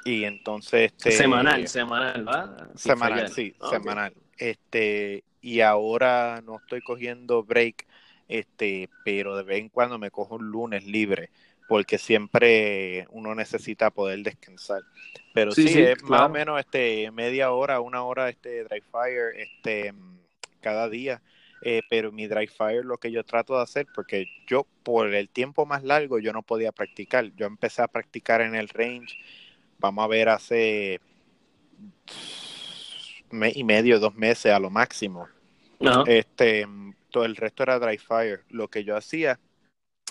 Y 0.06 0.24
entonces 0.26 0.92
este 0.92 1.12
semanal, 1.12 1.68
semanal, 1.68 2.28
¿va? 2.28 2.58
Semanal, 2.76 3.30
sí, 3.30 3.56
semanal. 3.70 4.14
Este, 4.38 5.24
y 5.42 5.62
ahora 5.62 6.42
no 6.44 6.58
estoy 6.58 6.82
cogiendo 6.82 7.44
break, 7.44 7.86
este, 8.28 8.90
pero 9.06 9.38
de 9.38 9.44
vez 9.44 9.60
en 9.60 9.70
cuando 9.70 9.98
me 10.00 10.12
cojo 10.12 10.36
un 10.36 10.50
lunes 10.50 10.86
libre, 10.86 11.30
porque 11.68 11.98
siempre 11.98 13.08
uno 13.12 13.36
necesita 13.36 13.90
poder 13.90 14.20
descansar. 14.20 14.82
Pero 15.34 15.52
sí, 15.52 15.68
es 15.68 16.04
más 16.04 16.22
o 16.22 16.30
menos 16.30 16.60
este 16.60 17.10
media 17.12 17.52
hora, 17.52 17.80
una 17.80 18.04
hora 18.04 18.30
este 18.30 18.64
dry 18.66 18.82
fire, 18.82 19.34
este 19.36 19.94
cada 20.62 20.90
día 20.90 21.22
eh, 21.66 21.82
pero 21.90 22.12
mi 22.12 22.28
dry 22.28 22.48
fire 22.48 22.84
lo 22.84 22.98
que 22.98 23.10
yo 23.10 23.24
trato 23.24 23.56
de 23.56 23.64
hacer, 23.64 23.88
porque 23.96 24.28
yo 24.46 24.68
por 24.84 25.14
el 25.14 25.30
tiempo 25.30 25.66
más 25.66 25.82
largo 25.82 26.20
yo 26.20 26.34
no 26.34 26.44
podía 26.44 26.74
practicar, 26.74 27.32
yo 27.38 27.46
empecé 27.46 27.82
a 27.82 27.88
practicar 27.88 28.42
en 28.42 28.54
el 28.54 28.68
range, 28.68 29.16
vamos 29.80 30.04
a 30.04 30.08
ver, 30.10 30.28
hace 30.28 31.00
mes 33.32 33.56
y 33.56 33.64
medio, 33.64 33.98
dos 34.02 34.14
meses 34.14 34.52
a 34.52 34.60
lo 34.60 34.70
máximo. 34.70 35.30
Este, 36.06 36.68
todo 37.10 37.24
el 37.24 37.38
resto 37.38 37.64
era 37.64 37.80
dry 37.80 37.98
fire. 37.98 38.44
Lo 38.50 38.68
que 38.68 38.84
yo 38.84 38.98
hacía 38.98 39.40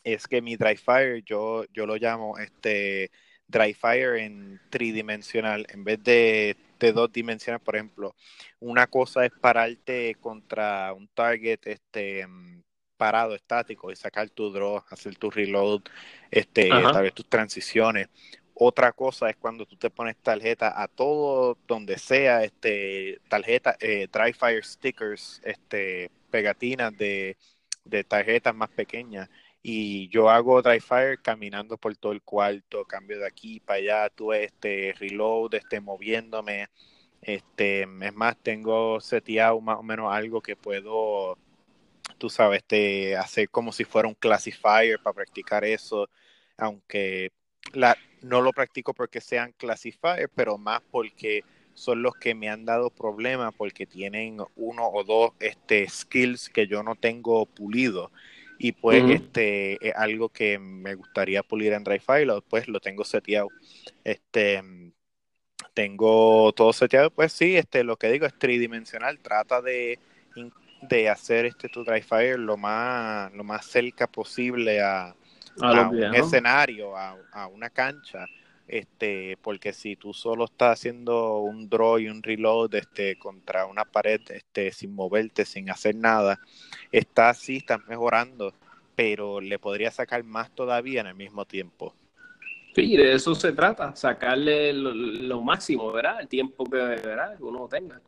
es 0.05 0.27
que 0.27 0.43
mi 0.43 0.57
dry 0.57 0.77
fire, 0.77 1.23
yo, 1.25 1.65
yo 1.73 1.87
lo 1.87 1.97
llamo 1.97 2.39
este 2.39 3.11
dry 3.47 3.75
fire 3.75 4.17
en 4.17 4.61
tridimensional, 4.71 5.67
en 5.71 5.85
vez 5.85 6.03
de 6.03 6.57
de 6.83 6.93
dos 6.93 7.13
dimensiones, 7.13 7.63
por 7.63 7.77
ejemplo, 7.77 8.15
una 8.61 8.87
cosa 8.87 9.25
es 9.25 9.33
pararte 9.41 10.17
contra 10.21 10.93
un 10.93 11.09
target 11.09 11.61
este 11.65 12.27
mm, 12.27 12.63
parado, 12.97 13.35
estático, 13.35 13.91
y 13.91 13.97
sacar 13.97 14.29
tu 14.31 14.53
draw, 14.53 14.83
hacer 14.91 15.17
tu 15.17 15.31
reload, 15.31 15.83
este, 16.31 16.69
tal 16.69 17.03
vez 17.03 17.15
tus 17.15 17.29
transiciones. 17.29 18.09
Otra 18.55 18.93
cosa 18.93 19.31
es 19.31 19.37
cuando 19.37 19.65
tú 19.65 19.77
te 19.77 19.91
pones 19.91 20.17
tarjeta 20.19 20.81
a 20.81 20.89
todo 20.89 21.57
donde 21.67 21.99
sea, 21.99 22.45
este, 22.45 23.21
tarjeta, 23.29 23.77
eh, 23.81 24.09
dry 24.13 24.33
fire 24.33 24.65
stickers, 24.65 25.41
este, 25.45 26.11
pegatinas 26.31 26.97
de, 26.97 27.37
de 27.85 28.05
tarjetas 28.05 28.55
más 28.55 28.71
pequeñas 28.71 29.29
y 29.63 30.09
yo 30.09 30.29
hago 30.29 30.61
dry 30.61 30.81
fire 30.81 31.21
caminando 31.23 31.79
por 31.79 31.97
todo 31.97 32.13
el 32.13 32.23
cuarto, 32.23 32.85
cambio 32.85 33.19
de 33.21 33.27
aquí 33.27 33.61
para 33.61 33.79
allá, 33.79 34.11
tuve 34.11 34.45
este 34.45 34.95
reload, 34.99 35.55
este 35.55 35.81
moviéndome, 35.81 36.69
este, 37.23 37.83
es 37.83 38.15
más, 38.15 38.37
tengo 38.43 39.01
seteado 39.01 39.61
más 39.61 39.79
o 39.79 39.83
menos 39.85 40.13
algo 40.13 40.41
que 40.41 40.57
puedo, 40.57 41.39
tú 42.19 42.29
sabes, 42.29 42.59
este, 42.59 43.17
hacer 43.17 43.49
como 43.51 43.73
si 43.73 43.85
fuera 43.85 44.09
un 44.09 44.15
classifier 44.15 44.99
para 45.01 45.15
practicar 45.15 45.65
eso, 45.65 46.09
aunque 46.57 47.31
la, 47.73 47.97
no 48.23 48.41
lo 48.41 48.53
practico 48.53 48.93
porque 48.95 49.21
sean 49.21 49.53
classifiers, 49.53 50.31
pero 50.35 50.59
más 50.59 50.83
porque 50.91 51.45
son 51.75 52.03
los 52.03 52.15
que 52.17 52.35
me 52.35 52.51
han 52.51 52.65
dado 52.65 52.91
problemas 52.91 53.55
porque 53.57 53.87
tienen 53.87 54.39
uno 54.57 54.89
o 54.89 55.05
dos 55.05 55.31
este, 55.41 55.89
skills 55.89 56.51
que 56.51 56.67
yo 56.67 56.83
no 56.83 56.97
tengo 56.97 57.47
pulido 57.47 58.11
y 58.63 58.71
pues 58.71 59.03
este 59.11 59.89
es 59.89 59.93
algo 59.97 60.29
que 60.29 60.57
me 60.57 60.95
gustaría 60.95 61.43
pulir 61.43 61.73
en 61.73 61.83
Dryfile, 61.83 62.41
pues 62.49 62.69
lo 62.69 62.79
tengo 62.79 63.05
seteado. 63.05 63.49
Este 64.05 64.63
tengo 65.75 66.53
todo 66.53 66.73
seteado, 66.73 67.11
pues 67.11 67.33
sí, 67.33 67.57
este 67.57 67.83
lo 67.83 67.97
que 67.97 68.13
digo 68.13 68.25
es 68.25 68.39
tridimensional, 68.39 69.19
trata 69.19 69.61
de, 69.61 69.99
de 70.83 71.09
hacer 71.09 71.47
este 71.47 71.69
tu 71.69 71.83
Dryfire 71.83 72.39
lo 72.39 72.57
más 72.57 73.33
lo 73.33 73.43
más 73.43 73.67
cerca 73.67 74.07
posible 74.07 74.81
a, 74.81 75.13
un 75.57 76.15
escenario, 76.15 76.97
a, 76.97 77.17
a 77.33 77.49
una 77.49 77.69
cancha 77.69 78.27
este, 78.69 79.37
porque 79.43 79.73
si 79.73 79.97
tú 79.97 80.15
solo 80.15 80.45
estás 80.45 80.79
haciendo 80.79 81.39
un 81.39 81.69
draw 81.69 81.99
y 81.99 82.09
un 82.09 82.23
reload 82.23 82.75
este, 82.75 83.19
contra 83.19 83.67
una 83.67 83.85
pared 83.85 84.21
este, 84.31 84.73
sin 84.73 84.95
moverte, 84.95 85.45
sin 85.45 85.71
hacer 85.71 85.95
nada, 85.97 86.41
estás 86.91 87.39
sí, 87.39 87.57
estás 87.57 87.81
mejorando, 87.87 88.55
pero 88.95 89.41
le 89.41 89.59
podría 89.59 89.91
sacar 89.91 90.25
más 90.25 90.51
todavía 90.55 91.01
en 91.01 91.09
el 91.09 91.15
mismo 91.15 91.45
tiempo. 91.45 91.95
Sí, 92.75 92.97
de 92.97 93.13
eso 93.13 93.35
se 93.35 93.53
trata, 93.53 93.95
sacarle 93.95 94.73
lo, 94.73 95.43
máximo, 95.43 95.93
¿verdad? 95.93 96.21
El 96.21 96.29
tiempo 96.29 96.65
que, 96.65 96.77
¿verdad? 96.79 97.37
uno 97.41 97.69
tenga. 97.69 98.01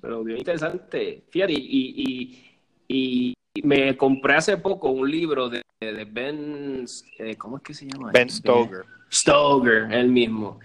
Pero 0.00 0.22
bien 0.22 0.38
interesante. 0.38 1.24
Fíjate, 1.30 1.54
y, 1.54 2.38
y, 2.86 3.34
me 3.62 3.96
compré 3.96 4.34
hace 4.34 4.58
poco 4.58 4.90
un 4.90 5.10
libro 5.10 5.48
de, 5.48 5.62
de 5.80 6.04
Ben, 6.04 6.84
eh, 7.18 7.36
¿cómo 7.36 7.56
es 7.56 7.62
que 7.62 7.72
se 7.72 7.86
llama? 7.86 8.10
Ben 8.12 8.28
Stoker. 8.28 8.84
Stoker, 9.14 9.92
el 9.92 10.08
mismo. 10.08 10.58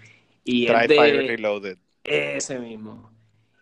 Y 0.44 0.66
Fire 0.66 1.26
Reloaded. 1.26 1.78
Ese 2.02 2.58
mismo. 2.58 3.10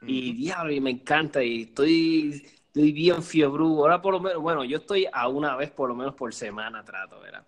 Y 0.02 0.32
diablo, 0.32 0.72
y 0.72 0.80
me 0.80 0.90
encanta. 0.90 1.42
Y 1.42 1.62
estoy, 1.62 2.46
estoy 2.66 2.92
bien 2.92 3.22
fiebre. 3.22 3.64
Ahora 3.64 4.00
por 4.00 4.14
lo 4.14 4.20
menos, 4.20 4.40
bueno, 4.40 4.64
yo 4.64 4.78
estoy 4.78 5.06
a 5.12 5.28
una 5.28 5.56
vez 5.56 5.70
por 5.70 5.88
lo 5.88 5.94
menos 5.94 6.14
por 6.14 6.32
semana 6.32 6.84
trato, 6.84 7.20
¿verdad? 7.20 7.44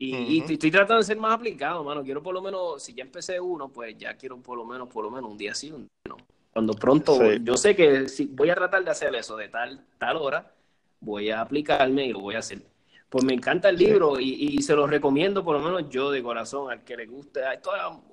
Y, 0.00 0.38
estoy, 0.38 0.70
tratando 0.70 0.98
de 0.98 1.02
ser 1.02 1.16
más 1.16 1.32
aplicado, 1.32 1.82
mano. 1.82 2.04
Quiero 2.04 2.22
por 2.22 2.32
lo 2.32 2.40
menos, 2.40 2.80
si 2.84 2.94
ya 2.94 3.02
empecé 3.02 3.40
uno, 3.40 3.68
pues 3.68 3.96
ya 3.98 4.16
quiero 4.16 4.40
por 4.40 4.56
lo 4.56 4.64
menos, 4.64 4.88
por 4.88 5.04
lo 5.04 5.10
menos 5.10 5.28
un 5.28 5.36
día 5.36 5.54
sí, 5.54 5.72
un 5.72 5.82
día 5.82 5.88
no. 6.08 6.16
Cuando 6.52 6.72
pronto, 6.74 7.32
yo 7.34 7.56
sé 7.56 7.74
que 7.74 8.08
si 8.08 8.26
voy 8.26 8.50
a 8.50 8.54
tratar 8.54 8.84
de 8.84 8.90
hacer 8.90 9.12
eso 9.16 9.36
de 9.36 9.48
tal, 9.48 9.84
tal 9.98 10.16
hora, 10.16 10.52
voy 11.00 11.30
a 11.30 11.40
aplicarme 11.40 12.06
y 12.06 12.12
lo 12.12 12.20
voy 12.20 12.36
a 12.36 12.38
hacer. 12.38 12.62
Pues 13.08 13.24
me 13.24 13.32
encanta 13.32 13.70
el 13.70 13.76
libro 13.76 14.20
y, 14.20 14.60
se 14.62 14.74
lo 14.74 14.86
recomiendo 14.86 15.42
por 15.42 15.58
lo 15.58 15.62
menos 15.62 15.88
yo 15.88 16.10
de 16.10 16.22
corazón 16.22 16.70
al 16.70 16.84
que 16.84 16.96
le 16.96 17.06
guste. 17.06 17.40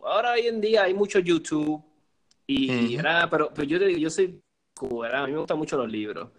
Ahora 0.03 0.31
hoy 0.31 0.47
en 0.47 0.61
día 0.61 0.83
hay 0.83 0.93
mucho 0.93 1.19
YouTube 1.19 1.83
y, 2.47 2.97
pero, 3.29 3.53
yo 3.63 3.79
te 3.79 3.87
digo, 3.87 3.99
yo 3.99 4.09
soy, 4.09 4.41
a 5.11 5.25
mí 5.25 5.31
me 5.33 5.39
gustan 5.39 5.57
mucho 5.57 5.77
los 5.77 5.91
libros. 5.91 6.29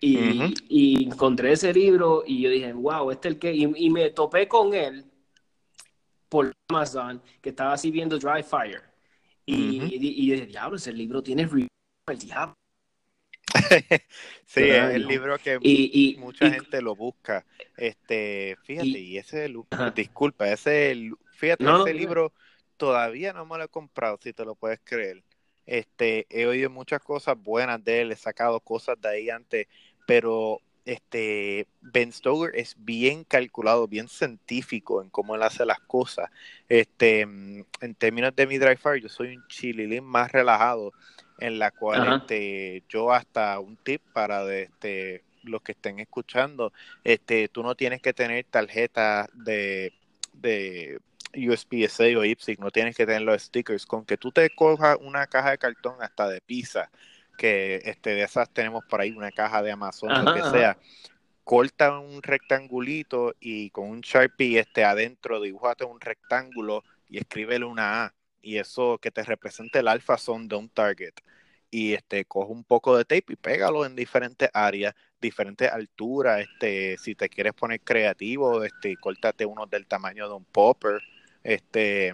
Y, 0.00 1.04
encontré 1.04 1.52
ese 1.52 1.72
libro 1.72 2.22
y 2.26 2.42
yo 2.42 2.50
dije, 2.50 2.72
wow, 2.72 3.10
este 3.10 3.28
es 3.28 3.34
el 3.34 3.40
que, 3.40 3.52
y, 3.54 3.90
me 3.90 4.10
topé 4.10 4.46
con 4.46 4.74
él 4.74 5.04
por 6.28 6.52
Amazon 6.68 7.22
que 7.40 7.50
estaba 7.50 7.72
así 7.72 7.90
viendo 7.90 8.18
Dry 8.18 8.42
Fire. 8.42 8.82
Y, 9.44 9.82
y, 9.94 9.98
dije, 9.98 10.46
diablo, 10.46 10.76
ese 10.76 10.92
libro 10.92 11.22
tiene 11.22 11.42
el 11.42 12.18
diablo. 12.18 12.54
sí, 14.46 14.60
es 14.62 14.94
el 14.94 15.06
libro 15.06 15.38
que 15.38 15.58
y, 15.60 16.16
mucha 16.18 16.50
gente 16.50 16.82
lo 16.82 16.96
busca. 16.96 17.44
Este, 17.76 18.56
fíjate, 18.64 18.86
y, 18.86 19.18
ese 19.18 19.52
disculpa, 19.94 20.48
ese 20.48 21.12
fíjate, 21.32 21.64
ese 21.64 21.94
libro 21.94 22.32
todavía 22.76 23.32
no 23.32 23.46
me 23.46 23.58
lo 23.58 23.64
he 23.64 23.68
comprado, 23.68 24.18
si 24.22 24.32
te 24.32 24.44
lo 24.44 24.54
puedes 24.54 24.80
creer. 24.82 25.22
Este, 25.66 26.26
he 26.30 26.46
oído 26.46 26.70
muchas 26.70 27.02
cosas 27.02 27.36
buenas 27.36 27.82
de 27.82 28.02
él, 28.02 28.12
he 28.12 28.16
sacado 28.16 28.60
cosas 28.60 29.00
de 29.00 29.08
ahí 29.08 29.30
antes, 29.30 29.66
pero 30.06 30.60
este 30.84 31.66
Ben 31.80 32.12
Stoker 32.12 32.54
es 32.54 32.76
bien 32.78 33.24
calculado, 33.24 33.88
bien 33.88 34.08
científico 34.08 35.02
en 35.02 35.10
cómo 35.10 35.34
él 35.34 35.42
hace 35.42 35.66
las 35.66 35.80
cosas. 35.80 36.30
Este, 36.68 37.22
en 37.22 37.94
términos 37.98 38.34
de 38.36 38.46
mi 38.46 38.58
Dry 38.58 38.76
Fire, 38.76 39.02
yo 39.02 39.08
soy 39.08 39.36
un 39.36 39.46
chililín 39.48 40.04
más 40.04 40.30
relajado, 40.30 40.92
en 41.38 41.58
la 41.58 41.70
cual 41.70 42.20
este, 42.20 42.82
yo 42.88 43.12
hasta 43.12 43.58
un 43.58 43.76
tip 43.76 44.02
para 44.12 44.44
de, 44.44 44.62
este, 44.64 45.24
los 45.42 45.62
que 45.62 45.72
estén 45.72 45.98
escuchando, 45.98 46.72
este, 47.04 47.48
tú 47.48 47.62
no 47.62 47.74
tienes 47.74 48.00
que 48.00 48.12
tener 48.12 48.44
tarjeta 48.44 49.28
de, 49.32 49.92
de 50.32 50.98
USB-C 51.34 52.16
o 52.16 52.24
IPSIC, 52.24 52.58
no 52.58 52.70
tienes 52.70 52.96
que 52.96 53.06
tener 53.06 53.22
los 53.22 53.42
stickers, 53.42 53.86
con 53.86 54.04
que 54.04 54.16
tú 54.16 54.32
te 54.32 54.48
cojas 54.50 54.96
una 55.00 55.26
caja 55.26 55.50
de 55.50 55.58
cartón 55.58 55.96
hasta 56.00 56.28
de 56.28 56.40
pizza 56.40 56.90
que 57.36 57.82
este, 57.84 58.10
de 58.14 58.22
esas 58.22 58.50
tenemos 58.50 58.84
por 58.84 59.00
ahí 59.00 59.10
una 59.10 59.30
caja 59.30 59.62
de 59.62 59.70
Amazon, 59.70 60.24
lo 60.24 60.34
que 60.34 60.42
sea. 60.42 60.78
Corta 61.44 61.98
un 61.98 62.22
rectangulito 62.22 63.34
y 63.38 63.70
con 63.70 63.88
un 63.88 64.00
Sharpie 64.00 64.58
este, 64.58 64.84
adentro 64.84 65.40
dibujate 65.40 65.84
un 65.84 66.00
rectángulo 66.00 66.82
y 67.08 67.18
escríbele 67.18 67.64
una 67.64 68.04
A. 68.06 68.14
Y 68.46 68.58
eso 68.58 68.98
que 68.98 69.10
te 69.10 69.22
represente 69.24 69.80
el 69.80 69.88
alfa 69.88 70.16
son 70.18 70.46
de 70.46 70.56
un 70.56 70.68
target. 70.68 71.14
Y 71.70 71.94
este, 71.94 72.24
coge 72.24 72.52
un 72.52 72.62
poco 72.62 72.96
de 72.96 73.04
tape 73.04 73.32
y 73.32 73.36
pégalo 73.36 73.84
en 73.84 73.96
diferentes 73.96 74.48
áreas, 74.52 74.94
diferentes 75.20 75.70
alturas. 75.70 76.40
Este, 76.40 76.96
si 76.98 77.14
te 77.14 77.28
quieres 77.28 77.54
poner 77.54 77.80
creativo, 77.80 78.62
este, 78.62 78.96
córtate 78.98 79.44
uno 79.44 79.66
del 79.66 79.86
tamaño 79.86 80.28
de 80.28 80.34
un 80.34 80.44
popper, 80.44 81.02
este, 81.42 82.12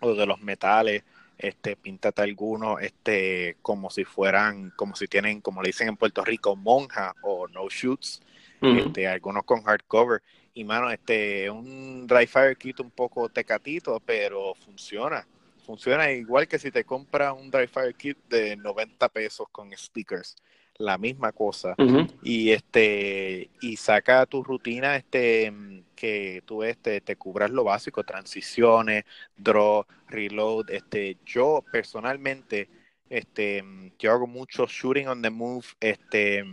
o 0.00 0.14
de 0.14 0.26
los 0.26 0.40
metales 0.40 1.02
este, 1.38 1.76
píntate 1.76 2.22
algunos 2.22 2.82
este, 2.82 3.56
como 3.62 3.90
si 3.90 4.04
fueran, 4.04 4.72
como 4.76 4.96
si 4.96 5.06
tienen, 5.06 5.40
como 5.40 5.62
le 5.62 5.68
dicen 5.68 5.88
en 5.88 5.96
Puerto 5.96 6.24
Rico, 6.24 6.56
monja 6.56 7.14
o 7.22 7.46
no 7.46 7.68
shoots, 7.68 8.20
este, 8.60 9.06
algunos 9.06 9.44
con 9.44 9.62
hardcover. 9.62 10.20
Y 10.52 10.64
mano, 10.64 10.90
este, 10.90 11.48
un 11.48 12.06
dry 12.08 12.26
fire 12.26 12.56
kit 12.56 12.80
un 12.80 12.90
poco 12.90 13.28
tecatito, 13.28 14.00
pero 14.04 14.54
funciona. 14.54 15.26
Funciona 15.68 16.10
igual 16.10 16.48
que 16.48 16.58
si 16.58 16.70
te 16.70 16.82
compras 16.82 17.34
un 17.38 17.50
dry 17.50 17.66
fire 17.66 17.94
kit 17.94 18.16
de 18.30 18.56
90 18.56 19.06
pesos 19.10 19.46
con 19.52 19.70
stickers 19.76 20.34
la 20.78 20.96
misma 20.96 21.30
cosa. 21.30 21.74
Y 22.22 22.52
este 22.52 23.50
y 23.60 23.76
saca 23.76 24.24
tu 24.24 24.42
rutina 24.42 24.96
este 24.96 25.52
que 25.94 26.42
tú 26.46 26.62
este 26.62 27.02
te 27.02 27.16
cubras 27.16 27.50
lo 27.50 27.64
básico 27.64 28.02
transiciones 28.02 29.04
draw 29.36 29.84
reload 30.08 30.70
este 30.70 31.18
yo 31.26 31.62
personalmente 31.70 32.70
este 33.10 33.62
yo 33.98 34.12
hago 34.12 34.26
mucho 34.26 34.66
shooting 34.66 35.08
on 35.08 35.20
the 35.20 35.28
move 35.28 35.66
este 35.80 36.44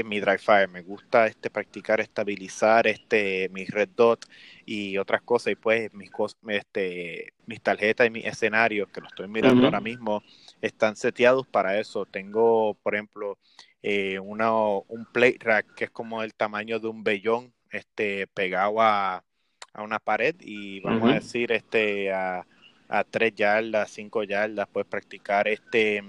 en 0.00 0.08
mi 0.08 0.20
dry 0.20 0.38
fire. 0.38 0.68
Me 0.68 0.82
gusta 0.82 1.26
este 1.26 1.50
practicar 1.50 2.00
estabilizar 2.00 2.86
este 2.86 3.48
mis 3.50 3.70
red 3.70 3.88
dot 3.96 4.26
y 4.64 4.98
otras 4.98 5.22
cosas. 5.22 5.52
Y 5.52 5.56
pues 5.56 5.92
mis 5.94 6.10
este 6.48 7.32
mis 7.46 7.60
tarjetas 7.62 8.06
y 8.06 8.10
mis 8.10 8.24
escenarios 8.24 8.88
que 8.90 9.00
lo 9.00 9.08
estoy 9.08 9.28
mirando 9.28 9.64
ahora 9.64 9.80
mismo 9.80 10.22
están 10.60 10.96
seteados 10.96 11.46
para 11.46 11.78
eso. 11.78 12.06
Tengo 12.06 12.74
por 12.82 12.94
ejemplo 12.94 13.38
eh, 13.82 14.18
una, 14.18 14.52
un 14.52 15.06
plate 15.12 15.38
rack 15.40 15.74
que 15.74 15.84
es 15.84 15.90
como 15.90 16.22
el 16.22 16.34
tamaño 16.34 16.78
de 16.80 16.88
un 16.88 17.04
vellón 17.04 17.52
este, 17.70 18.26
pegado 18.28 18.80
a, 18.80 19.24
a 19.72 19.82
una 19.82 19.98
pared. 19.98 20.34
Y 20.40 20.80
vamos 20.80 21.10
a 21.10 21.14
decir 21.14 21.52
este 21.52 22.12
a, 22.12 22.46
a 22.88 23.04
tres 23.04 23.34
yardas, 23.34 23.90
cinco 23.90 24.22
yardas, 24.24 24.68
puedes 24.68 24.88
practicar 24.88 25.48
este 25.48 26.02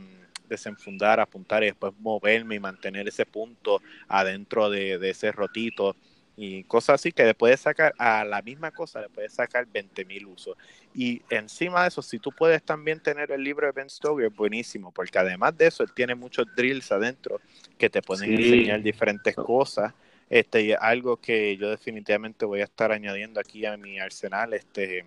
desenfundar, 0.49 1.19
apuntar 1.19 1.63
y 1.63 1.67
después 1.67 1.93
moverme 1.99 2.55
y 2.55 2.59
mantener 2.59 3.07
ese 3.07 3.25
punto 3.25 3.81
adentro 4.07 4.69
de, 4.69 4.97
de 4.97 5.11
ese 5.11 5.31
rotito 5.31 5.95
y 6.41 6.63
cosas 6.63 6.95
así 6.95 7.11
que 7.11 7.25
le 7.25 7.33
puedes 7.33 7.59
sacar 7.59 7.93
a 7.97 8.23
la 8.23 8.41
misma 8.41 8.71
cosa, 8.71 9.01
le 9.01 9.09
puedes 9.09 9.33
sacar 9.33 9.67
20.000 9.67 10.25
usos. 10.25 10.55
Y 10.95 11.21
encima 11.29 11.81
de 11.81 11.89
eso, 11.89 12.01
si 12.01 12.17
tú 12.17 12.31
puedes 12.31 12.63
también 12.63 13.01
tener 13.01 13.29
el 13.33 13.43
libro 13.43 13.67
de 13.67 13.73
Ben 13.73 13.89
Stoker, 13.89 14.29
buenísimo, 14.29 14.93
porque 14.93 15.19
además 15.19 15.57
de 15.57 15.67
eso, 15.67 15.83
él 15.83 15.91
tiene 15.93 16.15
muchos 16.15 16.47
drills 16.55 16.93
adentro 16.93 17.41
que 17.77 17.89
te 17.89 18.01
pueden 18.01 18.31
enseñar 18.31 18.81
diferentes 18.81 19.35
cosas. 19.35 19.93
Este, 20.29 20.77
algo 20.77 21.17
que 21.17 21.57
yo 21.57 21.69
definitivamente 21.69 22.45
voy 22.45 22.61
a 22.61 22.65
estar 22.65 22.93
añadiendo 22.93 23.41
aquí 23.41 23.65
a 23.65 23.75
mi 23.75 23.99
arsenal 23.99 24.53
este, 24.53 24.99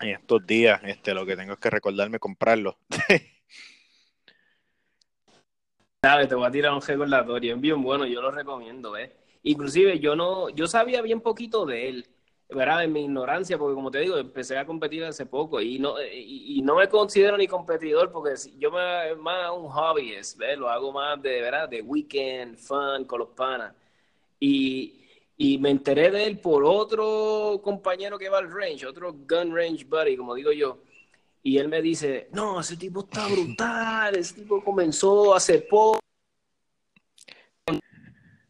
en 0.00 0.08
estos 0.08 0.46
días. 0.46 0.80
Este, 0.84 1.12
lo 1.12 1.26
que 1.26 1.36
tengo 1.36 1.52
es 1.52 1.58
que 1.58 1.68
recordarme 1.68 2.18
comprarlo. 2.18 2.78
Sabes, 6.04 6.28
te 6.28 6.34
voy 6.34 6.46
a 6.46 6.50
tirar 6.50 6.74
un 6.74 6.82
recordatorio, 6.82 7.54
es 7.54 7.60
bien 7.62 7.82
bueno, 7.82 8.04
yo 8.04 8.20
lo 8.20 8.30
recomiendo, 8.30 8.94
¿eh? 8.94 9.10
Inclusive 9.42 9.98
yo 10.00 10.14
no, 10.14 10.50
yo 10.50 10.66
sabía 10.66 11.00
bien 11.00 11.22
poquito 11.22 11.64
de 11.64 11.88
él, 11.88 12.06
¿verdad? 12.50 12.84
En 12.84 12.92
mi 12.92 13.04
ignorancia, 13.04 13.56
porque 13.56 13.74
como 13.74 13.90
te 13.90 14.00
digo, 14.00 14.18
empecé 14.18 14.58
a 14.58 14.66
competir 14.66 15.02
hace 15.02 15.24
poco 15.24 15.62
y 15.62 15.78
no, 15.78 15.94
y, 16.02 16.60
no 16.62 16.76
me 16.76 16.90
considero 16.90 17.38
ni 17.38 17.46
competidor 17.46 18.12
porque 18.12 18.34
yo 18.58 18.70
me 18.70 19.14
más 19.14 19.50
un 19.56 19.70
hobby, 19.70 20.10
¿ves? 20.10 20.58
Lo 20.58 20.68
hago 20.68 20.92
más 20.92 21.22
de, 21.22 21.40
¿verdad? 21.40 21.70
De 21.70 21.80
weekend, 21.80 22.58
fun, 22.58 23.06
con 23.06 23.20
los 23.20 23.28
panas. 23.30 23.74
Y, 24.38 25.06
y 25.38 25.56
me 25.56 25.70
enteré 25.70 26.10
de 26.10 26.24
él 26.24 26.38
por 26.38 26.64
otro 26.64 27.62
compañero 27.64 28.18
que 28.18 28.28
va 28.28 28.40
al 28.40 28.52
range, 28.52 28.86
otro 28.86 29.14
gun 29.14 29.56
range 29.56 29.86
buddy, 29.86 30.18
como 30.18 30.34
digo 30.34 30.52
yo. 30.52 30.80
Y 31.46 31.58
él 31.58 31.68
me 31.68 31.82
dice, 31.82 32.28
no, 32.32 32.60
ese 32.60 32.74
tipo 32.74 33.00
está 33.00 33.28
brutal, 33.28 34.16
ese 34.16 34.34
tipo 34.34 34.64
comenzó 34.64 35.34
hace 35.34 35.58
poco 35.58 36.00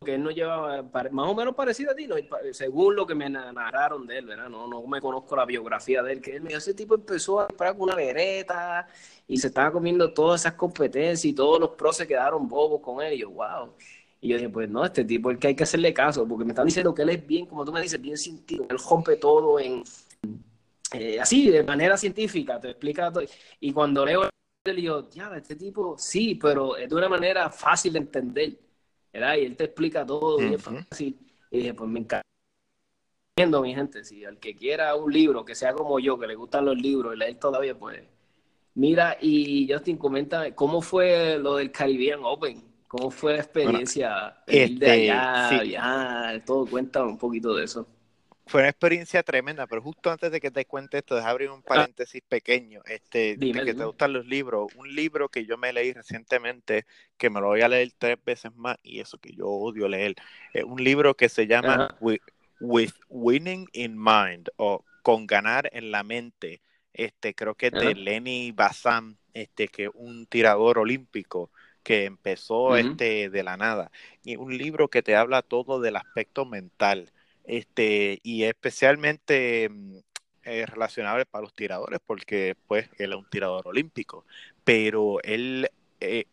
que 0.05 0.15
él 0.15 0.23
no 0.23 0.31
llevaba, 0.31 0.83
más 1.11 1.29
o 1.29 1.35
menos 1.35 1.57
parecido 1.57 1.91
a 1.91 1.95
ti, 1.97 2.07
¿no? 2.07 2.15
según 2.53 2.95
lo 2.95 3.05
que 3.05 3.17
me 3.17 3.29
narraron 3.29 4.07
de 4.07 4.19
él, 4.19 4.27
¿verdad? 4.27 4.49
No, 4.49 4.69
no 4.69 4.87
me 4.87 5.01
conozco 5.01 5.35
la 5.35 5.45
biografía 5.45 6.05
de 6.05 6.13
él, 6.13 6.21
que 6.21 6.37
él 6.37 6.43
me 6.43 6.53
ese 6.53 6.73
tipo 6.73 6.95
empezó 6.95 7.41
a 7.41 7.49
comprar 7.49 7.75
una 7.77 7.97
vereta 7.97 8.87
y 9.27 9.39
se 9.39 9.49
estaba 9.49 9.73
comiendo 9.73 10.13
todas 10.13 10.43
esas 10.43 10.53
competencias 10.53 11.25
y 11.25 11.33
todos 11.33 11.59
los 11.59 11.71
pros 11.71 11.97
se 11.97 12.07
quedaron 12.07 12.47
bobos 12.47 12.81
con 12.81 13.05
él, 13.05 13.15
y 13.15 13.19
yo, 13.19 13.31
wow. 13.31 13.75
Y 14.21 14.29
yo 14.29 14.37
dije, 14.37 14.49
pues 14.51 14.69
no, 14.69 14.85
este 14.85 15.05
tipo 15.05 15.33
el 15.33 15.39
que 15.41 15.49
hay 15.49 15.57
que 15.57 15.65
hacerle 15.65 15.93
caso, 15.93 16.29
porque 16.29 16.45
me 16.45 16.53
están 16.53 16.67
diciendo 16.67 16.95
que 16.95 17.03
él 17.03 17.09
es 17.11 17.27
bien, 17.27 17.47
como 17.47 17.65
tú 17.65 17.73
me 17.73 17.83
dices, 17.83 18.01
bien 18.01 18.17
científico, 18.17 18.67
él 18.71 18.79
rompe 18.79 19.17
todo 19.17 19.59
en, 19.59 19.83
eh, 20.95 21.21
así, 21.21 21.51
de 21.51 21.63
manera 21.63 21.97
científica, 21.97 22.61
te 22.61 22.71
explica 22.71 23.13
todo. 23.13 23.25
Y 23.61 23.73
cuando 23.73 24.05
leo 24.05 24.25
él, 24.65 24.77
digo, 24.77 25.09
ya, 25.11 25.31
este 25.37 25.57
tipo, 25.57 25.97
sí, 25.99 26.37
pero 26.37 26.77
es 26.77 26.89
de 26.89 26.95
una 26.95 27.09
manera 27.09 27.51
fácil 27.51 27.93
de 27.93 27.99
entender 27.99 28.59
y 29.15 29.45
él 29.45 29.57
te 29.57 29.65
explica 29.65 30.05
todo 30.05 30.39
bien 30.39 30.59
fácil. 30.59 31.19
Y 31.51 31.59
dije, 31.59 31.75
pues 31.75 31.89
me 31.89 32.01
encanta. 32.01 32.25
Mi 33.37 33.75
gente, 33.75 34.05
si 34.05 34.25
al 34.25 34.39
que 34.39 34.55
quiera 34.55 34.95
un 34.95 35.13
libro 35.13 35.45
que 35.45 35.55
sea 35.55 35.73
como 35.73 35.99
yo, 35.99 36.19
que 36.19 36.27
le 36.27 36.35
gustan 36.35 36.65
los 36.65 36.77
libros 36.77 37.15
y 37.15 37.19
leer 37.19 37.39
todavía, 37.39 37.77
pues 37.77 38.03
mira. 38.75 39.17
Y 39.21 39.71
Justin, 39.71 39.97
comenta 39.97 40.55
cómo 40.55 40.81
fue 40.81 41.39
lo 41.39 41.57
del 41.57 41.71
Caribbean 41.71 42.21
Open. 42.23 42.63
¿Cómo 42.87 43.11
fue 43.11 43.33
la 43.33 43.41
experiencia 43.41 44.37
de 44.47 44.57
ir 44.57 44.79
de 44.79 45.09
este, 45.09 45.11
allá, 45.11 46.45
todo? 46.45 46.65
cuenta 46.65 47.03
un 47.05 47.19
poquito 47.19 47.53
de 47.55 47.65
eso 47.65 47.89
fue 48.47 48.61
una 48.61 48.69
experiencia 48.69 49.23
tremenda, 49.23 49.67
pero 49.67 49.81
justo 49.81 50.11
antes 50.11 50.31
de 50.31 50.41
que 50.41 50.51
te 50.51 50.67
cuente 50.67 50.99
esto, 50.99 51.15
deja 51.15 51.31
abrir 51.31 51.51
un 51.51 51.61
ah. 51.61 51.67
paréntesis 51.67 52.23
pequeño, 52.29 52.83
este, 52.87 53.37
de 53.37 53.53
que 53.53 53.75
te 53.75 53.85
gustan 53.85 54.13
los 54.13 54.27
libros. 54.27 54.71
Un 54.77 54.95
libro 54.95 55.29
que 55.29 55.47
yo 55.47 55.57
me 55.57 55.73
leí 55.73 55.93
recientemente, 55.93 56.85
que 57.17 57.31
me 57.31 57.41
lo 57.41 57.49
voy 57.49 57.63
a 57.63 57.69
leer 57.69 57.93
tres 57.97 58.19
veces 58.25 58.55
más, 58.55 58.77
y 58.83 59.01
eso 59.01 59.19
que 59.19 59.33
yo 59.33 59.49
odio 59.49 59.89
leer, 59.89 60.15
es 60.53 60.65
un 60.65 60.83
libro 60.83 61.15
que 61.15 61.29
se 61.29 61.47
llama 61.47 61.97
With, 62.01 62.93
Winning 63.09 63.69
in 63.73 63.97
Mind, 63.97 64.51
o 64.57 64.85
Con 65.03 65.27
ganar 65.27 65.69
en 65.73 65.91
la 65.91 66.03
mente. 66.03 66.63
Este, 66.93 67.35
creo 67.35 67.55
que 67.55 67.67
es 67.67 67.73
de 67.73 67.95
Lenny 67.95 68.53
Bazan, 68.53 69.19
este, 69.33 69.69
que 69.69 69.85
es 69.85 69.91
un 69.95 70.27
tirador 70.27 70.79
olímpico 70.79 71.51
que 71.83 72.05
empezó 72.05 72.77
este, 72.77 73.29
de 73.31 73.43
la 73.43 73.57
nada. 73.57 73.91
Y 74.23 74.37
un 74.37 74.57
libro 74.57 74.89
que 74.89 75.03
te 75.03 75.17
habla 75.17 75.43
todo 75.43 75.81
del 75.81 75.97
aspecto 75.97 76.47
mental 76.47 77.13
este, 77.45 78.21
y 78.23 78.45
especialmente 78.45 79.69
mm, 79.71 79.97
eh, 80.45 80.67
relacionable 80.67 81.27
para 81.27 81.43
los 81.43 81.55
tiradores, 81.55 82.01
porque 82.05 82.57
pues 82.67 82.89
él 82.99 83.13
es 83.13 83.19
un 83.19 83.29
tirador 83.31 83.67
olímpico, 83.69 84.25
pero 84.65 85.23
él, 85.23 85.71
eh, 86.01 86.25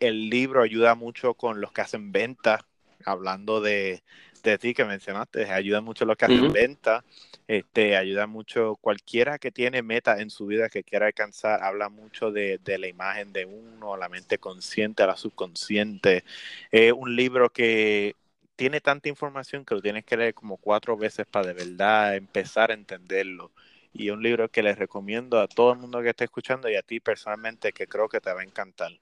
el 0.00 0.28
libro 0.28 0.62
ayuda 0.62 0.94
mucho 0.94 1.34
con 1.34 1.60
los 1.60 1.72
que 1.72 1.82
hacen 1.82 2.12
ventas, 2.12 2.62
hablando 3.06 3.60
de, 3.60 4.02
de 4.42 4.58
ti 4.58 4.74
que 4.74 4.84
mencionaste, 4.84 5.50
ayuda 5.50 5.80
mucho 5.80 6.04
los 6.04 6.16
que 6.16 6.26
hacen 6.26 6.52
venta, 6.52 7.04
este, 7.48 7.96
ayuda 7.96 8.26
mucho 8.26 8.76
cualquiera 8.80 9.38
que 9.38 9.50
tiene 9.50 9.82
meta 9.82 10.20
en 10.20 10.30
su 10.30 10.46
vida 10.46 10.68
que 10.68 10.84
quiera 10.84 11.06
alcanzar, 11.06 11.62
habla 11.62 11.88
mucho 11.88 12.30
de, 12.30 12.58
de 12.64 12.78
la 12.78 12.86
imagen 12.86 13.32
de 13.32 13.44
uno, 13.44 13.96
la 13.96 14.08
mente 14.08 14.38
consciente, 14.38 15.06
la 15.06 15.16
subconsciente. 15.16 16.24
Es 16.70 16.92
un 16.92 17.16
libro 17.16 17.50
que 17.50 18.14
tiene 18.56 18.80
tanta 18.80 19.08
información 19.08 19.64
que 19.64 19.74
lo 19.74 19.82
tienes 19.82 20.04
que 20.04 20.16
leer 20.16 20.34
como 20.34 20.56
cuatro 20.56 20.96
veces 20.96 21.26
para 21.26 21.48
de 21.48 21.54
verdad 21.54 22.16
empezar 22.16 22.70
a 22.70 22.74
entenderlo. 22.74 23.52
Y 23.92 24.10
un 24.10 24.22
libro 24.22 24.50
que 24.50 24.62
les 24.62 24.78
recomiendo 24.78 25.40
a 25.40 25.46
todo 25.46 25.72
el 25.72 25.78
mundo 25.78 26.02
que 26.02 26.10
esté 26.10 26.24
escuchando 26.24 26.68
y 26.68 26.76
a 26.76 26.82
ti 26.82 27.00
personalmente 27.00 27.72
que 27.72 27.86
creo 27.86 28.08
que 28.08 28.20
te 28.20 28.32
va 28.32 28.40
a 28.40 28.44
encantar. 28.44 28.92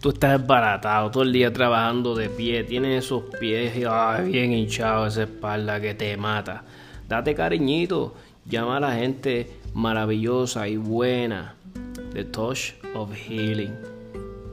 tú 0.00 0.08
estás 0.08 0.40
desbaratado 0.40 1.12
todo 1.12 1.22
el 1.22 1.32
día 1.32 1.52
trabajando 1.52 2.16
de 2.16 2.28
pie, 2.28 2.64
tienes 2.64 3.04
esos 3.04 3.22
pies 3.38 3.72
bien 4.24 4.52
hinchados, 4.52 5.12
esa 5.12 5.22
espalda 5.22 5.80
que 5.80 5.94
te 5.94 6.16
mata. 6.16 6.64
Date 7.08 7.36
cariñito, 7.36 8.12
llama 8.44 8.78
a 8.78 8.80
la 8.80 8.94
gente 8.96 9.61
maravillosa 9.74 10.68
y 10.68 10.76
buena 10.76 11.54
de 12.12 12.24
Touch 12.24 12.74
of 12.94 13.12
Healing. 13.14 13.74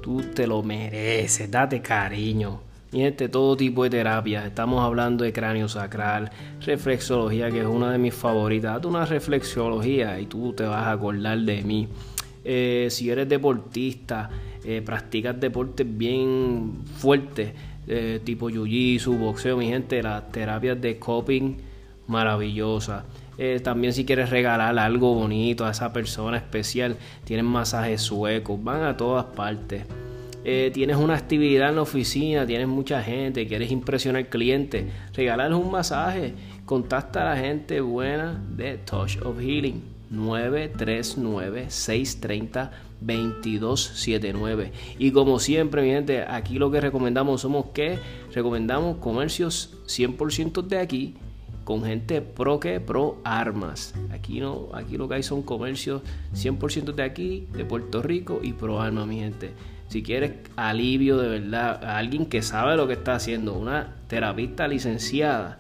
Tú 0.02 0.22
te 0.22 0.48
lo 0.48 0.64
mereces, 0.64 1.52
date 1.52 1.82
cariño. 1.82 2.62
Y 2.92 3.04
este 3.04 3.30
todo 3.30 3.56
tipo 3.56 3.84
de 3.84 3.92
terapias. 3.92 4.46
Estamos 4.46 4.84
hablando 4.84 5.24
de 5.24 5.32
cráneo 5.32 5.68
sacral, 5.68 6.32
reflexología, 6.66 7.52
que 7.52 7.60
es 7.60 7.68
una 7.68 7.92
de 7.92 8.00
mis 8.00 8.16
favoritas. 8.16 8.74
Date 8.74 8.88
una 8.88 9.06
reflexología 9.06 10.20
y 10.20 10.26
tú 10.26 10.54
te 10.54 10.64
vas 10.64 10.88
a 10.88 10.92
acordar 10.92 11.38
de 11.40 11.62
mí. 11.62 11.88
Eh, 12.44 12.88
si 12.90 13.12
eres 13.12 13.30
deportista, 13.30 14.30
eh, 14.64 14.82
practicas 14.84 15.40
deportes 15.40 15.86
bien 15.88 16.80
fuertes, 16.98 17.54
eh, 17.88 18.22
tipo 18.24 18.50
jiu-jitsu, 18.50 19.18
boxeo, 19.18 19.58
mi 19.58 19.68
gente, 19.68 20.02
las 20.02 20.32
terapias 20.32 20.82
de 20.82 20.98
coping 20.98 21.58
maravillosas. 22.08 23.04
Eh, 23.42 23.62
también 23.64 23.94
si 23.94 24.06
quieres 24.06 24.30
regalar 24.30 24.78
algo 24.78 25.16
bonito 25.16 25.66
a 25.66 25.72
esa 25.72 25.94
persona 25.94 26.38
especial, 26.38 26.98
tienen 27.24 27.46
masajes 27.46 28.02
suecos, 28.02 28.62
van 28.62 28.84
a 28.84 28.98
todas 28.98 29.26
partes. 29.26 29.86
tienes 30.74 30.98
una 30.98 31.16
actividad 31.16 31.70
en 31.70 31.76
la 31.76 31.84
oficina, 31.84 32.46
tienes 32.46 32.68
mucha 32.68 33.02
gente, 33.02 33.48
quieres 33.48 33.72
impresionar 33.72 34.24
al 34.24 34.30
cliente, 34.30 34.90
regalarles 35.14 35.60
un 35.60 35.72
masaje, 35.72 36.34
contacta 36.66 37.22
a 37.22 37.36
la 37.36 37.42
gente 37.42 37.82
buena 37.82 38.44
de 38.56 38.78
Touch 38.78 39.18
of 39.24 39.40
Healing 39.40 39.82
939 40.10 41.66
630 41.70 42.72
2279. 43.02 44.72
Y 44.98 45.12
como 45.12 45.40
siempre, 45.40 45.82
mi 45.82 45.90
gente, 45.90 46.24
aquí 46.24 46.60
lo 46.60 46.70
que 46.72 46.82
recomendamos 46.82 47.42
somos 47.42 47.68
que 47.74 47.98
recomendamos 48.34 48.98
comercios 48.98 49.78
100% 49.86 50.64
de 50.64 50.80
aquí 50.80 51.16
con 51.70 51.84
gente 51.84 52.22
pro 52.24 52.60
que 52.60 52.80
pro 52.80 53.20
armas. 53.24 53.94
Aquí 54.10 54.40
no, 54.40 54.70
aquí 54.74 54.98
lo 54.98 55.08
que 55.08 55.14
hay 55.14 55.22
son 55.22 55.44
comercios 55.44 56.02
100% 56.34 56.96
de 56.96 57.04
aquí, 57.04 57.48
de 57.54 57.64
Puerto 57.64 58.02
Rico 58.02 58.40
y 58.42 58.54
pro 58.54 58.82
armas, 58.82 59.06
mi 59.06 59.20
gente. 59.20 59.52
Si 59.88 60.02
quieres 60.02 60.32
alivio 60.56 61.20
de 61.20 61.28
verdad, 61.28 61.86
alguien 61.86 62.26
que 62.26 62.42
sabe 62.42 62.76
lo 62.76 62.88
que 62.88 62.94
está 62.94 63.14
haciendo, 63.14 63.54
una 63.54 63.98
terapista 64.08 64.68
licenciada, 64.68 65.60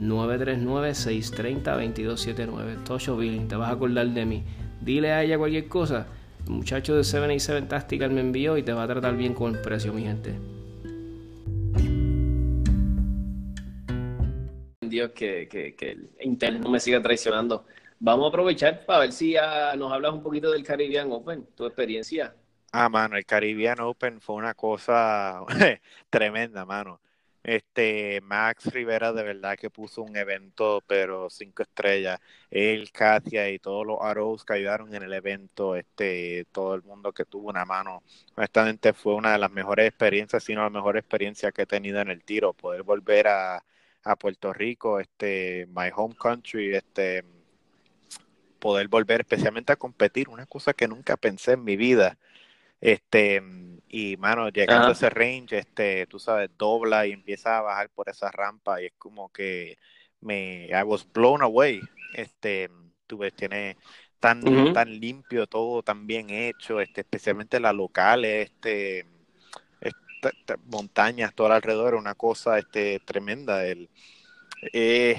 939-630-2279, 0.00 2.82
Tosho 2.82 3.16
Billing, 3.16 3.46
te 3.46 3.54
vas 3.54 3.68
a 3.68 3.74
acordar 3.74 4.08
de 4.08 4.26
mí. 4.26 4.42
Dile 4.80 5.12
a 5.12 5.22
ella 5.22 5.38
cualquier 5.38 5.68
cosa 5.68 6.08
el 6.48 6.50
muchacho 6.50 6.96
de 6.96 7.04
787 7.04 7.68
Tactical 7.68 8.10
me 8.10 8.22
envió 8.22 8.58
y 8.58 8.64
te 8.64 8.72
va 8.72 8.82
a 8.82 8.88
tratar 8.88 9.16
bien 9.16 9.34
con 9.34 9.54
el 9.54 9.60
precio, 9.60 9.92
mi 9.92 10.02
gente. 10.02 10.34
Dios 14.94 15.10
que, 15.12 15.48
que, 15.48 15.74
que 15.74 15.90
el 15.90 16.10
Internet 16.20 16.62
no 16.62 16.70
me 16.70 16.80
siga 16.80 17.02
traicionando. 17.02 17.66
Vamos 17.98 18.26
a 18.26 18.28
aprovechar 18.28 18.84
para 18.84 19.00
ver 19.00 19.12
si 19.12 19.34
nos 19.76 19.92
hablas 19.92 20.12
un 20.12 20.22
poquito 20.22 20.50
del 20.50 20.62
Caribbean 20.62 21.10
Open, 21.10 21.46
tu 21.54 21.66
experiencia. 21.66 22.34
Ah, 22.72 22.88
mano, 22.88 23.16
el 23.16 23.24
Caribbean 23.24 23.80
Open 23.80 24.20
fue 24.20 24.36
una 24.36 24.54
cosa 24.54 25.40
tremenda, 26.10 26.64
mano. 26.64 27.00
Este, 27.42 28.20
Max 28.22 28.72
Rivera 28.72 29.12
de 29.12 29.22
verdad 29.22 29.56
que 29.58 29.68
puso 29.68 30.02
un 30.02 30.16
evento, 30.16 30.82
pero 30.86 31.28
cinco 31.30 31.62
estrellas. 31.62 32.18
Él, 32.50 32.90
Katia 32.90 33.50
y 33.50 33.58
todos 33.58 33.86
los 33.86 33.98
Arrows 34.00 34.44
que 34.44 34.54
ayudaron 34.54 34.94
en 34.94 35.02
el 35.02 35.12
evento, 35.12 35.76
este, 35.76 36.46
todo 36.52 36.74
el 36.74 36.82
mundo 36.82 37.12
que 37.12 37.24
tuvo 37.26 37.50
una 37.50 37.64
mano. 37.64 38.02
Honestamente 38.36 38.92
fue 38.92 39.14
una 39.14 39.32
de 39.32 39.38
las 39.38 39.50
mejores 39.50 39.86
experiencias, 39.88 40.42
sino 40.42 40.62
la 40.62 40.70
mejor 40.70 40.96
experiencia 40.96 41.52
que 41.52 41.62
he 41.62 41.66
tenido 41.66 42.00
en 42.00 42.10
el 42.10 42.24
tiro. 42.24 42.54
Poder 42.54 42.82
volver 42.82 43.28
a, 43.28 43.62
a 44.04 44.16
Puerto 44.16 44.52
Rico, 44.52 45.00
este, 45.00 45.66
my 45.68 45.90
home 45.94 46.14
country, 46.14 46.74
este, 46.74 47.24
poder 48.58 48.88
volver 48.88 49.22
especialmente 49.22 49.72
a 49.72 49.76
competir, 49.76 50.28
una 50.28 50.46
cosa 50.46 50.72
que 50.74 50.88
nunca 50.88 51.16
pensé 51.16 51.52
en 51.52 51.64
mi 51.64 51.76
vida. 51.76 52.18
Este, 52.80 53.42
y 53.88 54.16
mano, 54.18 54.50
llegando 54.50 54.88
a 54.88 54.92
ese 54.92 55.08
range, 55.08 55.58
este, 55.58 56.06
tú 56.06 56.18
sabes, 56.18 56.50
dobla 56.58 57.06
y 57.06 57.12
empieza 57.12 57.58
a 57.58 57.62
bajar 57.62 57.88
por 57.90 58.08
esa 58.08 58.30
rampa 58.30 58.82
y 58.82 58.86
es 58.86 58.92
como 58.98 59.30
que 59.30 59.78
me, 60.20 60.66
I 60.66 60.82
was 60.84 61.06
blown 61.10 61.42
away. 61.42 61.80
Este, 62.12 62.70
tú 63.06 63.18
ves, 63.18 63.34
tiene 63.34 63.76
tan, 64.20 64.72
tan 64.72 65.00
limpio 65.00 65.46
todo, 65.46 65.82
tan 65.82 66.06
bien 66.06 66.30
hecho, 66.30 66.80
este, 66.80 67.02
especialmente 67.02 67.60
las 67.60 67.74
locales, 67.74 68.50
este, 68.50 69.06
montañas 70.64 71.34
todo 71.34 71.52
alrededor, 71.52 71.94
una 71.94 72.14
cosa, 72.14 72.58
este, 72.58 73.00
tremenda. 73.00 73.66
El, 73.66 73.90
eh, 74.72 75.16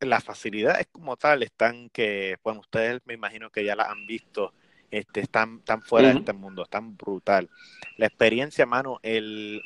las 0.00 0.24
facilidades 0.24 0.86
como 0.90 1.16
tal 1.16 1.42
están 1.42 1.90
que, 1.90 2.36
bueno, 2.42 2.60
ustedes 2.60 3.00
me 3.04 3.14
imagino 3.14 3.50
que 3.50 3.64
ya 3.64 3.76
las 3.76 3.88
han 3.88 4.06
visto 4.06 4.52
este, 4.90 5.20
están, 5.20 5.60
tan 5.60 5.82
fuera 5.82 6.08
de 6.08 6.18
este 6.18 6.32
mundo, 6.32 6.64
tan 6.66 6.96
brutal. 6.96 7.48
La 7.96 8.06
experiencia, 8.06 8.66
mano, 8.66 8.98
el, 9.02 9.62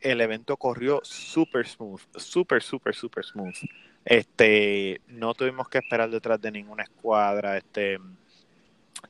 el 0.00 0.20
evento 0.20 0.56
corrió 0.56 1.00
super 1.02 1.66
smooth, 1.66 2.00
super, 2.16 2.62
super, 2.62 2.94
super 2.94 3.24
smooth. 3.24 3.56
Este, 4.04 5.00
no 5.08 5.34
tuvimos 5.34 5.68
que 5.68 5.78
esperar 5.78 6.10
detrás 6.10 6.40
de 6.40 6.52
ninguna 6.52 6.84
escuadra, 6.84 7.56
este, 7.56 7.98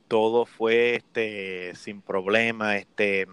todo 0.07 0.45
fue 0.45 0.95
este, 0.95 1.75
sin 1.75 2.01
problema, 2.01 2.77
este, 2.77 3.27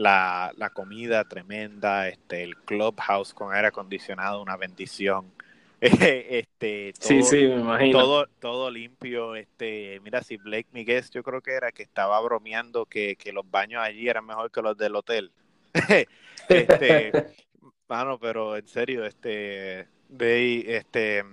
la, 0.00 0.52
la 0.56 0.70
comida 0.70 1.24
tremenda, 1.24 2.08
este, 2.08 2.42
el 2.42 2.56
clubhouse 2.56 3.34
con 3.34 3.54
aire 3.54 3.68
acondicionado, 3.68 4.40
una 4.40 4.56
bendición. 4.56 5.30
este, 5.80 6.92
todo, 6.98 7.08
sí, 7.08 7.22
sí, 7.22 7.36
me 7.36 7.60
imagino. 7.60 7.98
Todo, 7.98 8.26
todo 8.38 8.70
limpio. 8.70 9.34
Este, 9.34 10.00
mira, 10.02 10.22
si 10.22 10.38
Blake 10.38 10.68
Miguel, 10.72 11.04
yo 11.10 11.22
creo 11.22 11.42
que 11.42 11.52
era 11.52 11.70
que 11.70 11.82
estaba 11.82 12.20
bromeando 12.20 12.86
que, 12.86 13.16
que 13.16 13.32
los 13.32 13.48
baños 13.50 13.82
allí 13.82 14.08
eran 14.08 14.26
mejor 14.26 14.50
que 14.50 14.62
los 14.62 14.76
del 14.76 14.96
hotel. 14.96 15.32
este, 16.48 17.12
mano, 17.88 18.18
pero 18.18 18.56
en 18.56 18.66
serio, 18.68 19.04
este, 19.04 19.86
they, 20.16 20.64
este, 20.66 21.24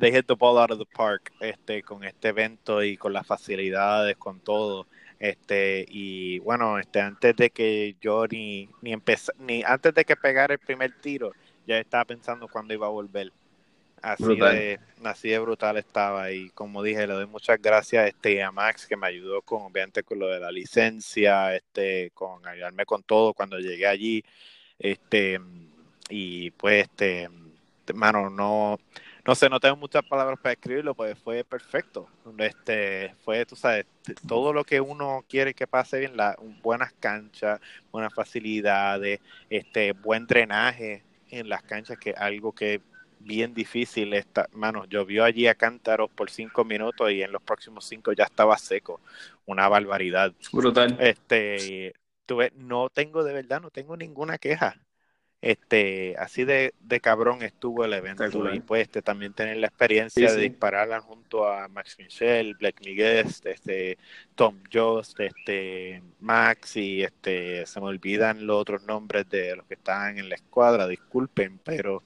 they 0.00 0.10
hit 0.10 0.26
the 0.26 0.34
ball 0.34 0.58
out 0.58 0.70
of 0.70 0.78
the 0.78 0.86
park, 0.86 1.32
este, 1.40 1.82
con 1.82 2.02
este 2.02 2.28
evento 2.28 2.82
y 2.82 2.96
con 2.96 3.12
las 3.12 3.26
facilidades, 3.26 4.16
con 4.16 4.40
todo. 4.40 4.86
Este, 5.18 5.84
y 5.88 6.38
bueno, 6.40 6.78
este, 6.78 7.00
antes 7.00 7.34
de 7.36 7.50
que 7.50 7.96
yo 8.00 8.26
ni, 8.26 8.68
ni 8.82 8.94
ni 9.38 9.62
antes 9.64 9.94
de 9.94 10.04
que 10.04 10.16
pegara 10.16 10.54
el 10.54 10.60
primer 10.60 10.92
tiro, 11.00 11.32
ya 11.66 11.78
estaba 11.78 12.04
pensando 12.04 12.48
cuándo 12.48 12.74
iba 12.74 12.86
a 12.86 12.90
volver. 12.90 13.32
Así 14.00 14.36
de, 14.36 14.78
así 15.02 15.28
de 15.28 15.38
brutal 15.40 15.76
estaba. 15.76 16.30
Y 16.30 16.50
como 16.50 16.82
dije, 16.82 17.06
le 17.06 17.14
doy 17.14 17.26
muchas 17.26 17.60
gracias 17.60 18.08
este, 18.08 18.42
a 18.42 18.52
Max 18.52 18.86
que 18.86 18.96
me 18.96 19.08
ayudó 19.08 19.42
con, 19.42 19.62
obviamente, 19.62 20.04
con 20.04 20.20
lo 20.20 20.28
de 20.28 20.38
la 20.38 20.52
licencia, 20.52 21.54
este, 21.54 22.10
con 22.14 22.46
ayudarme 22.46 22.86
con 22.86 23.02
todo 23.02 23.34
cuando 23.34 23.58
llegué 23.58 23.86
allí, 23.86 24.24
este, 24.78 25.40
y 26.10 26.50
pues, 26.52 26.84
este, 26.84 27.28
hermano, 27.86 28.30
no, 28.30 28.78
no 29.28 29.34
sé, 29.34 29.50
no 29.50 29.60
tengo 29.60 29.76
muchas 29.76 30.02
palabras 30.04 30.38
para 30.40 30.54
escribirlo, 30.54 30.94
pues 30.94 31.18
fue 31.18 31.44
perfecto, 31.44 32.08
este, 32.38 33.14
fue, 33.22 33.44
tú 33.44 33.56
sabes, 33.56 33.84
todo 34.26 34.54
lo 34.54 34.64
que 34.64 34.80
uno 34.80 35.22
quiere 35.28 35.52
que 35.52 35.66
pase 35.66 35.98
bien, 35.98 36.16
la, 36.16 36.34
buenas 36.62 36.94
canchas, 36.94 37.60
buenas 37.92 38.14
facilidades, 38.14 39.20
este, 39.50 39.92
buen 39.92 40.26
drenaje, 40.26 41.04
en 41.28 41.50
las 41.50 41.62
canchas, 41.62 41.98
que 41.98 42.12
algo 42.12 42.54
que 42.54 42.80
bien 43.20 43.52
difícil. 43.52 44.14
Está, 44.14 44.48
mano, 44.52 44.86
llovió 44.86 45.24
allí 45.24 45.46
a 45.46 45.54
cántaros 45.54 46.08
por 46.10 46.30
cinco 46.30 46.64
minutos 46.64 47.10
y 47.10 47.20
en 47.20 47.30
los 47.30 47.42
próximos 47.42 47.84
cinco 47.84 48.12
ya 48.12 48.24
estaba 48.24 48.56
seco. 48.56 49.02
Una 49.44 49.68
barbaridad. 49.68 50.32
Brutal. 50.52 50.96
Este, 51.00 51.92
tuve, 52.24 52.50
no 52.56 52.88
tengo 52.88 53.22
de 53.22 53.34
verdad, 53.34 53.60
no 53.60 53.70
tengo 53.70 53.94
ninguna 53.94 54.38
queja. 54.38 54.80
Este, 55.40 56.16
así 56.18 56.44
de, 56.44 56.74
de 56.80 57.00
cabrón 57.00 57.42
estuvo 57.42 57.84
el 57.84 57.92
evento. 57.92 58.24
Y 58.52 58.60
pues 58.60 58.82
este, 58.82 59.02
también 59.02 59.32
tener 59.34 59.56
la 59.58 59.68
experiencia 59.68 60.32
de 60.32 60.40
dispararla 60.40 61.00
junto 61.00 61.46
a 61.46 61.68
Max 61.68 61.96
Michel, 61.98 62.54
Black 62.54 62.80
Miguel, 62.84 63.26
este, 63.44 63.98
Tom 64.34 64.58
Jost, 64.72 65.20
este, 65.20 66.02
Max 66.20 66.76
y 66.76 67.04
este, 67.04 67.64
se 67.66 67.80
me 67.80 67.86
olvidan 67.86 68.46
los 68.46 68.60
otros 68.60 68.82
nombres 68.84 69.28
de 69.28 69.54
los 69.54 69.66
que 69.66 69.74
estaban 69.74 70.18
en 70.18 70.28
la 70.28 70.34
escuadra, 70.34 70.88
disculpen, 70.88 71.60
pero 71.62 72.02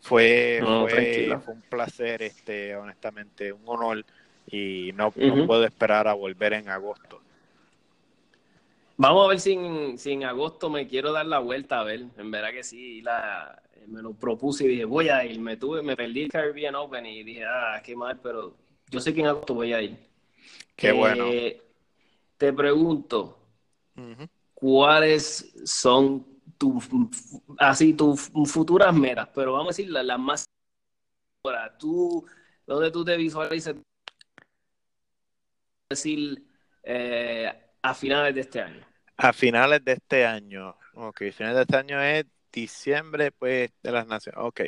fue, 0.00 0.60
fue, 0.60 1.38
un 1.46 1.62
placer, 1.62 2.22
este, 2.22 2.74
honestamente, 2.74 3.52
un 3.52 3.62
honor 3.66 4.04
y 4.46 4.90
no, 4.94 5.12
no 5.14 5.46
puedo 5.46 5.64
esperar 5.64 6.08
a 6.08 6.14
volver 6.14 6.54
en 6.54 6.68
agosto. 6.68 7.22
Vamos 9.02 9.24
a 9.24 9.28
ver 9.30 9.40
si 9.40 10.12
en, 10.12 10.24
agosto 10.24 10.70
me 10.70 10.86
quiero 10.86 11.10
dar 11.10 11.26
la 11.26 11.40
vuelta 11.40 11.80
a 11.80 11.82
ver. 11.82 12.06
En 12.18 12.30
verdad 12.30 12.52
que 12.52 12.62
sí, 12.62 13.02
la, 13.02 13.60
me 13.88 14.00
lo 14.00 14.14
propuse 14.14 14.64
y 14.64 14.68
dije, 14.68 14.84
voy 14.84 15.08
a 15.08 15.24
ir. 15.24 15.40
Me 15.40 15.56
tuve, 15.56 15.82
me 15.82 15.96
perdí 15.96 16.22
el 16.22 16.30
Caribbean 16.30 16.76
Open 16.76 17.04
y 17.06 17.24
dije, 17.24 17.44
ah, 17.44 17.82
qué 17.84 17.96
mal, 17.96 18.20
pero 18.20 18.56
yo 18.88 19.00
sé 19.00 19.12
que 19.12 19.20
en 19.20 19.26
agosto 19.26 19.54
voy 19.54 19.72
a 19.72 19.82
ir. 19.82 19.96
Qué 20.76 20.90
eh, 20.90 20.92
bueno. 20.92 21.24
Te 22.36 22.52
pregunto, 22.52 23.40
¿cuáles 24.54 25.52
son 25.64 26.24
tus 26.56 26.88
así 27.58 27.94
tus 27.94 28.30
futuras 28.46 28.94
metas? 28.94 29.28
Pero 29.34 29.54
vamos 29.54 29.66
a 29.66 29.70
decir 29.76 29.90
las, 29.90 30.16
más 30.16 30.44
ahora, 31.42 31.76
tú, 31.76 32.24
¿dónde 32.64 32.92
tú 32.92 33.04
te 33.04 33.16
visualizas 33.16 33.74
decir 35.90 36.46
eh, 36.84 37.52
a 37.82 37.94
finales 37.94 38.34
de 38.34 38.40
este 38.42 38.60
año. 38.60 38.91
A 39.16 39.32
finales 39.32 39.84
de 39.84 39.92
este 39.92 40.26
año. 40.26 40.76
Ok, 40.94 41.22
finales 41.32 41.56
de 41.56 41.62
este 41.62 41.76
año 41.76 42.02
es 42.02 42.24
diciembre, 42.52 43.32
pues, 43.32 43.70
de 43.82 43.92
las 43.92 44.06
naciones. 44.06 44.40
Ok. 44.42 44.60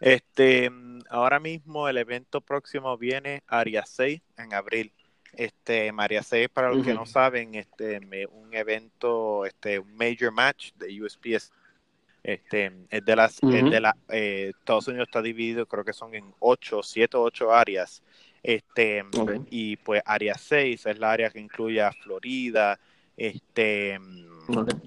Este, 0.00 0.70
ahora 1.08 1.40
mismo 1.40 1.88
el 1.88 1.98
evento 1.98 2.40
próximo 2.40 2.96
viene 2.98 3.42
Aria 3.46 3.84
6 3.86 4.20
en 4.36 4.54
abril. 4.54 4.92
Este, 5.32 5.92
María 5.92 6.22
6, 6.22 6.48
para 6.48 6.70
los 6.70 6.84
que 6.84 6.92
no 6.92 7.06
saben, 7.06 7.54
este, 7.54 8.00
un 8.26 8.52
evento, 8.52 9.46
este, 9.46 9.78
un 9.78 9.94
major 9.94 10.32
match 10.32 10.72
de 10.74 11.02
USPS. 11.02 11.52
Este, 12.22 12.72
es 12.90 13.04
de 13.04 13.16
las, 13.16 13.40
de 13.40 13.80
la, 13.80 13.96
eh, 14.10 14.52
Estados 14.58 14.88
Unidos 14.88 15.08
está 15.08 15.22
dividido, 15.22 15.66
creo 15.66 15.84
que 15.84 15.92
son 15.92 16.14
en 16.14 16.34
8, 16.40 16.82
7 16.82 17.16
o 17.16 17.22
8 17.22 17.54
áreas 17.54 18.02
este, 18.42 19.04
Y 19.50 19.76
pues 19.76 20.02
área 20.04 20.34
6 20.34 20.86
es 20.86 20.98
la 20.98 21.12
área 21.12 21.30
que 21.30 21.40
incluye 21.40 21.80
a 21.80 21.92
Florida, 21.92 22.78
este, 23.20 24.00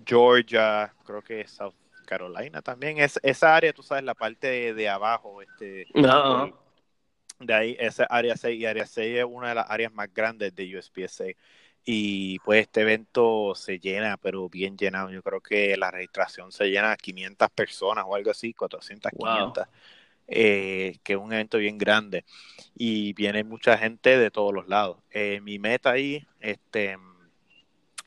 Georgia, 0.03 0.91
creo 1.05 1.21
que 1.21 1.47
South 1.47 1.75
Carolina 2.07 2.63
también. 2.63 2.97
Es, 2.97 3.19
esa 3.21 3.55
área, 3.55 3.71
tú 3.73 3.83
sabes, 3.83 4.03
la 4.03 4.15
parte 4.15 4.73
de, 4.73 4.89
abajo. 4.89 5.39
Este, 5.43 5.85
De 7.39 7.53
ahí, 7.53 7.77
esa 7.79 8.05
área 8.05 8.35
6 8.35 8.59
y 8.59 8.65
área 8.65 8.87
6 8.87 9.19
es 9.19 9.25
una 9.29 9.49
de 9.49 9.55
las 9.55 9.69
áreas 9.69 9.93
más 9.93 10.11
grandes 10.11 10.55
de 10.55 10.77
USPSA. 10.77 11.25
Y 11.85 12.39
pues 12.39 12.61
este 12.61 12.81
evento 12.81 13.53
se 13.55 13.77
llena, 13.77 14.17
pero 14.17 14.49
bien 14.49 14.77
llenado. 14.77 15.11
Yo 15.11 15.21
creo 15.21 15.39
que 15.39 15.77
la 15.77 15.91
registración 15.91 16.51
se 16.51 16.71
llena 16.71 16.93
a 16.93 16.97
500 16.97 17.49
personas 17.51 18.05
o 18.07 18.15
algo 18.15 18.31
así, 18.31 18.53
400, 18.53 19.11
500 19.11 19.67
eh, 20.27 20.97
que 21.03 21.13
es 21.13 21.19
un 21.19 21.33
evento 21.33 21.57
bien 21.57 21.77
grande 21.77 22.23
y 22.73 23.11
viene 23.13 23.43
mucha 23.43 23.77
gente 23.77 24.17
de 24.17 24.31
todos 24.31 24.53
los 24.53 24.67
lados. 24.67 24.97
Eh, 25.11 25.41
mi 25.41 25.59
meta 25.59 25.91
ahí, 25.91 26.25
este, 26.39 26.97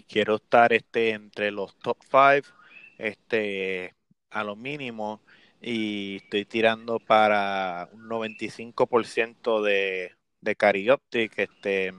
quiero 0.09 0.36
estar 0.36 0.72
este, 0.72 1.11
entre 1.11 1.50
los 1.50 1.76
top 1.78 1.98
5, 2.02 2.57
este, 2.98 3.94
a 4.30 4.44
lo 4.44 4.57
mínimo, 4.57 5.20
y 5.61 6.16
estoy 6.16 6.44
tirando 6.44 6.98
para 6.98 7.88
un 7.92 8.09
95% 8.09 9.62
de, 9.62 10.12
de 10.40 10.57
Carioptic, 10.57 11.38
este, 11.38 11.92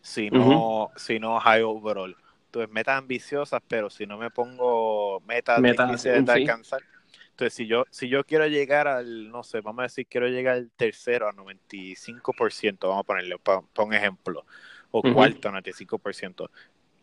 si 0.00 0.30
no, 0.30 0.90
si 0.96 1.18
no 1.18 1.38
high 1.40 1.62
overall. 1.62 2.16
Entonces, 2.46 2.72
metas 2.72 2.98
ambiciosas, 2.98 3.60
pero 3.66 3.90
si 3.90 4.06
no 4.06 4.16
me 4.16 4.30
pongo 4.30 5.20
metas, 5.20 5.60
metas 5.60 6.02
de 6.02 6.32
alcanzar, 6.32 6.80
entonces, 7.34 7.54
si 7.54 7.66
yo, 7.66 7.84
si 7.90 8.08
yo 8.08 8.22
quiero 8.22 8.46
llegar 8.46 8.86
al, 8.86 9.28
no 9.28 9.42
sé, 9.42 9.60
vamos 9.60 9.80
a 9.80 9.82
decir, 9.84 10.06
quiero 10.06 10.28
llegar 10.28 10.54
al 10.54 10.70
tercero 10.70 11.28
a 11.28 11.32
95%, 11.32 12.78
vamos 12.86 13.00
a 13.00 13.02
ponerle, 13.02 13.38
por 13.38 13.92
ejemplo, 13.92 14.46
o 14.92 15.02
cuarto 15.02 15.48
a 15.48 15.52
95%, 15.60 16.48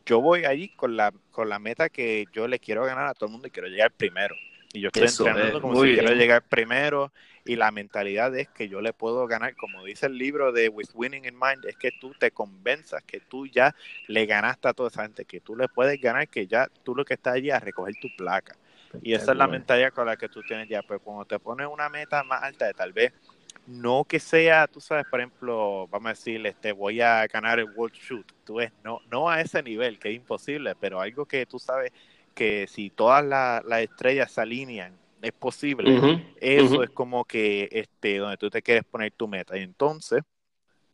yo 0.06 0.22
voy 0.22 0.46
allí 0.46 0.70
con 0.70 0.98
la, 0.98 1.14
con 1.32 1.50
la 1.50 1.60
meta 1.60 1.90
que 1.90 2.26
yo 2.34 2.48
le 2.48 2.60
quiero 2.60 2.86
ganar 2.86 3.08
a 3.08 3.14
todo 3.14 3.28
el 3.28 3.32
mundo 3.32 3.48
y 3.48 3.52
quiero 3.52 3.68
llegar 3.68 3.92
primero. 3.92 4.36
Y 4.74 4.82
yo 4.82 4.90
estoy 4.94 5.04
entrenando 5.04 5.62
como 5.62 5.84
si 5.84 5.94
quiero 5.94 6.14
llegar 6.14 6.44
primero 6.44 7.12
y 7.44 7.56
la 7.56 7.72
mentalidad 7.72 8.36
es 8.36 8.48
que 8.50 8.70
yo 8.70 8.82
le 8.82 8.94
puedo 8.94 9.28
ganar, 9.28 9.56
como 9.56 9.84
dice 9.84 10.06
el 10.06 10.18
libro 10.18 10.52
de 10.52 10.70
With 10.70 10.90
Winning 10.94 11.26
in 11.26 11.34
Mind, 11.34 11.66
es 11.66 11.76
que 11.76 11.92
tú 11.92 12.14
te 12.18 12.32
convenzas 12.32 13.04
que 13.04 13.20
tú 13.20 13.48
ya 13.48 13.76
le 14.08 14.26
ganaste 14.26 14.68
a 14.68 14.74
toda 14.74 14.90
esa 14.90 15.04
gente, 15.04 15.26
que 15.26 15.42
tú 15.42 15.56
le 15.56 15.68
puedes 15.68 16.00
ganar, 16.00 16.28
que 16.28 16.48
ya 16.48 16.68
tú 16.84 16.96
lo 16.96 17.04
que 17.04 17.16
estás 17.16 17.36
allí 17.36 17.50
a 17.50 17.60
recoger 17.60 17.96
tu 18.00 18.08
placa. 18.16 18.56
Y 19.02 19.14
esa 19.14 19.32
es 19.32 19.38
la 19.38 19.48
mentalidad 19.48 19.94
con 19.94 20.06
la 20.06 20.18
que 20.18 20.28
tú 20.28 20.42
tienes 20.44 20.68
ya. 20.68 20.82
Pues 20.84 21.00
cuando 21.02 21.26
te 21.26 21.40
pones 21.40 21.68
una 21.68 21.90
meta 21.90 22.24
más 22.24 22.44
alta, 22.44 22.66
de 22.66 22.74
tal 22.74 22.92
vez 22.92 23.14
no 23.68 24.04
que 24.04 24.20
sea, 24.20 24.68
tú 24.68 24.82
sabes, 24.82 25.06
por 25.10 25.20
ejemplo, 25.20 25.88
vamos 25.88 26.08
a 26.08 26.10
decir, 26.14 26.46
este, 26.46 26.72
voy 26.72 27.02
a 27.02 27.26
ganar 27.28 27.60
el 27.60 27.70
World 27.76 27.96
Shoot. 27.96 28.32
Tú 28.44 28.56
ves, 28.56 28.72
no, 28.84 29.00
no 29.10 29.30
a 29.30 29.42
ese 29.42 29.62
nivel, 29.64 30.00
que 30.00 30.10
es 30.10 30.16
imposible, 30.16 30.76
pero 30.80 31.00
algo 31.00 31.26
que 31.26 31.46
tú 31.46 31.60
sabes 31.60 31.92
que 32.34 32.68
si 32.68 32.90
todas 32.90 33.24
las 33.24 33.82
estrellas 33.82 34.32
se 34.32 34.42
alinean, 34.42 34.98
es 35.22 35.32
posible. 35.32 36.26
Eso 36.40 36.84
es 36.84 36.90
como 36.90 37.26
que 37.26 37.70
este, 37.72 38.18
donde 38.18 38.38
tú 38.38 38.50
te 38.50 38.62
quieres 38.62 38.84
poner 38.84 39.12
tu 39.12 39.28
meta. 39.28 39.58
Y 39.58 39.62
entonces, 39.62 40.24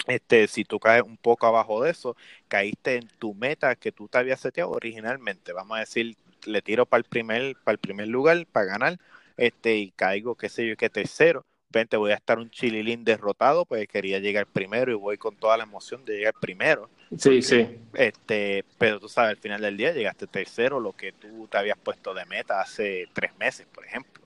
este, 0.06 0.48
si 0.48 0.66
tú 0.66 0.80
caes 0.80 1.04
un 1.04 1.18
poco 1.18 1.48
abajo 1.48 1.82
de 1.84 1.92
eso, 1.92 2.16
caíste 2.48 2.96
en 2.96 3.08
tu 3.20 3.34
meta 3.34 3.76
que 3.76 3.92
tú 3.92 4.08
te 4.08 4.18
habías 4.18 4.40
seteado 4.40 4.72
originalmente. 4.72 5.54
Vamos 5.54 5.78
a 5.78 5.82
decir, 5.82 6.18
le 6.46 6.62
tiro 6.62 6.86
para 6.86 7.00
el 7.00 7.06
primer, 7.06 7.56
para 7.64 7.74
el 7.74 7.80
primer 7.80 8.08
lugar, 8.08 8.46
para 8.52 8.66
ganar, 8.66 8.98
este, 9.38 9.78
y 9.78 9.92
caigo, 9.92 10.36
qué 10.36 10.50
sé 10.50 10.68
yo, 10.68 10.76
que 10.76 10.90
tercero. 10.90 11.46
Vente, 11.70 11.98
voy 11.98 12.12
a 12.12 12.16
estar 12.16 12.40
un 12.40 12.50
chililín 12.50 13.04
derrotado, 13.04 13.66
pues 13.66 13.88
quería 13.88 14.20
llegar 14.20 14.48
primero 14.48 14.92
y 14.92 14.96
voy 14.96 15.18
con 15.18 15.36
toda 15.36 15.58
la 15.58 15.64
emoción 15.64 16.04
de 16.06 16.18
llegar 16.18 16.34
primero. 16.40 16.90
Sí, 17.18 17.42
sí. 17.42 17.68
Este, 17.94 18.64
pero 18.78 19.00
tú 19.00 19.10
sabes, 19.10 19.32
al 19.32 19.38
final 19.38 19.62
del 19.62 19.78
día 19.78 19.94
llegaste 19.94 20.28
tercero, 20.28 20.80
lo 20.80 20.94
que 20.94 21.12
tú 21.12 21.48
te 21.48 21.58
habías 21.58 21.78
puesto 21.78 22.14
de 22.14 22.26
meta 22.26 22.62
hace 22.62 23.08
tres 23.14 23.32
meses, 23.38 23.68
por 23.74 23.86
ejemplo. 23.86 24.24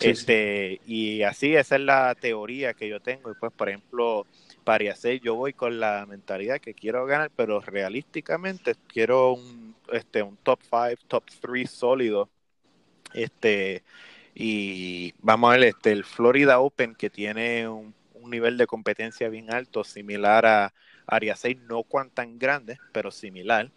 este, 0.00 0.80
y 0.86 1.22
así 1.22 1.54
esa 1.54 1.76
es 1.76 1.82
la 1.82 2.14
teoría 2.14 2.74
que 2.74 2.88
yo 2.88 3.00
tengo. 3.00 3.30
Y 3.30 3.34
pues, 3.34 3.52
por 3.52 3.68
ejemplo, 3.68 4.26
para 4.64 4.90
hacer, 4.90 5.20
yo 5.20 5.34
voy 5.34 5.52
con 5.52 5.80
la 5.80 6.06
mentalidad 6.06 6.60
que 6.60 6.74
quiero 6.74 7.04
ganar, 7.06 7.30
pero 7.36 7.60
realísticamente 7.60 8.74
quiero 8.88 9.34
un 9.34 9.64
este, 9.92 10.22
un 10.22 10.36
top 10.38 10.60
5, 10.62 11.02
top 11.08 11.24
3 11.40 11.70
sólido. 11.70 12.28
Este, 13.12 13.82
y 14.34 15.14
vamos 15.20 15.48
a 15.48 15.56
ver 15.56 15.68
este, 15.68 15.92
el 15.92 16.04
Florida 16.04 16.58
Open 16.60 16.94
que 16.94 17.10
tiene 17.10 17.68
un, 17.68 17.94
nivel 18.26 18.56
de 18.56 18.66
competencia 18.66 19.28
bien 19.28 19.52
alto, 19.52 19.84
similar 19.84 20.46
a 20.46 20.72
Área 21.06 21.36
6, 21.36 21.58
no 21.68 21.82
cuan 21.82 22.08
tan 22.08 22.38
grande, 22.38 22.78
pero 22.90 23.10
similar. 23.10 23.70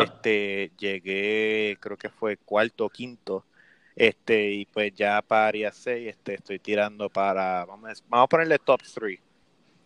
Este, 0.00 0.72
llegué, 0.76 1.76
creo 1.78 1.96
que 1.96 2.08
fue 2.08 2.36
cuarto 2.36 2.86
o 2.86 2.90
quinto. 2.90 3.44
Este, 3.94 4.50
y 4.50 4.66
pues 4.66 4.92
ya 4.94 5.22
para 5.22 5.46
Área 5.46 5.70
6, 5.70 6.08
este, 6.08 6.34
estoy 6.34 6.58
tirando 6.58 7.08
para, 7.08 7.64
vamos 7.66 7.88
a, 7.88 8.02
vamos 8.08 8.24
a 8.24 8.28
ponerle 8.28 8.58
top 8.58 8.80
3. 8.82 9.20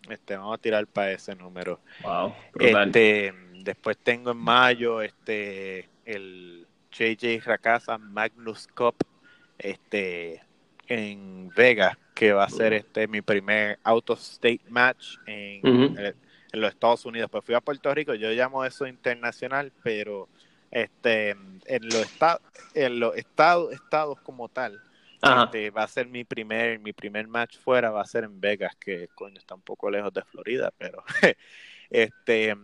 Este, 0.09 0.37
vamos 0.39 0.55
a 0.55 0.63
tirar 0.63 0.87
para 0.87 1.13
ese 1.13 1.35
número. 1.35 1.79
Wow. 2.03 2.33
Este, 2.59 3.35
Después 3.63 3.99
tengo 3.99 4.31
en 4.31 4.39
mayo 4.39 5.03
este 5.03 5.89
el 6.05 6.67
JJ 6.91 7.45
Rakasa 7.45 7.99
Magnus 7.99 8.67
Cup 8.69 8.97
este 9.59 10.43
en 10.89 11.51
Vegas, 11.55 11.97
que 12.15 12.33
va 12.33 12.45
a 12.45 12.49
ser 12.49 12.73
este 12.73 13.07
mi 13.07 13.21
primer 13.21 13.79
out 13.85 14.11
of 14.11 14.21
state 14.21 14.63
match 14.69 15.17
en, 15.27 15.95
los 16.53 16.71
Estados 16.71 17.05
Unidos. 17.05 17.31
Pues 17.31 17.45
fui 17.45 17.55
a 17.55 17.61
Puerto 17.61 17.93
Rico, 17.95 18.15
yo 18.15 18.31
llamo 18.31 18.65
eso 18.65 18.87
internacional, 18.87 19.73
pero 19.83 20.29
este 20.71 21.31
en 21.31 21.85
los 21.85 21.95
estados 21.95 22.43
en 22.75 23.01
los 23.01 23.17
estados 23.17 23.73
estados 23.73 24.21
como 24.21 24.51
tal 24.51 24.79
este, 25.23 25.71
va 25.71 25.85
a 25.85 25.89
ser 25.89 26.07
mi 26.09 26.25
primer 26.25 26.79
mi 26.79 26.93
primer 26.93 27.27
match 27.27 27.57
fuera 27.57 27.91
va 27.91 28.03
a 28.03 28.07
ser 28.07 28.25
en 28.25 28.39
Vegas 28.39 28.77
que 28.77 29.09
coño 29.15 29.39
está 29.39 29.55
un 29.55 29.63
poco 29.63 29.91
lejos 29.91 30.13
de 30.13 30.23
Florida 30.25 30.71
pero 30.77 31.03
este 31.91 32.55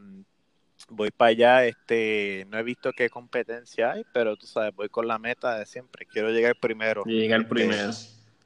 voy 0.89 1.11
para 1.11 1.31
allá, 1.31 1.65
este, 1.67 2.47
no 2.51 2.59
he 2.59 2.63
visto 2.63 2.93
qué 2.93 3.11
competencia 3.11 3.93
hay, 3.93 4.05
pero 4.13 4.37
tú 4.37 4.47
sabes, 4.47 4.75
voy 4.75 4.89
con 4.89 5.07
la 5.07 5.19
meta 5.19 5.59
de 5.59 5.67
siempre, 5.67 6.07
quiero 6.07 6.31
llegar 6.31 6.57
primero. 6.57 7.05
Llegar 7.05 7.41
este, 7.41 7.51
primero. 7.51 7.91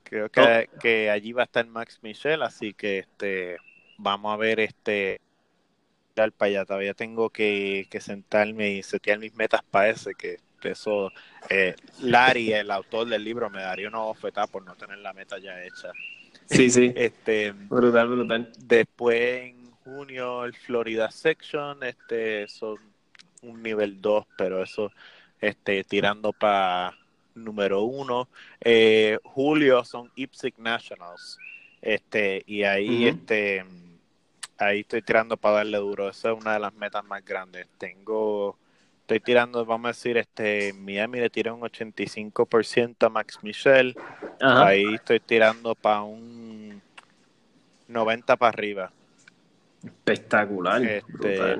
creo 0.03 0.28
que, 0.30 0.68
que, 0.80 1.11
allí 1.11 1.32
va 1.32 1.43
a 1.43 1.47
estar 1.47 1.66
Max 1.66 1.99
Michel, 2.03 2.43
así 2.43 2.72
que 2.72 3.01
este, 3.01 3.57
vamos 3.97 4.32
a 4.32 4.36
ver 4.36 4.61
este 4.61 5.20
para 6.36 6.49
allá, 6.49 6.64
todavía 6.64 6.95
tengo 6.95 7.30
que, 7.30 7.86
que 7.91 8.01
sentarme 8.01 8.72
y 8.72 8.82
setear 8.82 9.20
mis 9.20 9.32
metas 9.34 9.61
para 9.70 9.91
ese, 9.91 10.16
que 10.16 10.39
eso, 10.64 11.12
eh, 11.49 11.74
Larry, 12.01 12.53
el 12.53 12.70
autor 12.70 13.09
del 13.09 13.22
libro, 13.22 13.49
me 13.51 13.62
daría 13.62 13.89
una 13.89 13.99
bofetada 13.99 14.47
por 14.47 14.64
no 14.64 14.74
tener 14.74 14.99
la 14.99 15.12
meta 15.12 15.39
ya 15.39 15.62
hecha. 15.62 15.93
Sí, 16.47 16.70
sí. 16.70 16.93
este, 16.97 17.53
brutal, 17.53 18.09
brutal. 18.09 18.53
Después 18.59 19.51
en 19.51 19.58
junio 19.89 20.45
el 20.45 20.55
Florida 20.55 21.11
Section, 21.11 21.82
este, 21.82 22.47
son 22.49 22.76
un 23.43 23.62
nivel 23.62 24.01
2, 24.01 24.26
pero 24.36 24.62
eso, 24.62 24.93
este, 25.41 25.82
tirando 25.84 26.32
para 26.32 26.95
número 27.34 27.82
uno. 27.82 28.28
Eh, 28.61 29.18
julio 29.24 29.84
son 29.84 30.11
Ipsic 30.14 30.59
Nationals. 30.59 31.39
Este, 31.80 32.43
y 32.47 32.64
ahí, 32.64 33.07
este, 33.07 33.64
ahí 34.59 34.80
estoy 34.80 35.03
tirando 35.03 35.36
para 35.36 35.57
darle 35.57 35.78
duro. 35.78 36.09
Esa 36.09 36.32
es 36.32 36.39
una 36.39 36.55
de 36.55 36.61
las 36.61 36.74
metas 36.74 37.05
más 37.05 37.24
grandes. 37.24 37.66
Tengo, 37.78 38.59
estoy 39.01 39.20
tirando, 39.20 39.64
vamos 39.64 39.86
a 39.86 39.89
decir, 39.93 40.18
este, 40.18 40.72
Miami 40.74 41.20
le 41.20 41.30
tiré 41.30 41.51
un 41.51 41.62
85% 41.62 43.07
a 43.07 43.09
Max 43.09 43.39
Michel. 43.43 43.97
Ahí 44.41 44.95
estoy 44.95 45.20
tirando 45.20 45.74
para 45.74 46.03
un 46.03 46.82
90 47.86 48.36
para 48.36 48.49
arriba. 48.51 48.93
Espectacular. 49.83 50.83
Este, 50.83 51.59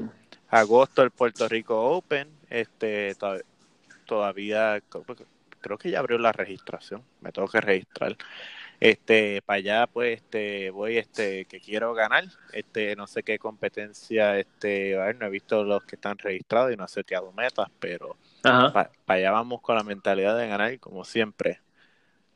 agosto 0.48 1.02
el 1.02 1.10
Puerto 1.10 1.48
Rico 1.48 1.80
Open. 1.80 2.28
Este, 2.50 3.16
todavía 4.06 4.80
creo 5.60 5.78
que 5.78 5.90
ya 5.90 5.98
abrió 5.98 6.18
la 6.18 6.32
registración. 6.32 7.02
Me 7.20 7.32
tengo 7.32 7.48
que 7.48 7.60
registrar 7.60 8.16
este 8.80 9.42
para 9.42 9.56
allá 9.56 9.86
pues 9.88 10.18
este 10.18 10.70
voy 10.70 10.98
este 10.98 11.46
que 11.46 11.60
quiero 11.60 11.94
ganar 11.94 12.24
este 12.52 12.94
no 12.94 13.06
sé 13.06 13.24
qué 13.24 13.38
competencia 13.38 14.38
este 14.38 14.96
a 14.96 15.06
ver 15.06 15.16
no 15.16 15.26
he 15.26 15.30
visto 15.30 15.64
los 15.64 15.82
que 15.84 15.96
están 15.96 16.16
registrados 16.18 16.72
y 16.72 16.76
no 16.76 16.84
he 16.84 16.88
seteado 16.88 17.32
metas 17.32 17.68
pero 17.80 18.16
para 18.40 18.90
allá 19.06 19.32
vamos 19.32 19.60
con 19.62 19.74
la 19.74 19.82
mentalidad 19.82 20.38
de 20.38 20.46
ganar 20.46 20.78
como 20.78 21.04
siempre 21.04 21.60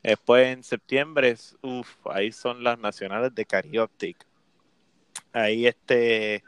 después 0.01 0.47
en 0.47 0.63
septiembre 0.63 1.37
uff 1.61 1.95
ahí 2.07 2.33
son 2.33 2.61
las 2.61 2.77
nacionales 2.77 3.33
de 3.33 3.45
Carioptic 3.45 4.25
ahí 5.33 5.67
este 5.67 6.43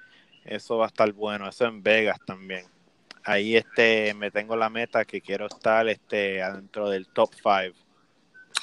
eso 0.45 0.77
va 0.77 0.86
a 0.86 0.88
estar 0.88 1.11
bueno 1.11 1.47
eso 1.47 1.65
en 1.65 1.83
Vegas 1.83 2.19
también 2.25 2.65
ahí 3.23 3.55
este 3.55 4.13
me 4.13 4.31
tengo 4.31 4.55
la 4.55 4.69
meta 4.69 5.05
que 5.05 5.21
quiero 5.21 5.47
estar 5.47 5.88
este 5.89 6.41
adentro 6.41 6.89
del 6.89 7.07
top 7.07 7.33
5 7.33 7.86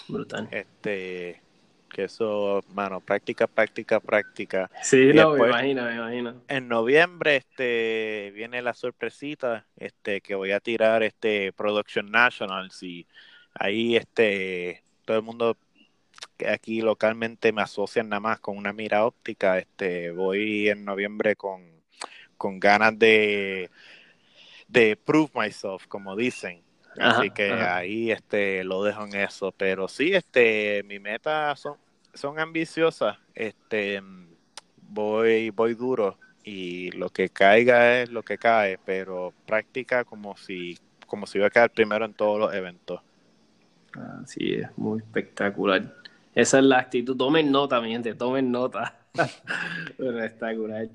Brutal. 0.08 0.48
Este, 0.50 1.40
que 1.88 2.04
eso, 2.04 2.64
mano, 2.72 3.00
práctica, 3.00 3.46
práctica, 3.46 4.00
práctica. 4.00 4.70
Sí, 4.82 5.12
no, 5.14 5.34
me 5.34 5.48
imagino, 5.48 5.84
me 5.84 5.94
imagino. 5.94 6.42
En 6.48 6.68
noviembre, 6.68 7.36
este, 7.36 8.32
viene 8.34 8.62
la 8.62 8.74
sorpresita, 8.74 9.66
este, 9.76 10.20
que 10.20 10.34
voy 10.34 10.52
a 10.52 10.60
tirar, 10.60 11.02
este, 11.02 11.52
Production 11.52 12.10
Nationals 12.10 12.82
y 12.82 13.06
ahí, 13.54 13.96
este, 13.96 14.82
todo 15.04 15.18
el 15.18 15.22
mundo 15.22 15.56
aquí 16.48 16.80
localmente 16.80 17.52
me 17.52 17.62
asocian 17.62 18.08
nada 18.08 18.20
más 18.20 18.40
con 18.40 18.56
una 18.56 18.72
mira 18.72 19.04
óptica, 19.06 19.58
este, 19.58 20.10
voy 20.10 20.68
en 20.68 20.84
noviembre 20.84 21.36
con, 21.36 21.62
con 22.36 22.58
ganas 22.58 22.98
de, 22.98 23.70
de 24.68 24.96
prove 24.96 25.30
myself, 25.34 25.86
como 25.86 26.16
dicen. 26.16 26.62
Así 26.98 27.30
que 27.30 27.52
ahí 27.52 28.10
este 28.10 28.64
lo 28.64 28.84
dejo 28.84 29.04
en 29.04 29.14
eso. 29.14 29.52
Pero 29.52 29.88
sí, 29.88 30.12
este, 30.12 30.82
mi 30.84 30.98
meta 30.98 31.56
son, 31.56 31.76
son 32.12 32.38
ambiciosas. 32.38 33.16
Este 33.34 34.02
voy, 34.92 35.50
voy 35.50 35.74
duro 35.74 36.18
y 36.44 36.90
lo 36.92 37.08
que 37.10 37.28
caiga 37.28 38.02
es 38.02 38.10
lo 38.10 38.22
que 38.22 38.38
cae, 38.38 38.78
pero 38.84 39.32
práctica 39.46 40.04
como 40.04 40.36
si, 40.36 40.78
como 41.06 41.26
si 41.26 41.38
iba 41.38 41.46
a 41.46 41.50
quedar 41.50 41.70
primero 41.70 42.04
en 42.04 42.14
todos 42.14 42.38
los 42.38 42.54
eventos. 42.54 43.00
Así 44.22 44.54
es, 44.54 44.66
muy 44.76 44.98
espectacular. 45.00 45.94
Esa 46.34 46.58
es 46.58 46.64
la 46.64 46.78
actitud. 46.78 47.16
Tomen 47.16 47.50
nota, 47.50 47.80
mi 47.80 47.90
gente, 47.90 48.14
tomen 48.14 48.50
nota. 48.50 48.98
espectacular. 49.98 50.88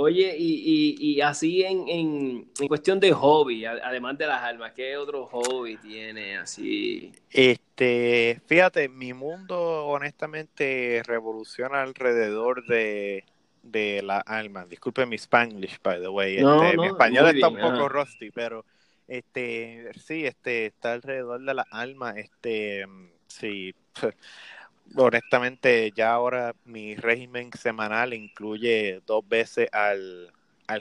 Oye, 0.00 0.36
y, 0.38 0.94
y, 1.00 1.20
así 1.22 1.64
en, 1.64 1.88
en, 1.88 2.68
cuestión 2.68 3.00
de 3.00 3.12
hobby, 3.12 3.64
además 3.64 4.16
de 4.16 4.28
las 4.28 4.42
almas, 4.44 4.72
¿qué 4.72 4.96
otro 4.96 5.26
hobby 5.26 5.76
tiene 5.78 6.36
así? 6.36 7.10
Este, 7.32 8.40
fíjate, 8.46 8.88
mi 8.88 9.12
mundo 9.12 9.86
honestamente 9.86 11.02
revoluciona 11.04 11.82
alrededor 11.82 12.64
de, 12.66 13.24
de 13.64 14.02
las 14.04 14.22
almas. 14.26 14.68
Disculpe 14.68 15.04
mi 15.04 15.16
Spanglish, 15.16 15.80
by 15.82 16.00
the 16.00 16.08
way. 16.08 16.36
Este, 16.36 16.76
mi 16.76 16.86
español 16.86 17.34
está 17.34 17.48
un 17.48 17.58
poco 17.58 17.88
rusty, 17.88 18.30
pero 18.30 18.64
este, 19.08 19.90
sí, 19.98 20.26
este, 20.26 20.66
está 20.66 20.92
alrededor 20.92 21.44
de 21.44 21.54
las 21.54 21.66
almas. 21.72 22.18
Este, 22.18 22.86
sí. 23.26 23.74
honestamente 24.96 25.92
ya 25.94 26.12
ahora 26.12 26.54
mi 26.64 26.94
régimen 26.96 27.50
semanal 27.52 28.14
incluye 28.14 29.00
dos 29.06 29.26
veces 29.28 29.68
al, 29.72 30.32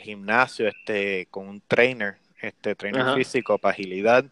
gimnasio 0.02 0.68
este 0.68 1.28
con 1.32 1.48
un 1.48 1.62
trainer 1.62 2.18
este 2.42 2.76
trainer 2.76 3.16
físico 3.16 3.58
para 3.58 3.74
agilidad. 3.74 4.26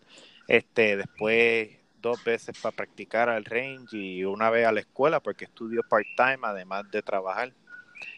Este 0.48 0.98
después 0.98 1.70
dos 2.02 2.24
veces 2.24 2.60
para 2.62 2.76
practicar 2.76 3.30
al 3.30 3.46
range 3.46 3.98
y 3.98 4.24
una 4.26 4.50
vez 4.50 4.68
a 4.68 4.72
la 4.72 4.82
escuela 4.82 5.20
porque 5.20 5.46
estudio 5.46 5.82
part 5.90 6.06
time 6.16 6.40
además 6.44 6.90
de 6.92 7.02
trabajar. 7.02 7.52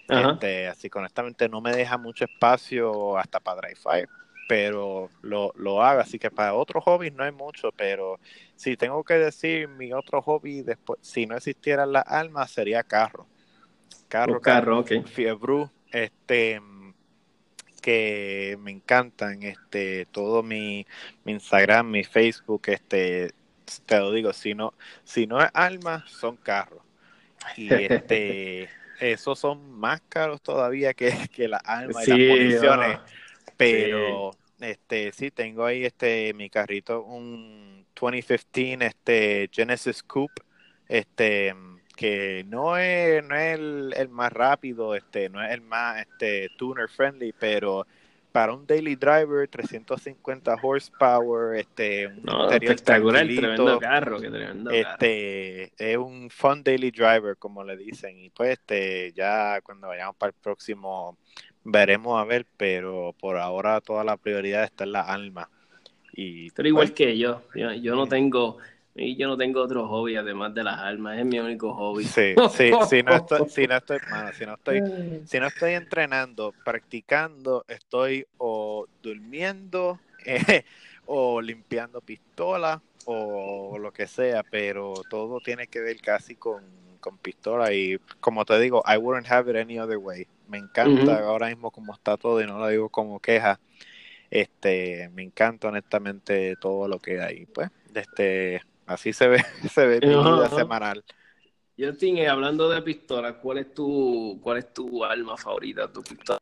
Este, 0.09 0.67
así 0.67 0.89
que 0.89 0.97
honestamente 0.97 1.47
no 1.47 1.61
me 1.61 1.71
deja 1.71 1.97
mucho 1.97 2.25
espacio 2.25 3.17
hasta 3.17 3.39
para 3.39 3.61
drive 3.61 3.75
fire 3.75 4.09
pero 4.47 5.09
lo, 5.21 5.53
lo 5.55 5.83
hago. 5.83 6.01
Así 6.01 6.17
que 6.17 6.31
para 6.31 6.53
otros 6.53 6.83
hobbies 6.83 7.13
no 7.13 7.23
hay 7.23 7.31
mucho, 7.31 7.71
pero 7.71 8.19
si 8.55 8.77
tengo 8.77 9.03
que 9.03 9.15
decir 9.15 9.67
mi 9.67 9.93
otro 9.93 10.21
hobby 10.21 10.61
después, 10.61 10.99
si 11.01 11.25
no 11.25 11.35
existieran 11.35 11.91
las 11.91 12.07
almas, 12.07 12.51
sería 12.51 12.83
carro. 12.83 13.27
Carro, 14.07 14.39
carro, 14.39 14.79
ok. 14.79 15.05
Fiebre, 15.05 15.69
este 15.91 16.61
que 17.81 18.57
me 18.59 18.71
encantan, 18.71 19.43
este, 19.43 20.07
todo 20.07 20.43
mi, 20.43 20.85
mi 21.23 21.31
Instagram, 21.33 21.89
mi 21.89 22.03
Facebook, 22.03 22.63
este, 22.65 23.31
te 23.85 23.99
lo 23.99 24.11
digo, 24.11 24.33
si 24.33 24.53
no, 24.53 24.73
si 25.05 25.25
no 25.25 25.41
es 25.41 25.49
alma, 25.53 26.03
son 26.07 26.35
carros. 26.35 26.81
Y 27.55 27.69
este, 27.73 28.69
esos 28.99 29.39
son 29.39 29.71
más 29.71 30.01
caros 30.09 30.41
todavía 30.41 30.93
que, 30.93 31.13
que 31.31 31.47
las 31.47 31.61
almas 31.63 32.05
y 32.09 32.11
las 32.11 32.37
municiones. 32.37 32.99
Pero 33.55 34.31
este 34.59 35.11
sí 35.11 35.31
tengo 35.31 35.65
ahí 35.65 35.85
este 35.85 36.33
mi 36.33 36.49
carrito 36.49 37.03
un 37.03 37.85
2015 37.99 38.85
este 38.85 39.49
Genesis 39.51 40.01
Coupe 40.01 40.41
este 40.87 41.53
que 41.97 42.45
no 42.47 42.77
es, 42.77 43.23
no 43.23 43.35
es 43.35 43.55
el, 43.55 44.09
más 44.09 44.31
rápido, 44.31 44.95
este, 44.95 45.29
no 45.29 45.43
es 45.43 45.51
el 45.51 45.61
más 45.61 45.99
este, 45.99 46.47
tuner 46.55 46.87
friendly, 46.87 47.33
pero 47.37 47.87
para 48.31 48.53
un 48.53 48.67
daily 48.67 48.95
driver, 48.95 49.47
350 49.47 50.57
horsepower, 50.61 51.57
este, 51.57 52.05
un 52.05 52.53
espectacular, 52.53 53.25
tremendo 53.25 53.79
carro, 53.79 54.21
que 54.21 54.29
tremendo 54.29 54.69
este, 54.69 55.73
es 55.75 55.97
un 55.97 56.29
fun 56.29 56.61
daily 56.61 56.91
driver, 56.91 57.35
como 57.37 57.63
le 57.63 57.75
dicen, 57.75 58.15
y 58.19 58.29
pues 58.29 58.51
este, 58.51 59.11
ya 59.13 59.59
cuando 59.61 59.87
vayamos 59.87 60.15
para 60.17 60.29
el 60.29 60.35
próximo 60.39 61.17
veremos 61.67 62.19
a 62.19 62.23
ver, 62.23 62.45
pero 62.55 63.13
por 63.19 63.37
ahora 63.37 63.81
toda 63.81 64.03
la 64.05 64.15
prioridad 64.15 64.63
está 64.63 64.85
en 64.85 64.93
la 64.93 65.01
alma. 65.01 65.49
Y, 66.13 66.49
pero 66.51 66.69
igual 66.69 66.87
pues, 66.87 66.95
que 66.95 67.17
yo, 67.17 67.41
yo, 67.53 67.95
no 67.95 68.07
tengo 68.07 68.57
yo 68.95 69.27
no 69.27 69.37
tengo 69.37 69.61
otro 69.61 69.87
hobby 69.87 70.15
además 70.15 70.55
de 70.55 70.63
las 70.63 70.79
almas, 70.79 71.19
es 71.19 71.25
mi 71.25 71.39
único 71.39 71.73
hobby. 71.75 72.05
Sí, 72.05 72.33
sí, 72.49 72.71
si 72.89 73.03
no 73.03 73.15
estoy, 73.15 73.49
si 73.49 73.67
no 73.67 73.75
estoy, 73.75 73.99
si 74.33 74.45
no 74.45 74.53
estoy, 74.55 74.81
si 75.25 75.39
no 75.39 75.47
estoy 75.47 75.73
entrenando, 75.73 76.53
practicando, 76.63 77.63
estoy 77.67 78.25
o 78.37 78.87
durmiendo 79.03 79.99
eh, 80.25 80.63
o 81.05 81.41
limpiando 81.41 82.01
pistolas 82.01 82.79
o 83.05 83.77
lo 83.77 83.91
que 83.91 84.07
sea, 84.07 84.43
pero 84.43 84.93
todo 85.09 85.39
tiene 85.41 85.67
que 85.67 85.81
ver 85.81 86.01
casi 86.01 86.35
con, 86.35 86.63
con 86.99 87.17
pistola 87.17 87.71
y 87.73 87.99
como 88.19 88.45
te 88.45 88.59
digo, 88.59 88.83
I 88.87 88.97
wouldn't 88.97 89.31
have 89.31 89.49
it 89.51 89.57
any 89.57 89.77
other 89.77 89.97
way 89.97 90.27
me 90.47 90.57
encanta 90.57 91.19
ahora 91.19 91.47
mismo 91.47 91.71
como 91.71 91.93
está 91.93 92.17
todo 92.17 92.41
y 92.41 92.47
no 92.47 92.59
lo 92.59 92.67
digo 92.67 92.89
como 92.89 93.19
queja. 93.19 93.59
Este, 94.29 95.09
me 95.13 95.23
encanta 95.23 95.69
honestamente 95.69 96.55
todo 96.59 96.87
lo 96.87 96.99
que 96.99 97.21
hay. 97.21 97.45
Pues, 97.45 97.69
este, 97.93 98.61
así 98.85 99.13
se 99.13 99.27
ve, 99.27 99.37
se 99.71 99.85
ve 99.85 99.99
mi 100.01 100.07
vida 100.09 100.49
semanal. 100.49 101.03
Justin, 101.77 102.17
eh, 102.17 102.27
hablando 102.27 102.69
de 102.69 102.81
pistolas, 102.81 103.35
¿cuál 103.41 103.59
es 103.59 103.73
tu, 103.73 104.39
cuál 104.41 104.57
es 104.57 104.73
tu 104.73 105.05
arma 105.05 105.37
favorita, 105.37 105.91
tu 105.91 106.01
pistola? 106.01 106.39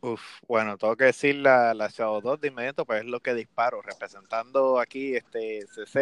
Uf, 0.00 0.22
bueno, 0.46 0.78
tengo 0.78 0.96
que 0.96 1.04
decir 1.04 1.36
la, 1.36 1.74
la 1.74 1.88
Shadow 1.88 2.20
2 2.20 2.40
de 2.40 2.48
inmediato, 2.48 2.84
pues 2.84 3.00
es 3.00 3.06
lo 3.06 3.20
que 3.20 3.34
disparo, 3.34 3.82
representando 3.82 4.78
aquí 4.78 5.14
este 5.14 5.66
CZ, 5.66 5.96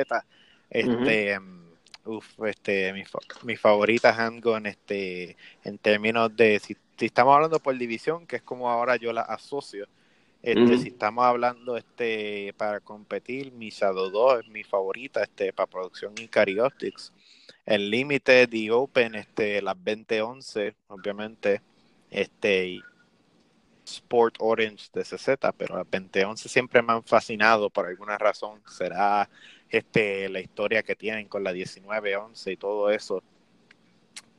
este, 0.71 1.39
Uf, 2.07 2.39
este, 2.45 2.93
mi, 2.93 3.03
mi 3.45 3.57
favorita 3.57 4.15
handgun, 4.15 4.67
este, 4.67 5.37
en 5.65 5.79
términos 5.79 6.35
de, 6.37 6.61
si, 6.61 6.77
estamos 6.99 7.35
hablando 7.35 7.61
por 7.61 7.77
división, 7.79 8.27
que 8.27 8.37
es 8.37 8.43
como 8.43 8.71
ahora 8.71 8.97
yo 8.97 9.13
la 9.13 9.23
asocio, 9.23 9.87
Este, 10.43 10.79
Si 10.79 10.89
estamos 10.89 11.25
hablando 11.25 11.77
este 11.79 12.53
para 12.59 12.81
competir, 12.81 13.53
mi 13.53 13.71
Shadow 13.71 14.11
2 14.11 14.41
es 14.41 14.49
mi 14.49 14.63
favorita 14.63 15.23
este, 15.23 15.53
para 15.55 15.67
producción 15.67 16.13
Incari 16.21 16.61
Optics. 16.61 17.13
El 17.65 17.91
Limited 17.91 18.53
y 18.53 18.69
Open, 18.69 19.15
este, 19.15 19.63
las 19.63 19.77
2011, 19.83 20.77
obviamente, 20.89 21.63
este, 22.11 22.69
y 22.69 22.83
Sport 23.87 24.37
Orange 24.41 24.89
de 24.93 25.05
CZ, 25.05 25.29
pero 25.57 25.77
las 25.77 25.91
2011 25.91 26.49
siempre 26.49 26.83
me 26.83 26.93
han 26.93 27.05
fascinado 27.05 27.71
por 27.71 27.87
alguna 27.87 28.19
razón. 28.19 28.63
Será 28.69 29.29
este, 29.79 30.29
la 30.29 30.41
historia 30.41 30.83
que 30.83 30.97
tienen 30.97 31.29
con 31.29 31.45
la 31.45 31.53
1911 31.53 32.53
y 32.53 32.57
todo 32.57 32.91
eso 32.91 33.23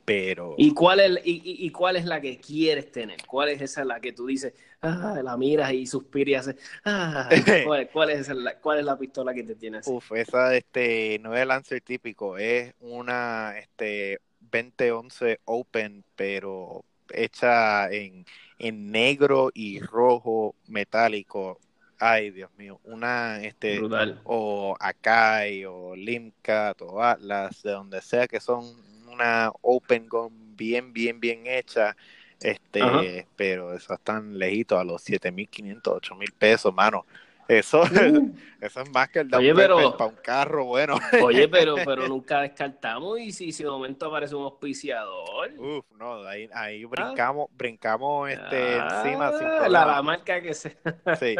pero... 0.06 0.54
¿Y 0.56 0.72
cuál, 0.72 1.00
es, 1.00 1.20
y, 1.24 1.68
cuál 1.70 1.96
es 1.96 2.04
la 2.04 2.20
que 2.20 2.38
quieres 2.38 2.92
tener? 2.92 3.18
¿Cuál 3.26 3.48
es 3.48 3.60
esa 3.60 3.84
la 3.84 3.98
que 3.98 4.12
tú 4.12 4.26
dices, 4.26 4.54
ah, 4.80 5.20
la 5.22 5.36
miras 5.36 5.72
y 5.72 5.84
suspiras 5.84 6.28
y 6.28 6.34
haces, 6.34 6.56
ah, 6.84 7.28
¿cuál, 7.92 8.10
es 8.10 8.28
la, 8.28 8.56
¿cuál 8.60 8.78
es 8.78 8.84
la 8.84 8.96
pistola 8.96 9.34
que 9.34 9.42
te 9.42 9.56
tienes? 9.56 9.84
Uf, 9.88 10.12
esa 10.12 10.54
este, 10.54 11.18
no 11.18 11.34
es 11.34 11.42
el 11.42 11.48
Lancer 11.48 11.80
típico, 11.80 12.38
es 12.38 12.72
una 12.78 13.58
este, 13.58 14.20
2011 14.38 15.40
Open, 15.44 16.04
pero 16.14 16.84
hecha 17.12 17.90
en, 17.90 18.24
en 18.60 18.92
negro 18.92 19.50
y 19.52 19.80
rojo 19.80 20.54
metálico. 20.68 21.58
Ay, 21.98 22.30
Dios 22.30 22.50
mío, 22.58 22.80
una, 22.84 23.42
este, 23.42 23.80
o 24.22 24.76
Akai, 24.78 25.64
o 25.64 25.96
Limcat, 25.96 26.80
o 26.82 27.02
Atlas, 27.02 27.62
de 27.62 27.72
donde 27.72 28.02
sea 28.02 28.28
que 28.28 28.40
son 28.40 28.64
una 29.08 29.50
open 29.62 30.08
gun 30.08 30.56
bien, 30.56 30.92
bien, 30.92 31.20
bien 31.20 31.46
hecha. 31.46 31.96
Este, 32.40 33.26
pero 33.34 33.72
eso 33.74 33.94
están 33.94 34.38
lejitos 34.38 34.78
a 34.78 34.84
los 34.84 35.02
7.500, 35.02 35.94
8.000 35.94 36.32
pesos, 36.32 36.74
mano. 36.74 37.06
Eso, 37.48 37.82
uh. 37.82 38.34
eso 38.60 38.80
es 38.80 38.90
más 38.90 39.08
que 39.08 39.20
el 39.20 39.28
de 39.28 39.54
para 39.54 40.06
un 40.06 40.16
carro 40.16 40.64
bueno. 40.64 40.98
Oye, 41.22 41.48
pero, 41.48 41.76
pero 41.84 42.08
nunca 42.08 42.40
descartamos 42.40 43.20
y 43.20 43.32
si, 43.32 43.52
si 43.52 43.62
de 43.62 43.70
momento 43.70 44.06
aparece 44.06 44.34
un 44.34 44.44
auspiciador. 44.44 45.52
Uf, 45.58 45.84
no, 45.96 46.24
ahí, 46.24 46.48
ahí 46.52 46.84
ah. 46.84 46.88
brincamos, 46.88 47.48
brincamos 47.56 48.30
este 48.30 48.76
encima 48.76 49.28
ah, 49.28 49.68
la, 49.68 50.02
marca 50.02 50.40
que 50.40 50.54
sea. 50.54 50.72
Sí. 51.18 51.36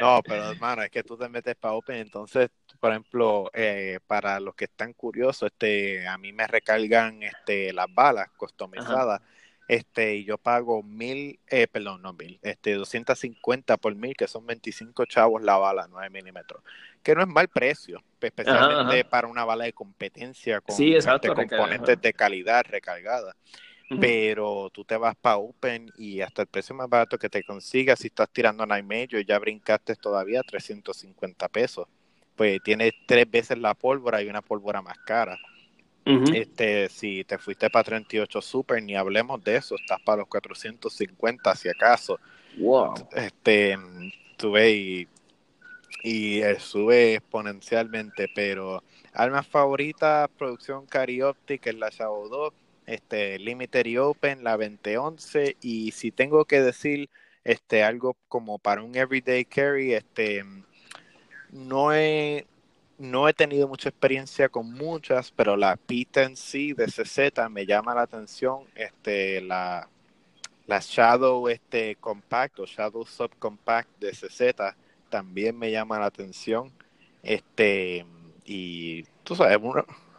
no, 0.00 0.20
pero 0.22 0.50
hermano, 0.50 0.82
es 0.82 0.90
que 0.90 1.02
tú 1.02 1.16
te 1.16 1.28
metes 1.28 1.56
para 1.56 1.74
Open, 1.74 1.96
entonces 1.96 2.50
por 2.78 2.90
ejemplo, 2.90 3.50
eh, 3.54 3.98
para 4.06 4.38
los 4.40 4.54
que 4.54 4.66
están 4.66 4.92
curiosos, 4.92 5.50
este, 5.50 6.06
a 6.06 6.16
mí 6.16 6.32
me 6.32 6.46
recargan 6.46 7.22
este, 7.22 7.72
las 7.72 7.92
balas 7.92 8.30
customizadas. 8.36 9.20
Este, 9.68 10.16
y 10.16 10.24
yo 10.24 10.38
pago 10.38 10.82
mil, 10.82 11.38
eh, 11.46 11.66
perdón, 11.66 12.00
no 12.02 12.14
mil, 12.14 12.40
este, 12.42 12.72
250 12.74 13.76
por 13.76 13.94
mil, 13.94 14.16
que 14.16 14.26
son 14.26 14.46
25 14.46 15.04
chavos 15.04 15.42
la 15.42 15.58
bala, 15.58 15.86
9 15.90 16.08
milímetros, 16.10 16.62
que 17.02 17.14
no 17.14 17.20
es 17.20 17.28
mal 17.28 17.48
precio, 17.48 18.02
especialmente 18.20 19.04
para 19.04 19.28
una 19.28 19.44
bala 19.44 19.64
de 19.64 19.74
competencia 19.74 20.62
con 20.62 20.74
este, 20.82 21.28
componentes 21.34 22.00
de 22.00 22.12
calidad 22.14 22.64
recargada. 22.66 23.36
Pero 24.00 24.68
tú 24.70 24.84
te 24.84 24.98
vas 24.98 25.16
para 25.16 25.38
Open 25.38 25.90
y 25.96 26.20
hasta 26.20 26.42
el 26.42 26.48
precio 26.48 26.74
más 26.74 26.90
barato 26.90 27.16
que 27.16 27.30
te 27.30 27.42
consigas, 27.42 27.98
si 27.98 28.08
estás 28.08 28.28
tirando 28.30 28.66
Night 28.66 28.84
Major, 28.84 29.24
ya 29.24 29.38
brincaste 29.38 29.96
todavía 29.96 30.42
350 30.42 31.48
pesos 31.48 31.86
pues 32.38 32.62
tiene 32.62 32.94
tres 33.04 33.28
veces 33.28 33.58
la 33.58 33.74
pólvora 33.74 34.22
y 34.22 34.28
una 34.28 34.42
pólvora 34.42 34.80
más 34.80 34.96
cara. 34.98 35.36
Este, 36.34 36.88
si 36.88 37.22
te 37.24 37.36
fuiste 37.36 37.68
para 37.68 37.84
38 37.84 38.40
Super, 38.40 38.82
ni 38.82 38.96
hablemos 38.96 39.44
de 39.44 39.56
eso, 39.56 39.74
estás 39.74 40.00
para 40.00 40.18
los 40.18 40.28
450 40.28 41.54
si 41.54 41.68
acaso. 41.68 42.18
Wow. 42.56 42.94
Este, 43.12 43.76
sube 44.38 44.70
y, 44.70 45.08
y 46.02 46.40
eh, 46.40 46.58
sube 46.58 47.16
exponencialmente, 47.16 48.30
pero 48.34 48.82
armas 49.12 49.46
favoritas, 49.46 50.28
producción 50.38 50.86
Carioptic, 50.86 51.66
es 51.66 51.74
la 51.74 51.90
Shadow 51.90 52.28
2, 52.28 52.52
este, 52.86 53.38
Limited 53.38 53.84
y 53.86 53.98
Open, 53.98 54.44
la 54.44 54.56
2011, 54.56 55.56
y 55.60 55.90
si 55.90 56.10
tengo 56.10 56.46
que 56.46 56.62
decir 56.62 57.10
este, 57.44 57.82
algo 57.82 58.16
como 58.28 58.58
para 58.58 58.82
un 58.82 58.96
everyday 58.96 59.44
carry, 59.44 59.92
este, 59.92 60.44
no 61.50 61.92
he, 61.92 62.46
no 62.98 63.28
he 63.28 63.32
tenido 63.32 63.68
mucha 63.68 63.88
experiencia 63.88 64.48
con 64.48 64.72
muchas, 64.72 65.30
pero 65.30 65.56
la 65.56 65.76
P10C 65.76 66.74
de 66.74 66.86
CZ 66.86 67.48
me 67.50 67.64
llama 67.64 67.94
la 67.94 68.02
atención. 68.02 68.64
Este, 68.74 69.40
la, 69.40 69.88
la 70.66 70.80
Shadow 70.80 71.48
este, 71.48 71.96
Compact 71.96 72.58
o 72.58 72.66
Shadow 72.66 73.06
Subcompact 73.06 73.88
de 74.00 74.10
CZ 74.10 74.74
también 75.08 75.56
me 75.56 75.70
llama 75.70 75.98
la 75.98 76.06
atención. 76.06 76.72
Este, 77.22 78.04
y 78.44 79.04
tú 79.22 79.36
sabes, 79.36 79.58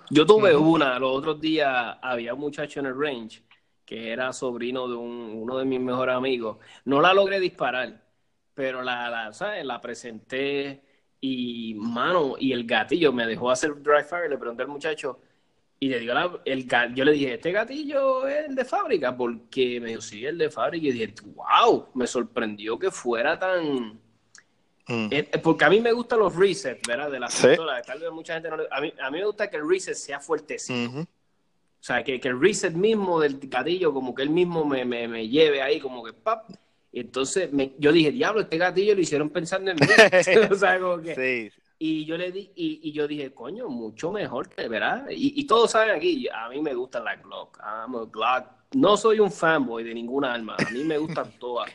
Yo 0.10 0.26
tuve 0.26 0.56
una, 0.56 0.98
los 1.00 1.16
otros 1.16 1.42
días 1.42 1.98
había 2.02 2.34
un 2.34 2.40
muchacho 2.40 2.80
en 2.80 2.88
el 2.88 3.00
range 3.00 3.44
que 3.86 4.12
era 4.12 4.32
sobrino 4.34 4.88
de 4.88 4.96
un, 4.96 5.32
uno 5.42 5.58
de 5.58 5.66
mis 5.66 5.80
mejores 5.80 6.16
amigos. 6.16 6.58
No 6.86 7.02
la 7.02 7.14
logré 7.14 7.40
disparar, 7.40 8.06
pero 8.54 8.84
la, 8.84 9.10
la, 9.10 9.34
¿sabes? 9.34 9.66
la 9.66 9.82
presenté 9.82 10.84
y, 11.22 11.76
mano, 11.76 12.36
y 12.40 12.54
el 12.54 12.66
gatillo 12.66 13.12
me 13.12 13.26
dejó 13.26 13.52
hacer 13.52 13.82
dry 13.82 14.04
fire. 14.04 14.30
Le 14.30 14.38
pregunté 14.38 14.64
al 14.64 14.70
muchacho 14.70 15.20
y 15.80 15.90
le 15.90 16.00
digo, 16.00 16.14
el, 16.46 16.68
yo 16.94 17.06
le 17.06 17.12
dije, 17.14 17.34
¿este 17.36 17.52
gatillo 17.52 18.28
es 18.28 18.50
el 18.50 18.56
de 18.56 18.66
fábrica? 18.66 19.16
Porque 19.16 19.80
me 19.80 19.90
dijo, 19.90 20.02
sí, 20.02 20.26
el 20.26 20.38
de 20.38 20.50
fábrica. 20.50 20.88
Y 20.88 20.92
dije, 20.92 21.14
wow, 21.36 21.88
me 21.94 22.06
sorprendió 22.06 22.78
que 22.78 22.92
fuera 22.92 23.40
tan. 23.40 24.00
Mm. 24.88 25.08
Eh, 25.12 25.30
eh, 25.32 25.38
porque 25.38 25.66
a 25.66 25.70
mí 25.70 25.80
me 25.80 25.92
gustan 25.92 26.20
los 26.20 26.36
resets, 26.36 26.86
¿verdad? 26.88 27.12
De 27.12 27.20
las 27.20 27.34
pistolas. 27.34 27.86
Tal 27.86 28.00
vez 28.00 28.12
mucha 28.12 28.34
gente 28.34 28.50
no 28.50 28.58
a, 28.70 28.82
mí, 28.82 28.94
a 29.00 29.12
mí 29.12 29.20
me 29.20 29.26
gusta 29.26 29.50
que 29.50 29.58
el 29.58 29.70
reset 29.70 29.96
sea 29.96 30.20
fuertecito. 30.20 31.02
O 31.02 31.06
sea, 31.82 32.04
que, 32.04 32.20
que, 32.20 32.28
el 32.28 32.42
reset 32.42 32.74
mismo 32.74 33.22
del 33.22 33.40
gatillo, 33.40 33.94
como 33.94 34.14
que 34.14 34.24
él 34.24 34.30
mismo 34.30 34.66
me, 34.66 34.84
me, 34.84 35.08
me 35.08 35.30
lleve 35.30 35.62
ahí, 35.62 35.80
como 35.80 36.04
que 36.04 36.12
pap. 36.12 36.50
Y 36.92 37.02
entonces 37.02 37.52
me, 37.54 37.74
yo 37.78 37.92
dije, 37.92 38.12
diablo, 38.12 38.42
este 38.42 38.58
gatillo 38.58 38.96
lo 38.96 39.02
hicieron 39.02 39.30
pensando 39.30 39.72
en 39.72 39.78
mí. 39.78 39.88
o 40.52 40.56
sea, 40.56 40.80
como 40.80 41.02
que, 41.02 41.16
sí. 41.16 41.62
Y 41.82 42.06
yo 42.06 42.18
le 42.18 42.32
di, 42.32 42.52
y, 42.56 42.82
y, 42.84 42.92
yo 42.92 43.08
dije, 43.08 43.32
coño, 43.34 43.70
mucho 43.70 44.12
mejor 44.12 44.50
que, 44.50 44.68
¿verdad? 44.68 45.06
Y, 45.10 45.40
y, 45.40 45.48
todos 45.48 45.72
saben 45.72 45.96
aquí, 45.96 46.28
a 46.28 46.50
mí 46.50 46.62
me 46.62 46.74
gusta 46.74 47.00
la 47.00 47.16
Glock. 47.16 47.58
I'm 47.60 47.96
a 47.96 48.04
Glock. 48.04 48.48
No 48.74 48.98
soy 48.98 49.22
un 49.22 49.32
fanboy 49.32 49.86
de 49.86 49.94
ninguna 49.94 50.34
arma, 50.34 50.58
a 50.60 50.70
mí 50.72 50.84
me 50.84 50.98
gustan 50.98 51.32
todas. 51.40 51.72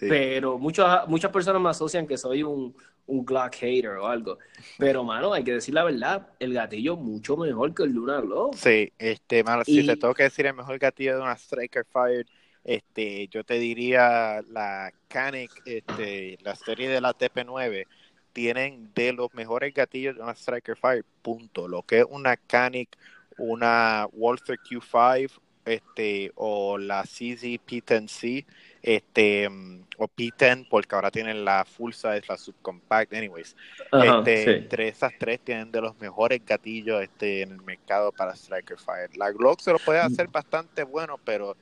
Pero 0.00 0.58
muchas, 0.58 1.06
muchas 1.06 1.30
personas 1.30 1.60
me 1.60 1.68
asocian 1.68 2.06
que 2.06 2.16
soy 2.16 2.42
un, 2.42 2.74
un 3.06 3.26
Glock 3.26 3.54
hater 3.56 3.90
o 3.98 4.06
algo. 4.06 4.38
Pero, 4.78 5.04
mano, 5.04 5.34
hay 5.34 5.44
que 5.44 5.52
decir 5.52 5.74
la 5.74 5.84
verdad, 5.84 6.28
el 6.38 6.54
gatillo 6.54 6.96
mucho 6.96 7.36
mejor 7.36 7.74
que 7.74 7.82
el 7.82 7.92
de 7.92 8.00
una 8.00 8.22
Glock. 8.22 8.54
Sí, 8.54 8.90
este, 8.98 9.44
mano, 9.44 9.64
si 9.64 9.84
te 9.84 9.96
tengo 9.96 10.14
que 10.14 10.22
decir 10.24 10.46
el 10.46 10.54
mejor 10.54 10.78
gatillo 10.78 11.16
de 11.16 11.22
una 11.22 11.36
Striker 11.36 11.84
Fire 11.84 12.26
este, 12.64 13.28
yo 13.28 13.44
te 13.44 13.58
diría 13.58 14.42
la 14.50 14.92
Canic, 15.08 15.50
este, 15.64 16.38
la 16.42 16.54
serie 16.54 16.88
de 16.88 17.00
la 17.00 17.12
TP9, 17.12 17.86
tienen 18.32 18.90
de 18.94 19.12
los 19.12 19.32
mejores 19.34 19.74
gatillos 19.74 20.16
de 20.16 20.22
una 20.22 20.34
Striker 20.34 20.76
Fire, 20.76 21.04
punto. 21.22 21.68
Lo 21.68 21.82
que 21.82 22.00
es 22.00 22.06
una 22.08 22.36
Canic, 22.36 22.96
una 23.36 24.06
Walther 24.12 24.58
Q5, 24.58 25.30
este, 25.64 26.32
o 26.34 26.78
la 26.78 27.02
CZ 27.02 27.42
P10C, 27.66 28.44
este, 28.82 29.46
o 29.46 30.08
P10, 30.08 30.66
porque 30.68 30.94
ahora 30.94 31.10
tienen 31.10 31.44
la 31.44 31.64
full 31.64 31.92
size, 31.92 32.22
la 32.28 32.36
subcompact, 32.36 33.12
anyways. 33.14 33.54
este, 33.92 34.56
Entre 34.56 34.88
esas 34.88 35.12
tres 35.18 35.40
tienen 35.40 35.70
de 35.70 35.80
los 35.80 35.98
mejores 36.00 36.44
gatillos 36.44 37.02
este, 37.02 37.42
en 37.42 37.52
el 37.52 37.62
mercado 37.62 38.12
para 38.12 38.34
Striker 38.34 38.78
Fire. 38.78 39.16
La 39.16 39.30
Glock 39.30 39.60
se 39.60 39.72
lo 39.72 39.78
puede 39.78 40.00
hacer 40.00 40.28
mm. 40.28 40.32
bastante 40.32 40.82
bueno, 40.84 41.18
pero 41.24 41.56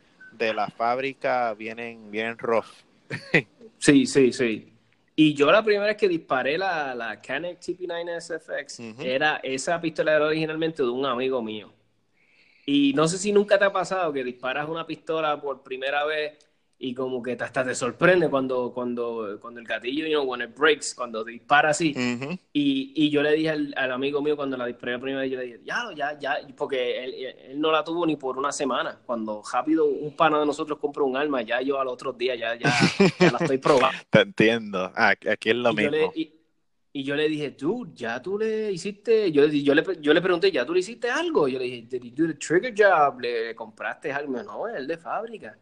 de 0.45 0.55
la 0.55 0.68
fábrica 0.68 1.55
vienen, 1.55 2.11
bien 2.11 2.36
rough. 2.38 2.66
sí, 3.78 4.07
sí, 4.07 4.32
sí. 4.32 4.72
Y 5.16 5.34
yo 5.34 5.51
la 5.53 5.62
primera 5.62 5.86
vez 5.86 5.97
que 5.97 6.09
disparé 6.09 6.57
la, 6.57 6.95
la 6.95 7.20
Canon 7.20 7.57
TP9 7.57 8.20
SFX, 8.20 8.80
era 9.01 9.41
esa 9.43 9.80
pistola 9.80 10.16
era 10.16 10.26
originalmente 10.26 10.82
de 10.82 10.88
un 10.88 11.05
amigo 11.05 11.43
mío. 11.43 11.72
Y 12.64 12.93
no 12.95 13.07
sé 13.09 13.18
si 13.18 13.32
nunca 13.32 13.59
te 13.59 13.64
ha 13.64 13.72
pasado 13.72 14.12
que 14.12 14.24
disparas 14.24 14.68
una 14.68 14.86
pistola 14.86 15.41
por 15.41 15.62
primera 15.62 16.05
vez 16.05 16.38
y 16.83 16.95
como 16.95 17.22
que 17.22 17.33
hasta 17.33 17.62
te 17.62 17.74
sorprende 17.74 18.31
cuando, 18.31 18.72
cuando, 18.72 19.39
cuando 19.39 19.61
el 19.61 19.66
gatillo, 19.66 20.07
you 20.07 20.18
know, 20.18 20.24
when 20.24 20.41
it 20.41 20.57
breaks, 20.57 20.95
cuando 20.95 21.22
dispara 21.22 21.68
así. 21.68 21.95
y, 22.55 22.93
y, 22.97 23.11
yo 23.11 23.22
le 23.22 23.33
dije 23.33 23.51
al, 23.51 23.93
amigo 23.93 24.22
mío 24.22 24.35
cuando 24.35 24.57
la 24.57 24.64
disparé 24.64 24.93
la 24.93 24.99
primera 24.99 25.20
vez, 25.20 25.31
yo 25.31 25.39
le 25.39 25.45
dije, 25.45 25.61
ya, 25.62 25.91
ya, 25.95 26.18
ya, 26.18 26.39
porque 26.57 27.05
él, 27.05 27.14
él, 27.51 27.61
no 27.61 27.70
la 27.70 27.85
tuvo 27.85 28.07
ni 28.07 28.16
por 28.16 28.39
una 28.39 28.51
semana. 28.51 28.99
Cuando 29.05 29.43
rápido 29.53 29.85
un 29.85 30.16
pana 30.16 30.41
de 30.41 30.47
nosotros 30.47 30.78
compró 30.78 31.05
un 31.05 31.18
arma, 31.18 31.43
ya 31.43 31.61
yo 31.61 31.78
al 31.78 31.89
otro 31.89 32.14
día 32.14 32.35
ya, 32.35 32.55
ya, 32.55 32.72
ya 33.18 33.31
la 33.31 33.39
estoy 33.39 33.59
probando. 33.59 33.99
Te 34.09 34.22
entiendo. 34.22 34.91
Ah, 34.97 35.11
aquí 35.11 35.51
es 35.51 35.57
lo 35.57 35.74
mismo. 35.74 36.12
y, 36.14 36.33
yo 37.05 37.14
le 37.14 37.28
dije, 37.28 37.51
tú, 37.51 37.93
ya 37.95 38.22
tú 38.22 38.39
le 38.39 38.72
hiciste, 38.72 39.31
yo, 39.31 39.47
yo, 39.47 39.74
le, 39.74 39.85
yo 40.01 40.14
le 40.14 40.22
pregunté, 40.22 40.51
¿ya 40.51 40.64
tú 40.64 40.72
le 40.72 40.81
hiciste 40.81 41.11
algo? 41.11 41.47
Yo 41.47 41.59
le 41.59 41.66
dije, 41.66 41.87
¿did 41.91 42.03
you 42.05 42.26
do 42.26 42.33
the 42.33 42.39
trigger 42.39 42.72
job? 42.74 43.20
¿Le 43.20 43.55
compraste 43.55 44.11
algo? 44.11 44.43
No, 44.43 44.66
es 44.66 44.76
el 44.76 44.87
de 44.87 44.97
fábrica. 44.97 45.59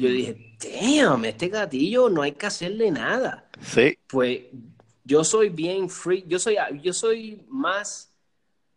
Yo 0.00 0.08
dije, 0.08 0.56
damn, 0.58 1.24
este 1.26 1.48
gatillo 1.48 2.08
no 2.08 2.22
hay 2.22 2.32
que 2.32 2.46
hacerle 2.46 2.90
nada. 2.90 3.48
Sí. 3.60 3.98
Pues 4.06 4.40
yo 5.04 5.22
soy 5.24 5.50
bien 5.50 5.90
free, 5.90 6.24
yo 6.26 6.38
soy, 6.38 6.56
yo 6.82 6.92
soy 6.92 7.44
más, 7.48 8.12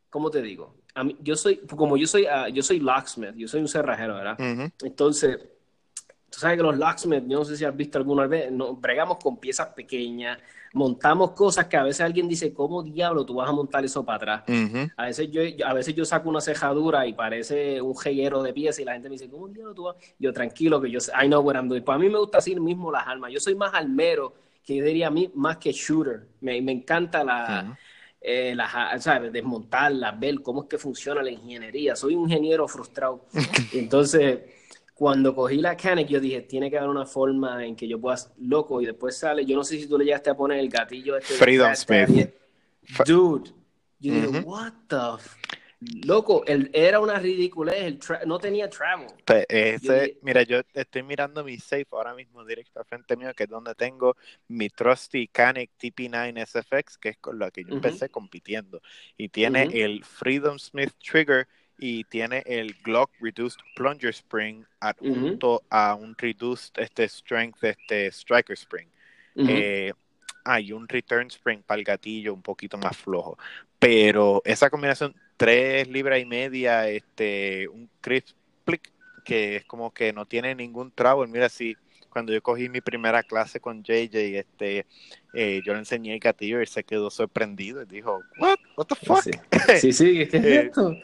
¿cómo 0.10 0.30
te 0.30 0.42
digo? 0.42 0.76
A 0.96 1.04
mí, 1.04 1.18
yo 1.22 1.36
soy, 1.36 1.58
como 1.58 1.96
yo 1.96 2.06
soy, 2.06 2.24
uh, 2.24 2.48
yo 2.54 2.62
soy 2.62 2.80
locksmith, 2.80 3.36
yo 3.36 3.48
soy 3.48 3.62
un 3.62 3.68
cerrajero, 3.68 4.16
¿verdad? 4.16 4.38
Entonces, 4.84 5.40
tú 6.34 6.40
sabes 6.40 6.58
que 6.58 6.64
los 6.64 6.78
locksmith, 6.78 7.26
yo 7.28 7.40
no 7.40 7.46
sé 7.46 7.56
si 7.56 7.64
has 7.64 7.76
visto 7.76 8.00
alguna 8.00 8.26
vez, 8.26 8.52
no, 8.52 8.76
bregamos 8.76 9.18
con 9.22 9.38
piezas 9.38 9.68
pequeñas, 9.68 10.40
montamos 10.74 11.32
cosas 11.32 11.68
que 11.68 11.78
a 11.78 11.84
veces 11.84 12.02
alguien 12.02 12.28
dice, 12.28 12.52
¿cómo 12.52 12.82
diablo 12.82 13.24
tú 13.24 13.36
vas 13.36 13.48
a 13.48 13.52
montar 13.52 13.86
eso 13.86 14.04
para 14.04 14.16
atrás? 14.16 14.44
a, 14.98 15.06
veces 15.06 15.30
yo, 15.30 15.44
a 15.64 15.74
veces 15.74 15.94
yo 15.94 16.04
saco 16.06 16.30
una 16.30 16.42
cejadura 16.42 17.06
y 17.06 17.14
parece 17.14 17.80
un 17.80 17.96
jeguero 17.96 18.42
de 18.42 18.52
piezas 18.52 18.80
y 18.80 18.86
la 18.86 18.94
gente 18.94 19.10
me 19.10 19.14
dice, 19.14 19.30
¿cómo 19.30 19.48
diablo 19.48 19.76
tú 19.76 19.84
vas? 19.84 19.96
Yo 20.18 20.34
tranquilo 20.34 20.82
que 20.82 20.90
yo, 20.90 20.98
I 21.22 21.28
know 21.28 21.42
what 21.42 21.54
I'm 21.54 21.70
doing. 21.70 21.84
Pues 21.84 21.96
a 21.96 22.00
mí 22.00 22.10
me 22.10 22.18
gusta 22.18 22.40
así 22.40 22.56
mismo 22.56 22.92
las 22.92 23.08
armas. 23.08 23.32
Yo 23.32 23.40
soy 23.40 23.54
más 23.54 23.72
almero 23.76 24.34
que 24.66 24.78
yo 24.78 24.84
diría 24.84 25.08
a 25.08 25.12
mí 25.12 25.30
más 25.36 25.58
que 25.58 25.72
shooter. 25.72 26.26
Me, 26.42 26.60
me 26.62 26.72
encanta 26.72 27.24
la... 27.24 27.78
Eh, 28.26 28.56
desmontarla, 29.34 30.12
ver 30.14 30.42
cómo 30.42 30.64
es 30.64 30.70
que 30.70 30.78
funciona 30.78 31.22
la 31.22 31.30
ingeniería. 31.30 31.94
Soy 31.94 32.16
un 32.16 32.24
ingeniero 32.24 32.66
frustrado. 32.70 33.26
Entonces, 33.74 34.40
cuando 34.94 35.34
cogí 35.34 35.58
la 35.58 35.76
Canic, 35.76 36.08
yo 36.08 36.20
dije, 36.20 36.42
tiene 36.42 36.70
que 36.70 36.78
haber 36.78 36.90
una 36.90 37.06
forma 37.06 37.66
en 37.66 37.76
que 37.76 37.88
yo 37.88 38.00
pueda, 38.00 38.18
loco, 38.40 38.82
y 38.82 38.86
después 38.86 39.18
sale, 39.18 39.46
yo 39.46 39.56
no 39.56 39.64
sé 39.64 39.78
si 39.78 39.88
tú 39.88 39.98
le 39.98 40.06
llegaste 40.06 40.30
a 40.30 40.38
poner 40.38 40.60
el 40.60 40.70
gatillo 40.70 41.18
este. 41.18 41.34
Freedom 41.34 41.76
Smith. 41.76 42.30
Dude, 43.06 43.52
yo 44.00 44.14
dije, 44.14 44.40
what 44.42 44.74
the 44.88 45.24
Loco, 46.06 46.44
él 46.46 46.70
era 46.74 47.00
una 47.00 47.20
ridiculez, 47.20 47.98
no 48.26 48.40
tenía 48.40 48.70
travel. 48.70 49.08
Ese, 49.50 50.18
mira, 50.22 50.44
yo 50.44 50.62
estoy 50.74 51.04
mirando 51.04 51.44
mi 51.44 51.58
safe 51.58 51.88
ahora 51.92 52.14
mismo 52.14 52.46
directo 52.46 52.80
al 52.80 52.86
frente 52.86 53.18
mío, 53.18 53.34
que 53.36 53.44
es 53.44 53.50
donde 53.50 53.76
tengo 53.76 54.16
mi 54.48 54.70
trusty 54.70 55.28
Canic 55.28 55.72
TP9 55.80 56.46
SFX, 56.46 56.98
que 56.98 57.10
es 57.10 57.18
con 57.18 57.40
la 57.40 57.52
que 57.52 57.64
yo 57.64 57.74
empecé 57.74 58.10
compitiendo. 58.10 58.82
Y 59.18 59.30
tiene 59.30 59.64
el 59.64 60.04
Freedom 60.04 60.58
Smith 60.58 60.94
Trigger 61.00 61.48
y 61.78 62.04
tiene 62.06 62.44
el 62.46 62.76
Glock 62.84 63.12
Reduced 63.20 63.60
Plunger 63.76 64.10
Spring 64.10 64.64
adjunto 64.80 65.64
a 65.70 65.96
un 65.96 66.16
Reduced 66.18 66.72
este, 66.78 67.08
Strength 67.08 67.64
este, 67.64 68.08
Striker 68.08 68.54
Spring. 68.54 68.88
Eh, 69.36 69.92
hay 70.46 70.72
un 70.72 70.88
Return 70.88 71.28
Spring 71.28 71.62
para 71.66 71.80
el 71.80 71.86
gatillo 71.86 72.34
un 72.34 72.42
poquito 72.42 72.78
más 72.78 72.96
flojo. 72.96 73.38
Pero 73.80 74.42
esa 74.46 74.70
combinación, 74.70 75.16
tres 75.38 75.88
libras 75.88 76.20
y 76.20 76.26
media, 76.26 76.88
este, 76.88 77.68
un 77.68 77.90
crisp 78.02 78.36
que 79.24 79.56
es 79.56 79.66
como 79.66 79.92
que 79.92 80.14
no 80.14 80.26
tiene 80.26 80.54
ningún 80.54 80.92
travel. 80.92 81.30
Mira, 81.30 81.50
si 81.50 81.76
cuando 82.10 82.32
yo 82.32 82.42
cogí 82.44 82.70
mi 82.70 82.82
primera 82.82 83.24
clase 83.24 83.60
con 83.60 83.84
JJ, 83.84 84.38
este, 84.38 84.86
eh, 85.34 85.62
yo 85.66 85.74
le 85.74 85.80
enseñé 85.80 86.14
el 86.14 86.20
gatillo 86.20 86.62
y 86.62 86.68
se 86.68 86.84
quedó 86.84 87.10
sorprendido 87.10 87.82
y 87.82 87.86
dijo, 87.86 88.20
what, 88.38 88.60
what 88.78 88.86
the 88.86 88.96
fuck? 88.96 89.24
Sí, 89.80 89.92
sí, 89.92 90.28
¿qué 90.28 90.38
es 90.38 90.46
eh, 90.46 90.62
esto? 90.68 90.96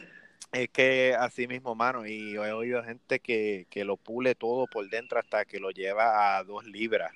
Es 0.52 0.68
que 0.70 1.14
así 1.16 1.46
mismo, 1.46 1.74
mano, 1.74 2.06
y 2.06 2.34
he 2.34 2.38
oído 2.38 2.82
gente 2.82 3.20
que, 3.20 3.66
que 3.70 3.84
lo 3.84 3.96
pule 3.96 4.34
todo 4.34 4.66
por 4.66 4.88
dentro 4.88 5.20
hasta 5.20 5.44
que 5.44 5.60
lo 5.60 5.70
lleva 5.70 6.36
a 6.36 6.44
dos 6.44 6.64
libras. 6.64 7.12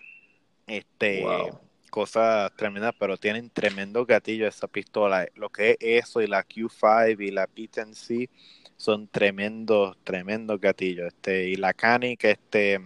Este, 0.69 1.25
cosas 1.91 2.53
tremendas, 2.57 2.95
pero 2.99 3.17
tienen 3.17 3.51
tremendo 3.51 4.07
gatillo 4.07 4.47
esa 4.47 4.69
pistola. 4.69 5.27
Lo 5.35 5.51
que 5.51 5.73
es 5.73 5.77
eso 5.81 6.21
y 6.21 6.29
la 6.29 6.45
Q5 6.45 7.21
y 7.21 7.31
la 7.33 7.49
P10C 7.49 8.29
son 8.77 9.09
tremendos, 9.09 9.97
tremendos 10.05 10.61
gatillos. 10.61 11.09
Este, 11.09 11.49
y 11.49 11.57
la 11.57 11.75
Cani, 11.75 12.17
que 12.17 12.33
este, 12.33 12.81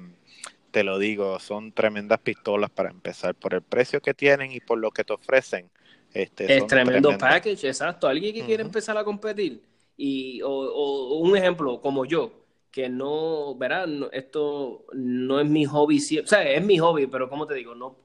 te 0.71 0.83
lo 0.83 0.99
digo, 0.99 1.39
son 1.41 1.73
tremendas 1.73 2.21
pistolas 2.21 2.71
para 2.71 2.89
empezar 2.89 3.35
por 3.35 3.53
el 3.53 3.63
precio 3.63 4.01
que 4.01 4.15
tienen 4.15 4.51
y 4.53 4.61
por 4.61 4.79
lo 4.79 4.91
que 4.91 5.05
te 5.05 5.13
ofrecen. 5.13 5.71
Este, 6.15 6.57
es 6.57 6.67
tremendo 6.67 7.17
package, 7.19 7.69
exacto. 7.69 8.09
Alguien 8.09 8.35
que 8.35 8.45
quiere 8.45 8.63
empezar 8.63 8.97
a 8.97 9.05
competir 9.05 9.68
y 9.99 10.41
o, 10.43 11.19
un 11.19 11.37
ejemplo 11.37 11.83
como 11.83 12.07
yo 12.07 12.33
que 12.71 12.89
no, 12.89 13.57
verán, 13.57 14.07
esto 14.13 14.85
no 14.93 15.41
es 15.41 15.49
mi 15.49 15.65
hobby, 15.65 15.97
o 15.97 16.27
sea, 16.27 16.49
es 16.49 16.65
mi 16.65 16.79
hobby, 16.79 17.07
pero 17.07 17.29
como 17.29 17.47
te 17.47 17.55
digo, 17.55 17.75
no, 17.75 17.97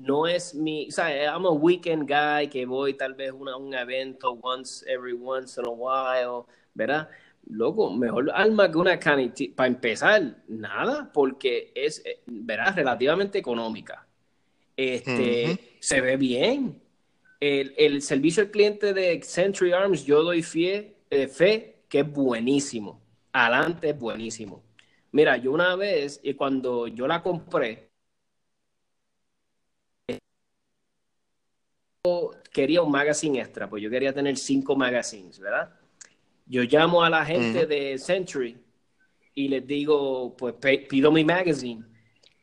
no 0.00 0.26
es 0.26 0.54
mi, 0.54 0.88
o 0.88 0.90
sea, 0.90 1.08
I'm 1.32 1.46
a 1.46 1.50
weekend 1.50 2.08
guy 2.08 2.48
que 2.48 2.66
voy 2.66 2.94
tal 2.94 3.14
vez 3.14 3.30
a 3.30 3.56
un 3.56 3.74
evento 3.74 4.38
once 4.42 4.84
every 4.90 5.12
once 5.12 5.60
in 5.60 5.66
a 5.66 5.70
while, 5.70 6.44
¿verdad? 6.74 7.08
Loco, 7.48 7.92
mejor 7.92 8.30
alma 8.34 8.70
que 8.70 8.78
una 8.78 8.98
canita, 8.98 9.44
para 9.54 9.68
empezar, 9.68 10.42
nada, 10.48 11.10
porque 11.12 11.70
es, 11.74 12.02
¿verdad? 12.26 12.74
Relativamente 12.74 13.38
económica. 13.38 14.06
Este, 14.76 15.76
se 15.78 16.00
ve 16.00 16.16
bien. 16.16 16.82
El, 17.38 17.74
el, 17.76 18.02
servicio 18.02 18.42
al 18.42 18.50
cliente 18.50 18.92
de 18.92 19.22
Century 19.22 19.72
Arms, 19.72 20.04
yo 20.04 20.22
doy 20.22 20.42
fe, 20.42 20.95
eh, 21.10 21.28
fe 21.28 21.84
que 21.88 22.00
es 22.00 22.12
buenísimo. 22.12 23.00
Adelante 23.32 23.90
es 23.90 23.98
buenísimo. 23.98 24.62
Mira, 25.12 25.36
yo 25.36 25.52
una 25.52 25.76
vez, 25.76 26.20
y 26.22 26.34
cuando 26.34 26.88
yo 26.88 27.06
la 27.06 27.22
compré, 27.22 27.90
quería 32.52 32.82
un 32.82 32.90
magazine 32.90 33.40
extra, 33.40 33.68
pues 33.68 33.82
yo 33.82 33.90
quería 33.90 34.12
tener 34.12 34.36
cinco 34.36 34.76
magazines, 34.76 35.38
¿verdad? 35.38 35.74
Yo 36.46 36.62
llamo 36.62 37.02
a 37.02 37.10
la 37.10 37.24
gente 37.24 37.66
de 37.66 37.98
Century 37.98 38.56
y 39.34 39.48
les 39.48 39.66
digo, 39.66 40.34
pues 40.36 40.54
pido 40.88 41.10
mi 41.10 41.24
magazine. 41.24 41.84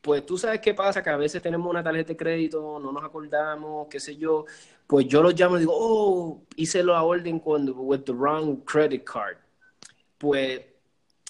Pues 0.04 0.26
tú 0.26 0.36
sabes 0.36 0.60
qué 0.60 0.74
pasa, 0.74 1.02
que 1.02 1.08
a 1.08 1.16
veces 1.16 1.40
tenemos 1.40 1.70
una 1.70 1.82
tarjeta 1.82 2.08
de 2.08 2.16
crédito, 2.16 2.78
no 2.78 2.92
nos 2.92 3.02
acordamos, 3.02 3.88
qué 3.88 3.98
sé 3.98 4.16
yo. 4.16 4.44
Pues 4.86 5.08
yo 5.08 5.22
los 5.22 5.34
llamo 5.34 5.56
y 5.56 5.60
digo, 5.60 5.72
oh, 5.74 6.42
hice 6.56 6.82
la 6.84 7.02
orden 7.02 7.38
cuando, 7.40 7.72
with 7.72 8.02
the 8.02 8.12
wrong 8.12 8.62
credit 8.66 9.02
card. 9.02 9.38
Pues 10.18 10.60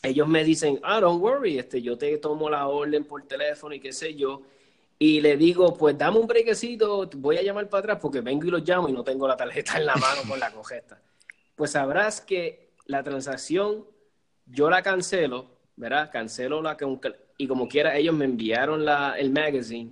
ellos 0.02 0.26
me 0.26 0.42
dicen, 0.42 0.80
ah, 0.82 0.98
don't 0.98 1.22
worry, 1.22 1.56
este, 1.56 1.80
yo 1.80 1.96
te 1.96 2.18
tomo 2.18 2.50
la 2.50 2.66
orden 2.66 3.04
por 3.04 3.22
teléfono 3.22 3.76
y 3.76 3.78
qué 3.78 3.92
sé 3.92 4.16
yo 4.16 4.42
y 4.98 5.20
le 5.20 5.36
digo, 5.36 5.74
pues 5.74 5.98
dame 5.98 6.18
un 6.18 6.26
brequecito, 6.26 7.08
voy 7.16 7.36
a 7.36 7.42
llamar 7.42 7.68
para 7.68 7.80
atrás 7.80 7.98
porque 8.00 8.20
vengo 8.20 8.46
y 8.46 8.50
lo 8.50 8.58
llamo 8.58 8.88
y 8.88 8.92
no 8.92 9.02
tengo 9.02 9.26
la 9.26 9.36
tarjeta 9.36 9.76
en 9.76 9.86
la 9.86 9.96
mano 9.96 10.22
con 10.28 10.38
la 10.38 10.50
cogesta. 10.52 11.00
Pues 11.54 11.72
sabrás 11.72 12.20
que 12.20 12.72
la 12.86 13.02
transacción 13.02 13.84
yo 14.46 14.70
la 14.70 14.82
cancelo, 14.82 15.46
¿verdad? 15.76 16.10
Cancelo 16.12 16.62
la 16.62 16.76
y 17.36 17.46
como 17.46 17.68
quiera 17.68 17.96
ellos 17.96 18.14
me 18.14 18.24
enviaron 18.24 18.84
la, 18.84 19.18
el 19.18 19.30
magazine 19.30 19.90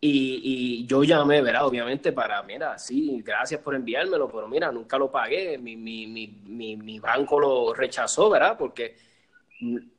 y, 0.00 0.40
y, 0.82 0.86
yo 0.86 1.02
llamé, 1.02 1.40
¿verdad? 1.40 1.66
Obviamente 1.66 2.12
para, 2.12 2.42
mira, 2.42 2.78
sí, 2.78 3.22
gracias 3.24 3.60
por 3.60 3.74
enviármelo, 3.74 4.28
pero 4.28 4.46
mira, 4.46 4.70
nunca 4.70 4.98
lo 4.98 5.10
pagué, 5.10 5.56
mi, 5.56 5.76
mi, 5.76 6.06
mi, 6.06 6.76
mi 6.76 6.98
banco 6.98 7.40
lo 7.40 7.72
rechazó, 7.72 8.28
¿verdad? 8.28 8.56
Porque 8.58 8.96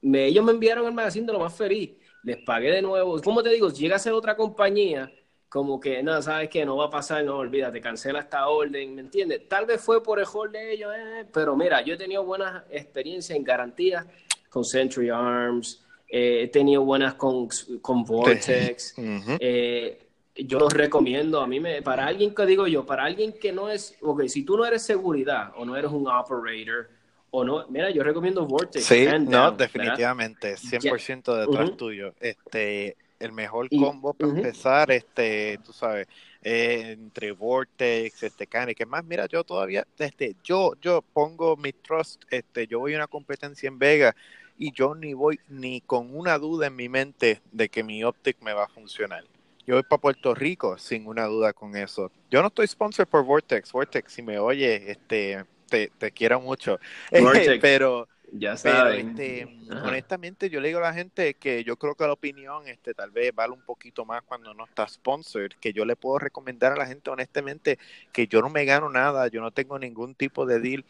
me, 0.02 0.26
ellos 0.26 0.46
me 0.46 0.52
enviaron 0.52 0.86
el 0.86 0.94
magazine 0.94 1.26
de 1.26 1.34
lo 1.34 1.40
más 1.40 1.56
feliz 1.56 1.92
les 2.26 2.38
pagué 2.38 2.72
de 2.72 2.82
nuevo. 2.82 3.22
Como 3.22 3.44
te 3.44 3.50
digo, 3.50 3.70
llega 3.70 3.96
a 3.96 4.00
ser 4.00 4.14
otra 4.14 4.36
compañía, 4.36 5.12
como 5.48 5.80
que, 5.80 6.02
no, 6.02 6.20
sabes 6.22 6.50
que 6.50 6.66
no 6.66 6.76
va 6.76 6.86
a 6.86 6.90
pasar, 6.90 7.24
no, 7.24 7.38
olvídate, 7.38 7.80
cancela 7.80 8.20
esta 8.20 8.48
orden, 8.48 8.96
¿me 8.96 9.02
entiendes? 9.02 9.48
Tal 9.48 9.66
vez 9.66 9.80
fue 9.80 10.04
por 10.04 10.20
hold 10.20 10.52
de 10.52 10.74
ellos, 10.74 10.92
eh, 10.98 11.26
pero 11.32 11.56
mira, 11.56 11.82
yo 11.82 11.94
he 11.94 11.98
tenido 11.98 12.26
buenas 12.26 12.64
experiencias 12.72 13.38
en 13.38 13.44
garantías 13.44 14.06
con 14.50 14.66
Century 14.66 15.10
Arms, 15.10 15.85
eh, 16.08 16.44
he 16.44 16.48
tenido 16.48 16.84
buenas 16.84 17.16
con, 17.16 17.48
con 17.82 18.04
Vortex. 18.04 18.96
Eh, 19.40 20.00
yo 20.36 20.60
los 20.60 20.74
recomiendo, 20.74 21.42
a 21.42 21.48
mí 21.48 21.60
me, 21.60 21.82
para 21.82 22.08
alguien 22.08 22.36
que 22.36 22.46
digo 22.46 22.68
yo, 22.68 22.86
para 22.86 23.06
alguien 23.06 23.34
que 23.34 23.52
no 23.52 23.70
es, 23.70 23.98
ok, 24.02 24.24
si 24.28 24.44
tú 24.44 24.58
no 24.58 24.66
eres 24.66 24.82
seguridad 24.82 25.54
o 25.56 25.66
no 25.66 25.76
eres 25.78 25.92
un 25.92 26.08
operator, 26.08 26.90
o 27.32 27.44
no, 27.44 27.66
mira, 27.70 27.90
yo 27.90 28.04
recomiendo 28.04 28.46
Vortex. 28.46 28.86
Sí, 28.86 29.08
no, 29.22 29.52
definitivamente, 29.52 30.56
100% 30.56 31.48
detrás 31.48 31.76
tuyo. 31.76 32.14
Este, 32.20 32.96
el 33.20 33.32
mejor 33.32 33.70
combo 33.70 34.14
para 34.14 34.32
empezar, 34.32 34.92
este, 34.92 35.60
tú 35.66 35.74
sabes, 35.74 36.08
entre 36.42 37.32
Vortex, 37.32 38.24
este, 38.24 38.48
Cani, 38.48 38.76
que 38.76 38.86
más, 38.86 39.04
mira, 39.04 39.26
yo 39.26 39.44
todavía, 39.44 39.86
este, 39.98 40.36
yo, 40.44 40.74
yo 40.82 41.02
pongo 41.02 41.58
mi 41.58 41.74
trust, 41.74 42.24
este, 42.30 42.68
yo 42.68 42.80
voy 42.80 42.94
a 42.94 42.98
una 42.98 43.08
competencia 43.08 43.68
en 43.68 43.80
Vega 43.80 44.16
y 44.58 44.72
yo 44.72 44.96
ni 44.96 45.14
voy 45.14 45.40
ni 45.50 45.82
con 45.82 46.16
una 46.16 46.38
duda 46.38 46.68
en 46.68 46.76
mi 46.76 46.90
mente 46.90 47.42
de 47.52 47.70
que 47.70 47.84
mi 47.84 48.04
Optic 48.04 48.42
me 48.42 48.54
va 48.54 48.66
a 48.66 48.70
funcionar. 48.70 49.24
Yo 49.68 49.76
voy 49.76 49.84
para 49.84 50.02
Puerto 50.02 50.36
Rico 50.36 50.78
sin 50.78 51.08
una 51.08 51.26
duda 51.26 51.54
con 51.54 51.76
eso. 51.76 52.12
Yo 52.30 52.42
no 52.42 52.48
estoy 52.48 52.68
sponsor 52.68 53.08
por 53.08 53.24
Vortex. 53.26 53.72
Vortex, 53.72 54.14
si 54.14 54.22
me 54.22 54.38
oye, 54.38 54.92
este, 54.92 55.44
te, 55.68 55.90
quiero 56.12 56.40
mucho. 56.40 56.80
pero 57.62 58.08
ya 58.32 58.58
saben. 58.58 59.10
Este, 59.10 59.48
honestamente, 59.84 60.50
yo 60.50 60.60
le 60.60 60.68
digo 60.68 60.80
a 60.80 60.84
la 60.84 60.94
gente 60.94 61.34
que 61.34 61.64
yo 61.64 61.78
creo 61.78 61.96
que 61.96 62.06
la 62.06 62.14
opinión 62.14 62.68
este, 62.68 62.94
tal 62.94 63.12
vez 63.12 63.34
vale 63.34 63.54
un 63.54 63.62
poquito 63.62 64.06
más 64.06 64.22
cuando 64.24 64.54
no 64.54 64.66
está 64.66 64.88
sponsored, 64.88 65.52
que 65.60 65.74
yo 65.74 65.86
le 65.86 65.96
puedo 65.96 66.20
recomendar 66.20 66.74
a 66.74 66.78
la 66.78 66.86
gente 66.86 67.10
honestamente 67.10 67.80
que 68.12 68.28
yo 68.28 68.42
no 68.42 68.50
me 68.50 68.66
gano 68.66 68.90
nada, 68.90 69.28
yo 69.28 69.42
no 69.42 69.52
tengo 69.52 69.80
ningún 69.80 70.16
tipo 70.16 70.46
de 70.46 70.60
deal. 70.60 70.86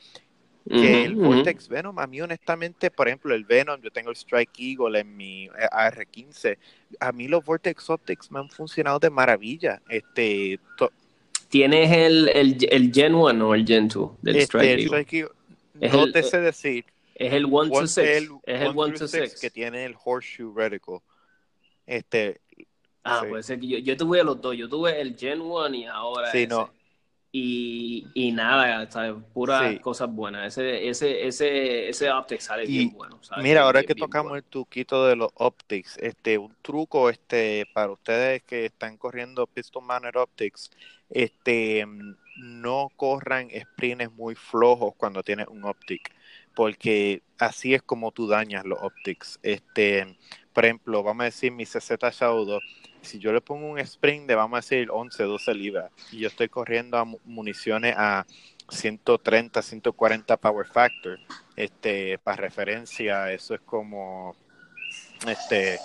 Que 0.68 1.04
el 1.04 1.16
Vortex 1.16 1.68
Venom, 1.68 2.00
a 2.00 2.08
mí 2.08 2.22
honestamente, 2.22 2.90
por 2.90 3.08
ejemplo, 3.08 3.36
el 3.36 3.46
Venom, 3.46 3.80
yo 3.82 3.92
tengo 3.92 4.10
el 4.10 4.16
Strike 4.16 4.60
Eagle 4.60 5.00
en 5.00 5.16
mi 5.16 5.46
eh, 5.46 5.68
AR-15, 5.72 6.58
a 7.00 7.12
mí 7.12 7.28
los 7.28 7.46
Vortex 7.46 7.90
Optics 7.90 8.32
me 8.32 8.40
han 8.40 8.50
funcionado 8.50 8.98
de 8.98 9.12
maravilla. 9.12 9.82
Este, 9.88 10.60
¿Tienes 11.50 11.92
el, 11.92 12.30
el, 12.30 12.58
el, 12.70 12.92
Gen 12.92 13.14
1 13.14 13.48
o 13.48 13.54
el 13.54 13.66
Gen 13.66 13.88
2 13.88 14.12
del 14.22 14.36
este, 14.38 14.46
Strike 14.84 15.14
Eagle? 15.14 15.32
no 15.76 16.12
te 16.12 16.24
sé 16.24 16.42
decir. 16.42 16.86
Es 17.14 17.32
el 17.32 17.46
1 17.46 17.70
to 17.70 17.88
6. 17.88 18.30
Es 18.44 18.62
el 18.62 18.70
1 18.76 18.94
to 18.94 19.08
6 19.08 19.40
que 19.40 19.50
tiene 19.52 19.86
el 19.86 19.96
Horseshoe 20.04 20.52
Reticle. 20.54 21.00
Este, 21.86 22.42
ah, 23.04 23.24
puede 23.30 23.44
ser 23.44 23.60
que 23.60 23.68
yo, 23.68 23.78
yo 23.78 23.96
tuve 23.96 24.24
los 24.24 24.42
dos. 24.42 24.58
Yo 24.58 24.68
tuve 24.68 25.00
el 25.00 25.16
Gen 25.16 25.42
1 25.42 25.76
y 25.76 25.86
ahora. 25.86 26.32
Sí, 26.32 26.40
ese. 26.40 26.48
no 26.48 26.72
y, 27.38 28.08
y 28.14 28.32
nada, 28.32 28.90
¿sabes? 28.90 29.22
Puras 29.34 29.78
cosas 29.82 30.10
buenas. 30.10 30.58
Ese, 30.58 30.88
ese, 30.88 31.28
ese, 31.28 31.90
ese 31.90 32.10
optics 32.10 32.46
sale 32.46 32.66
bien 32.66 32.94
bueno. 32.94 33.20
Mira, 33.42 33.64
ahora 33.64 33.84
que 33.84 33.94
tocamos 33.94 34.38
el 34.38 34.44
truquito 34.46 35.06
de 35.06 35.18
los 35.18 35.32
optics, 35.34 35.98
este, 35.98 36.38
un 36.38 36.56
truco 36.62 37.10
este, 37.10 37.68
para 37.74 37.92
ustedes 37.92 38.42
que 38.44 38.68
están 38.68 38.96
corriendo 38.96 39.48
Piston 39.48 39.86
Manner 39.86 40.16
Optics, 40.18 40.72
este, 41.10 41.86
no 42.38 42.88
corran 42.96 43.50
sprints 43.50 44.14
muy 44.14 44.36
flojos 44.36 44.94
cuando 44.96 45.22
tienes 45.22 45.50
un 45.50 45.66
optic, 45.66 46.16
porque 46.56 47.22
así 47.38 47.74
es 47.74 47.82
como 47.82 48.14
tú 48.14 48.30
dañas 48.30 48.64
los 48.64 48.80
optics. 48.82 49.40
Este, 49.44 50.18
por 50.54 50.64
ejemplo, 50.64 51.04
vamos 51.04 51.24
a 51.24 51.26
decir 51.26 51.52
mi 51.52 51.66
CZ 51.66 51.98
Shadow 52.14 52.46
2 52.46 52.64
si 53.06 53.20
yo 53.20 53.32
le 53.32 53.42
pongo 53.42 53.68
un 53.68 53.80
sprint 53.80 54.28
de, 54.28 54.36
vamos 54.36 54.58
a 54.58 54.62
decir, 54.62 54.90
11, 54.92 55.24
12 55.24 55.54
libras, 55.54 55.92
y 56.12 56.20
yo 56.20 56.28
estoy 56.28 56.50
corriendo 56.50 56.98
a 56.98 57.06
municiones 57.26 57.96
a 57.98 58.26
130, 58.70 59.62
140 59.62 60.38
power 60.38 60.68
factor, 60.68 61.20
este, 61.56 62.18
para 62.18 62.38
referencia, 62.38 63.32
eso 63.32 63.54
es 63.56 63.62
como, 63.62 64.36
este, 65.28 65.80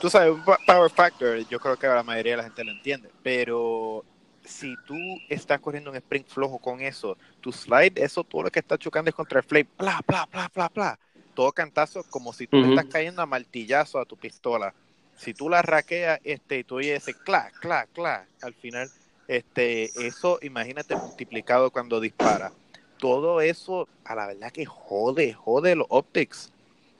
tú 0.00 0.08
sabes, 0.10 0.34
power 0.66 0.90
factor, 0.90 1.38
yo 1.48 1.58
creo 1.58 1.76
que 1.76 1.86
la 1.86 2.02
mayoría 2.02 2.32
de 2.32 2.36
la 2.38 2.44
gente 2.44 2.64
lo 2.64 2.72
entiende, 2.72 3.10
pero 3.22 4.04
si 4.44 4.74
tú 4.86 4.96
estás 5.28 5.60
corriendo 5.60 5.90
un 5.90 5.96
sprint 5.96 6.28
flojo 6.28 6.58
con 6.58 6.80
eso, 6.80 7.16
tu 7.40 7.52
slide, 7.52 8.02
eso 8.02 8.24
todo 8.24 8.44
lo 8.44 8.50
que 8.50 8.60
está 8.60 8.76
chocando 8.78 9.08
es 9.08 9.14
contra 9.14 9.40
el 9.40 9.44
flame, 9.44 9.68
bla, 9.78 10.00
bla, 10.06 10.28
bla, 10.30 10.50
bla, 10.54 10.70
bla, 10.74 10.98
todo 11.34 11.52
cantazo 11.52 12.02
como 12.10 12.32
si 12.32 12.46
tú 12.46 12.58
estás 12.64 12.86
cayendo 12.86 13.22
a 13.22 13.26
martillazo 13.26 13.98
a 13.98 14.04
tu 14.04 14.16
pistola 14.16 14.74
si 15.20 15.34
tú 15.34 15.50
la 15.50 15.60
raqueas 15.60 16.18
este, 16.24 16.60
y 16.60 16.64
tú 16.64 16.76
oyes 16.76 17.02
ese 17.02 17.12
clac, 17.12 17.52
clac, 17.60 17.90
clac, 17.92 18.26
al 18.40 18.54
final, 18.54 18.90
este, 19.28 19.84
eso 20.06 20.38
imagínate 20.40 20.96
multiplicado 20.96 21.70
cuando 21.70 22.00
dispara. 22.00 22.52
Todo 22.96 23.42
eso, 23.42 23.86
a 24.04 24.14
la 24.14 24.28
verdad 24.28 24.50
que 24.50 24.64
jode, 24.64 25.34
jode 25.34 25.74
los 25.74 25.86
optics. 25.90 26.50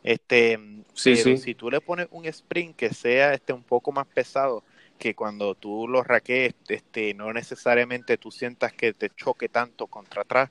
Este, 0.03 0.59
sí, 0.93 1.15
pero 1.17 1.37
si 1.39 1.55
tú 1.55 1.71
le 1.71 1.81
pones 1.81 2.09
un 2.11 2.27
sprint 2.27 2.77
que 2.77 2.93
sea 2.93 3.33
este 3.33 3.55
un 3.55 3.63
poco 3.63 3.91
más 3.91 4.07
pesado, 4.07 4.63
que 4.99 5.15
cuando 5.15 5.55
tú 5.55 5.89
lo 5.89 6.03
raquees, 6.03 6.55
este, 6.69 7.15
no 7.15 7.33
necesariamente 7.33 8.19
tú 8.19 8.31
sientas 8.31 8.75
que 8.75 8.93
te 8.93 9.09
choque 9.09 9.49
tanto 9.49 9.87
contra 9.87 10.23
atrás, 10.23 10.51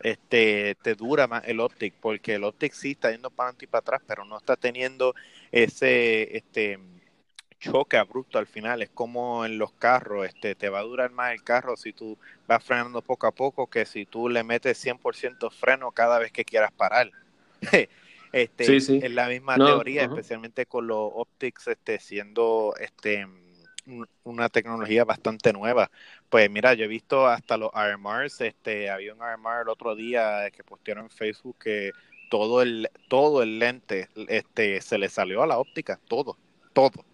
este, 0.00 0.76
te 0.82 0.94
dura 0.94 1.26
más 1.26 1.42
el 1.48 1.58
optic, 1.58 1.94
porque 2.00 2.34
el 2.34 2.44
optic 2.44 2.72
sí 2.72 2.92
está 2.92 3.10
yendo 3.10 3.30
para 3.30 3.48
adelante 3.48 3.64
y 3.64 3.68
para 3.68 3.80
atrás, 3.80 4.02
pero 4.06 4.24
no 4.24 4.38
está 4.38 4.54
teniendo 4.54 5.16
ese, 5.50 6.36
este, 6.36 6.78
choque 7.58 7.96
abrupto 7.96 8.38
al 8.38 8.46
final. 8.46 8.82
Es 8.82 8.90
como 8.90 9.44
en 9.44 9.58
los 9.58 9.72
carros, 9.72 10.26
este, 10.26 10.54
te 10.54 10.68
va 10.68 10.80
a 10.80 10.82
durar 10.82 11.10
más 11.10 11.32
el 11.32 11.42
carro 11.42 11.76
si 11.76 11.92
tú 11.92 12.16
vas 12.46 12.62
frenando 12.62 13.02
poco 13.02 13.26
a 13.26 13.32
poco 13.32 13.66
que 13.66 13.84
si 13.84 14.06
tú 14.06 14.28
le 14.28 14.42
metes 14.42 14.84
100% 14.84 15.50
freno 15.50 15.90
cada 15.92 16.18
vez 16.18 16.32
que 16.32 16.44
quieras 16.44 16.72
parar. 16.72 17.10
este, 18.32 18.76
Es 18.76 19.12
la 19.12 19.28
misma 19.28 19.56
teoría, 19.56 20.04
especialmente 20.04 20.66
con 20.66 20.86
los 20.86 21.10
optics 21.14 21.68
este, 21.68 21.98
siendo 21.98 22.74
este, 22.78 23.26
una 24.24 24.48
tecnología 24.48 25.04
bastante 25.04 25.52
nueva. 25.52 25.90
Pues 26.28 26.50
mira, 26.50 26.74
yo 26.74 26.84
he 26.84 26.88
visto 26.88 27.26
hasta 27.26 27.56
los 27.56 27.70
RMRs, 27.72 28.40
este, 28.42 28.90
había 28.90 29.14
un 29.14 29.20
RMR 29.20 29.62
el 29.62 29.68
otro 29.68 29.94
día 29.94 30.50
que 30.50 30.62
postearon 30.62 31.04
en 31.04 31.10
Facebook 31.10 31.56
que 31.58 31.92
todo 32.30 32.60
el, 32.62 32.90
todo 33.08 33.42
el 33.42 33.58
lente 33.58 34.08
este, 34.28 34.80
se 34.80 34.98
le 34.98 35.08
salió 35.08 35.42
a 35.42 35.46
la 35.46 35.58
óptica, 35.58 35.98
todo, 36.08 36.36
todo. 36.72 37.04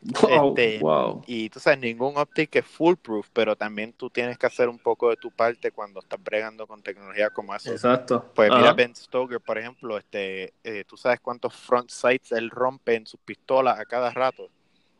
Este, 0.00 0.80
y 1.26 1.50
tú 1.50 1.58
sabes, 1.58 1.80
ningún 1.80 2.16
optic 2.16 2.54
es 2.56 2.64
foolproof, 2.64 3.28
pero 3.32 3.56
también 3.56 3.92
tú 3.92 4.08
tienes 4.08 4.38
que 4.38 4.46
hacer 4.46 4.68
un 4.68 4.78
poco 4.78 5.10
de 5.10 5.16
tu 5.16 5.30
parte 5.30 5.72
cuando 5.72 6.00
estás 6.00 6.22
bregando 6.22 6.66
con 6.66 6.82
tecnología 6.82 7.30
como 7.30 7.54
esa. 7.54 7.72
Exacto. 7.72 8.30
Pues 8.34 8.50
mira, 8.50 8.72
Ben 8.72 8.94
Stoker, 8.94 9.40
por 9.40 9.58
ejemplo, 9.58 9.98
este, 9.98 10.54
eh, 10.62 10.84
tú 10.86 10.96
sabes 10.96 11.20
cuántos 11.20 11.54
front 11.54 11.90
sights 11.90 12.32
él 12.32 12.50
rompe 12.50 12.94
en 12.94 13.06
sus 13.06 13.20
pistolas 13.20 13.78
a 13.78 13.84
cada 13.84 14.10
rato. 14.10 14.48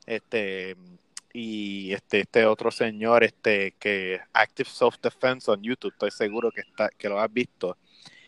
Este, 0.04 0.76
y 1.32 1.92
este, 1.92 2.20
este 2.20 2.46
otro 2.46 2.70
señor, 2.70 3.22
este, 3.22 3.72
que 3.78 4.20
Active 4.32 4.68
Self 4.68 4.96
Defense 5.00 5.50
on 5.50 5.62
YouTube, 5.62 5.92
estoy 5.92 6.10
seguro 6.10 6.50
que 6.50 6.62
está, 6.62 6.88
que 6.90 7.08
lo 7.08 7.20
has 7.20 7.32
visto. 7.32 7.76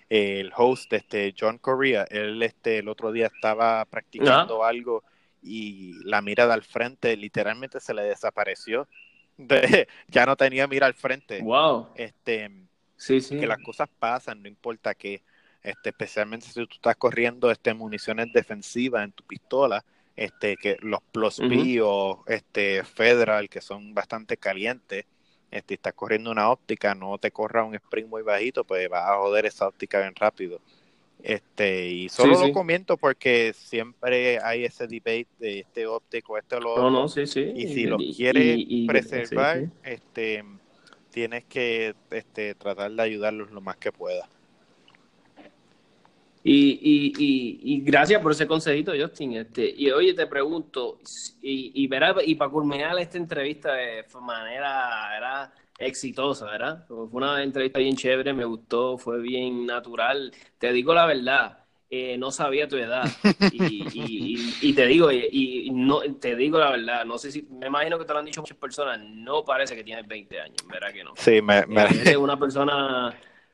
el 0.09 0.53
host, 0.57 0.93
este, 0.93 1.35
John 1.39 1.59
Correa, 1.59 2.05
él 2.11 2.43
este, 2.43 2.79
el 2.79 2.89
otro 2.89 3.13
día 3.13 3.27
estaba 3.27 3.85
practicando 3.85 4.65
algo 4.65 5.05
y 5.43 5.93
la 6.05 6.23
mirada 6.23 6.55
al 6.55 6.63
frente 6.63 7.17
literalmente 7.17 7.81
se 7.81 7.95
le 7.95 8.03
desapareció. 8.03 8.89
ya 10.09 10.27
no 10.27 10.37
tenía 10.37 10.67
mira 10.67 10.87
al 10.87 10.95
frente. 10.95 11.41
Wow. 11.43 11.89
Este, 11.95 12.51
sí, 12.97 13.21
sí. 13.21 13.39
Que 13.39 13.47
las 13.47 13.63
cosas 13.63 13.89
pasan, 13.99 14.43
no 14.43 14.49
importa 14.49 14.95
qué. 14.95 15.23
Este, 15.63 15.91
especialmente 15.91 16.47
si 16.47 16.55
tú 16.55 16.69
estás 16.73 16.97
corriendo 16.97 17.51
este, 17.51 17.75
municiones 17.75 18.33
defensivas 18.33 19.05
en 19.05 19.13
tu 19.13 19.25
pistola, 19.25 19.85
este, 20.17 20.57
que 20.57 20.77
los 20.81 21.01
Plus 21.13 21.39
P 21.39 21.81
o 21.83 22.25
este, 22.27 22.83
Federal, 22.85 23.49
que 23.49 23.61
son 23.61 23.95
bastante 23.95 24.37
calientes, 24.37 25.05
este, 25.51 25.75
estás 25.75 25.95
corriendo 25.95 26.31
una 26.31 26.51
óptica, 26.51 26.95
no 26.95 27.19
te 27.19 27.31
corra 27.31 27.65
un 27.65 27.75
sprint 27.75 28.09
muy 28.09 28.23
bajito, 28.23 28.65
pues 28.65 28.89
vas 28.89 29.09
a 29.09 29.17
joder 29.17 29.47
esa 29.47 29.67
óptica 29.67 30.01
bien 30.01 30.15
rápido. 30.15 30.61
Este, 31.23 31.89
y 31.89 32.09
solo 32.09 32.41
lo 32.41 32.53
comento 32.53 32.97
porque 32.97 33.53
siempre 33.55 34.39
hay 34.43 34.65
ese 34.65 34.87
debate 34.87 35.29
de 35.39 35.61
este 35.61 35.87
óptico, 35.87 36.39
este 36.39 36.59
lo 36.59 36.77
no, 36.77 36.91
no, 36.91 37.09
sí, 37.09 37.27
sí. 37.27 37.53
Y 37.55 37.69
si 37.69 37.85
lo 37.85 37.99
quieres 37.99 38.65
preservar, 38.87 39.67
este 39.83 40.45
tienes 41.11 41.45
que 41.45 41.95
este, 42.11 42.55
tratar 42.55 42.91
de 42.93 43.03
ayudarlos 43.03 43.51
lo 43.51 43.61
más 43.61 43.77
que 43.77 43.93
pueda. 43.93 44.29
Y, 46.43 46.79
y, 46.81 47.13
y, 47.19 47.61
y, 47.63 47.81
gracias 47.83 48.23
por 48.23 48.33
ese 48.33 48.47
consejito, 48.47 48.93
Justin. 48.99 49.37
Este, 49.37 49.75
y 49.77 49.91
oye, 49.91 50.15
te 50.15 50.27
pregunto, 50.27 50.99
y, 51.43 51.71
y, 51.75 51.87
verá, 51.87 52.15
y 52.25 52.35
para 52.35 52.51
culminar 52.51 52.99
esta 52.99 53.19
entrevista 53.19 53.75
de 53.75 54.07
manera, 54.23 55.11
¿verdad? 55.11 55.53
Exitosa, 55.81 56.45
¿verdad? 56.45 56.85
Fue 56.87 57.09
una 57.13 57.43
entrevista 57.43 57.79
bien 57.79 57.97
chévere, 57.97 58.33
me 58.33 58.45
gustó, 58.45 58.99
fue 58.99 59.21
bien 59.21 59.67
natural. 59.67 60.33
Te 60.59 60.73
digo 60.73 60.93
la 60.93 61.07
verdad, 61.07 61.65
eh, 61.89 62.17
no 62.19 62.31
sabía 62.31 62.69
tu 62.69 62.77
edad. 62.77 63.05
Y, 64.63 64.75
te 64.75 64.87
digo, 64.87 65.11
y, 65.11 65.71
no 65.73 66.01
te 66.21 66.37
digo 66.37 66.59
la 66.59 66.71
verdad, 66.71 67.05
no 67.05 67.19
sé 67.19 67.33
si, 67.33 67.43
me 67.43 67.67
imagino 67.67 67.99
que 67.99 68.05
te 68.05 68.13
lo 68.13 68.19
han 68.19 68.25
dicho 68.27 68.41
muchas 68.41 68.59
personas, 68.59 69.01
no 69.01 69.45
parece 69.45 69.75
que 69.75 69.83
tienes 69.83 70.07
20 70.07 70.41
años, 70.41 70.57
¿verdad 70.71 70.93
que 70.93 71.03
no? 71.03 71.13
Sí, 71.17 71.41
me, 71.43 71.67
me... 71.67 72.17
una 72.17 72.39
persona, 72.39 73.13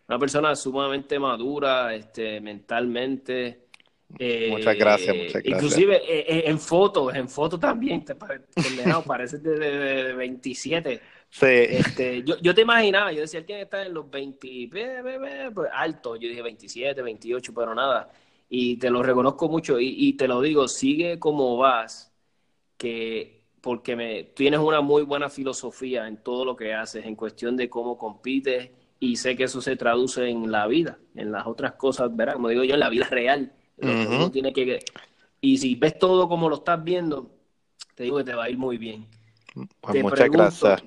una 0.09 0.19
persona 0.19 0.55
sumamente 0.57 1.19
madura, 1.19 1.95
este, 1.95 2.41
mentalmente. 2.41 3.61
Eh, 4.19 4.49
muchas 4.51 4.77
gracias, 4.77 5.17
muchas 5.17 5.33
gracias. 5.33 5.55
Inclusive 5.55 6.03
eh, 6.07 6.51
en 6.51 6.59
fotos, 6.59 7.15
en 7.15 7.29
fotos 7.29 7.59
también, 7.59 8.05
te 8.05 8.15
parece 8.15 9.39
de, 9.39 9.59
de, 9.59 10.05
de 10.05 10.13
27. 10.13 11.01
Este, 11.43 12.23
yo, 12.23 12.39
yo 12.41 12.55
te 12.55 12.63
imaginaba, 12.63 13.13
yo 13.13 13.21
decía, 13.21 13.41
él 13.41 13.47
tiene 13.47 13.61
que 13.61 13.65
estar 13.65 13.87
en 13.87 13.93
los 13.93 14.11
20, 14.11 14.71
pues, 15.55 15.71
alto, 15.73 16.17
yo 16.17 16.29
dije 16.29 16.41
27, 16.41 17.03
28, 17.03 17.53
pero 17.55 17.75
nada. 17.75 18.11
Y 18.49 18.77
te 18.79 18.91
lo 18.91 19.03
reconozco 19.03 19.49
mucho 19.49 19.79
y, 19.79 20.13
te 20.15 20.29
lo 20.29 20.41
digo, 20.41 20.69
sigue 20.69 21.19
como 21.19 21.57
vas, 21.57 22.13
que 22.79 23.45
porque 23.61 23.97
me, 23.97 24.23
tienes 24.25 24.61
una 24.61 24.81
muy 24.81 25.03
buena 25.03 25.29
filosofía 25.29 26.07
en 26.07 26.19
todo 26.19 26.45
lo 26.45 26.57
que 26.57 26.73
haces, 26.73 27.05
en 27.05 27.17
cuestión 27.17 27.57
de 27.57 27.69
cómo 27.69 27.99
compites 27.99 28.71
y 29.01 29.17
sé 29.17 29.37
que 29.37 29.45
eso 29.45 29.61
se 29.61 29.77
traduce 29.77 30.29
en 30.29 30.51
la 30.53 30.67
vida, 30.69 30.99
en 31.17 31.33
las 31.33 31.47
otras 31.47 31.73
cosas, 31.73 32.15
¿verdad? 32.15 32.35
Como 32.35 32.49
digo 32.49 32.65
yo, 32.65 32.75
en 32.75 32.81
la 32.81 32.89
vida 32.89 33.09
real. 33.11 33.53
tiene 34.33 34.53
que, 34.53 34.79
y 35.41 35.59
si 35.59 35.75
ves 35.75 35.99
todo 35.99 36.29
como 36.29 36.49
lo 36.49 36.57
estás 36.57 36.83
viendo, 36.83 37.31
te 37.95 38.05
digo 38.05 38.19
que 38.19 38.25
te 38.25 38.35
va 38.35 38.45
a 38.45 38.51
ir 38.51 38.57
muy 38.57 38.79
bien. 38.79 39.07
Pues 39.81 40.03
muchas 40.03 40.31
gracias. 40.31 40.83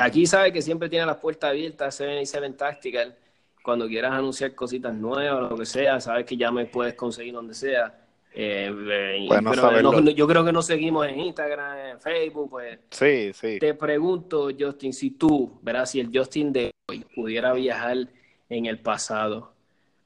aquí 0.00 0.26
sabe 0.26 0.52
que 0.52 0.62
siempre 0.62 0.88
tiene 0.88 1.06
las 1.06 1.16
puertas 1.16 1.50
abiertas, 1.50 1.94
Seven 1.94 2.20
y 2.22 2.26
Seven 2.26 2.56
Tactical. 2.56 3.16
Cuando 3.62 3.86
quieras 3.86 4.12
anunciar 4.12 4.54
cositas 4.54 4.94
nuevas, 4.94 5.50
lo 5.50 5.56
que 5.56 5.66
sea, 5.66 6.00
sabes 6.00 6.26
que 6.26 6.36
ya 6.36 6.50
me 6.50 6.66
puedes 6.66 6.94
conseguir 6.94 7.34
donde 7.34 7.54
sea. 7.54 7.98
Eh, 8.34 8.72
eh, 8.90 10.14
yo 10.14 10.26
creo 10.26 10.44
que 10.44 10.52
nos 10.52 10.66
seguimos 10.66 11.06
en 11.06 11.20
Instagram, 11.20 11.78
en 11.78 12.00
Facebook, 12.00 12.50
pues. 12.50 12.78
Sí, 12.90 13.32
sí. 13.32 13.58
Te 13.58 13.74
pregunto, 13.74 14.48
Justin, 14.58 14.92
si 14.92 15.12
tú, 15.12 15.58
verás, 15.62 15.90
si 15.90 16.00
el 16.00 16.10
Justin 16.12 16.52
de 16.52 16.70
hoy 16.88 17.04
pudiera 17.14 17.52
viajar 17.52 18.08
en 18.48 18.66
el 18.66 18.80
pasado, 18.80 19.52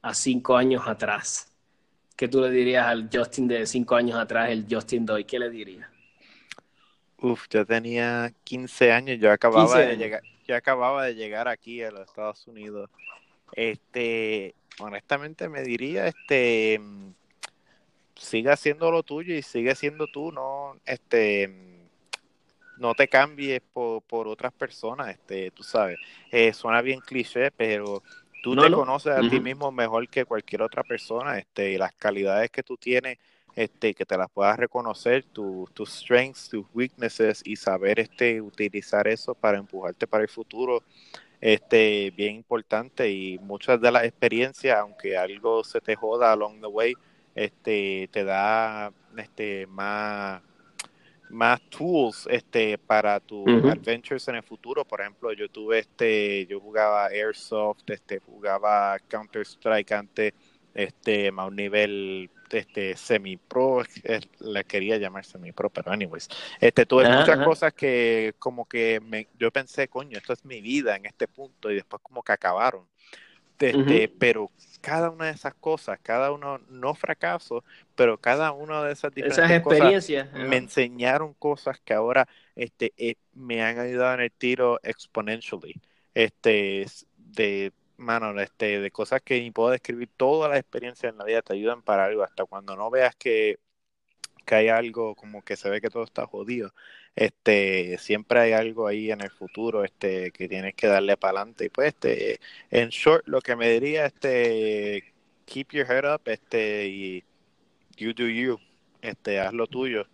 a 0.01 0.13
cinco 0.13 0.55
años 0.55 0.83
atrás, 0.85 1.51
¿qué 2.15 2.27
tú 2.27 2.41
le 2.41 2.49
dirías 2.49 2.85
al 2.85 3.09
Justin 3.11 3.47
de 3.47 3.65
cinco 3.65 3.95
años 3.95 4.17
atrás, 4.17 4.49
el 4.51 4.65
Justin 4.69 5.05
de 5.05 5.13
hoy? 5.13 5.23
¿Qué 5.23 5.39
le 5.39 5.49
dirías? 5.49 5.89
Uf, 7.19 7.47
yo 7.49 7.65
tenía 7.65 8.31
15 8.43 8.91
años, 8.91 9.17
yo 9.19 9.31
acababa 9.31 9.79
de 9.79 9.97
llegar, 9.97 10.21
yo 10.47 10.55
acababa 10.55 11.05
de 11.05 11.15
llegar 11.15 11.47
aquí 11.47 11.81
a 11.81 11.91
los 11.91 12.01
Estados 12.01 12.45
Unidos. 12.47 12.89
Este, 13.53 14.53
honestamente 14.79 15.49
me 15.49 15.63
diría, 15.63 16.07
este, 16.07 16.79
sigue 18.15 18.51
haciendo 18.51 18.91
lo 18.91 19.01
tuyo 19.01 19.33
y 19.35 19.41
sigue 19.41 19.73
siendo 19.73 20.07
tú, 20.07 20.31
no, 20.31 20.75
este, 20.85 21.49
no 22.77 22.93
te 22.93 23.07
cambies 23.07 23.61
por, 23.73 24.03
por 24.03 24.27
otras 24.27 24.53
personas, 24.53 25.09
este, 25.09 25.49
tú 25.51 25.63
sabes. 25.63 25.97
Eh, 26.31 26.53
suena 26.53 26.81
bien 26.81 26.99
cliché, 26.99 27.49
pero 27.49 28.03
tú 28.43 28.55
te 28.55 28.71
conoces 28.71 29.13
a 29.13 29.27
ti 29.27 29.39
mismo 29.39 29.71
mejor 29.71 30.07
que 30.07 30.25
cualquier 30.25 30.61
otra 30.61 30.83
persona, 30.83 31.39
este, 31.39 31.71
y 31.71 31.77
las 31.77 31.93
calidades 31.93 32.51
que 32.51 32.61
tú 32.61 32.77
tienes 32.77 33.17
este, 33.57 33.95
que 33.95 34.05
te 34.05 34.15
las 34.15 34.29
puedas 34.29 34.55
reconocer, 34.55 35.23
tus 35.23 35.89
strengths, 35.89 36.47
tus 36.47 36.63
weaknesses 36.75 37.41
y 37.43 37.55
saber 37.55 37.99
este, 37.99 38.39
utilizar 38.39 39.07
eso 39.07 39.33
para 39.33 39.57
empujarte 39.57 40.05
para 40.05 40.21
el 40.21 40.29
futuro, 40.29 40.83
este, 41.41 42.13
bien 42.15 42.35
importante. 42.35 43.09
Y 43.11 43.39
muchas 43.39 43.81
de 43.81 43.91
las 43.91 44.03
experiencias, 44.03 44.77
aunque 44.77 45.17
algo 45.17 45.63
se 45.63 45.81
te 45.81 45.95
joda 45.95 46.31
along 46.33 46.61
the 46.61 46.67
way, 46.67 46.93
este, 47.33 48.07
te 48.11 48.23
da 48.23 48.93
este, 49.17 49.65
más 49.65 50.43
más 51.29 51.59
tools 51.69 52.25
este 52.31 52.77
para 52.77 53.19
tus 53.19 53.45
adventures 53.47 54.27
en 54.29 54.35
el 54.35 54.43
futuro. 54.43 54.85
Por 54.85 55.01
ejemplo 55.01 55.33
yo 55.33 55.49
tuve 55.49 55.79
este 55.79 56.45
yo 56.45 56.61
jugaba 56.61 57.07
airsoft 57.07 57.89
este 57.89 58.19
jugaba 58.19 58.97
counter 59.09 59.41
strike 59.41 59.91
antes 59.91 60.33
este 60.73 61.27
a 61.35 61.45
un 61.45 61.55
nivel 61.57 62.29
este 62.51 62.95
semi 62.95 63.37
pro 63.37 63.83
le 64.39 64.63
quería 64.65 64.97
llamar 64.97 65.25
semi 65.25 65.51
pro 65.51 65.69
pero 65.69 65.91
anyways. 65.91 66.27
Este 66.59 66.85
tuve 66.85 67.09
muchas 67.09 67.39
cosas 67.39 67.73
que 67.73 68.35
como 68.39 68.65
que 68.65 68.99
me, 68.99 69.27
yo 69.37 69.51
pensé 69.51 69.87
coño 69.87 70.17
esto 70.17 70.33
es 70.33 70.45
mi 70.45 70.61
vida 70.61 70.95
en 70.95 71.05
este 71.05 71.27
punto 71.27 71.71
y 71.71 71.75
después 71.75 72.01
como 72.01 72.23
que 72.23 72.31
acabaron. 72.31 72.85
Este, 73.59 74.07
pero 74.07 74.51
cada 74.81 75.09
una 75.09 75.25
de 75.25 75.31
esas 75.31 75.55
cosas 75.55 75.97
cada 76.03 76.31
uno 76.31 76.59
no 76.69 76.93
fracaso 76.93 77.63
pero 77.95 78.19
cada 78.19 78.51
una 78.51 78.83
de 78.83 78.93
esas 78.93 79.11
diferentes 79.11 79.49
experiencias 79.49 80.31
me 80.31 80.57
enseñaron 80.57 81.33
cosas 81.33 81.79
que 81.83 81.95
ahora 81.95 82.27
este 82.55 82.93
eh, 82.97 83.15
me 83.33 83.63
han 83.63 83.79
ayudado 83.79 84.15
en 84.15 84.21
el 84.21 84.31
tiro 84.31 84.79
exponentially. 84.83 85.79
Este 86.13 86.85
de 87.15 87.71
mano, 87.97 88.39
este, 88.39 88.79
de 88.79 88.91
cosas 88.91 89.21
que 89.21 89.39
ni 89.41 89.51
puedo 89.51 89.71
describir, 89.71 90.09
todas 90.17 90.49
las 90.49 90.59
experiencias 90.59 91.11
en 91.11 91.17
la 91.17 91.25
vida 91.25 91.41
te 91.41 91.53
ayudan 91.53 91.81
para 91.81 92.05
algo, 92.05 92.23
hasta 92.23 92.45
cuando 92.45 92.75
no 92.75 92.89
veas 92.91 93.15
que, 93.15 93.59
que 94.45 94.55
hay 94.55 94.69
algo 94.69 95.15
como 95.15 95.43
que 95.43 95.57
se 95.57 95.69
ve 95.69 95.81
que 95.81 95.89
todo 95.89 96.03
está 96.03 96.25
jodido, 96.27 96.73
este, 97.15 97.97
siempre 97.99 98.39
hay 98.39 98.53
algo 98.53 98.87
ahí 98.87 99.11
en 99.11 99.21
el 99.21 99.31
futuro, 99.31 99.83
este, 99.83 100.31
que 100.31 100.47
tienes 100.47 100.75
que 100.75 100.87
darle 100.87 101.17
para 101.17 101.39
adelante. 101.41 101.65
Y 101.65 101.69
pues, 101.69 101.89
este, 101.89 102.39
en 102.71 102.89
short, 102.89 103.27
lo 103.27 103.41
que 103.41 103.55
me 103.55 103.69
diría, 103.69 104.05
este, 104.05 105.13
keep 105.45 105.69
your 105.71 105.87
head 105.91 106.05
up, 106.13 106.21
este, 106.25 106.87
y 106.87 107.23
you 107.97 108.13
do 108.13 108.27
you, 108.27 108.59
este, 109.01 109.39
haz 109.39 109.53
lo 109.53 109.67
tuyo, 109.67 110.07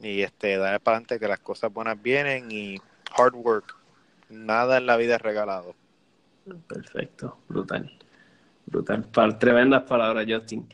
y 0.00 0.22
este, 0.22 0.56
dale 0.56 0.80
para 0.80 0.96
adelante 0.98 1.20
que 1.20 1.28
las 1.28 1.40
cosas 1.40 1.72
buenas 1.72 2.00
vienen 2.02 2.50
y 2.50 2.78
hard 3.16 3.34
work, 3.34 3.76
nada 4.30 4.78
en 4.78 4.86
la 4.86 4.96
vida 4.96 5.16
es 5.16 5.22
regalado. 5.22 5.74
Perfecto, 6.58 7.38
brutal. 7.48 7.90
Brutal. 8.66 9.38
tremendas 9.38 9.82
palabras, 9.82 10.26
Justin. 10.28 10.68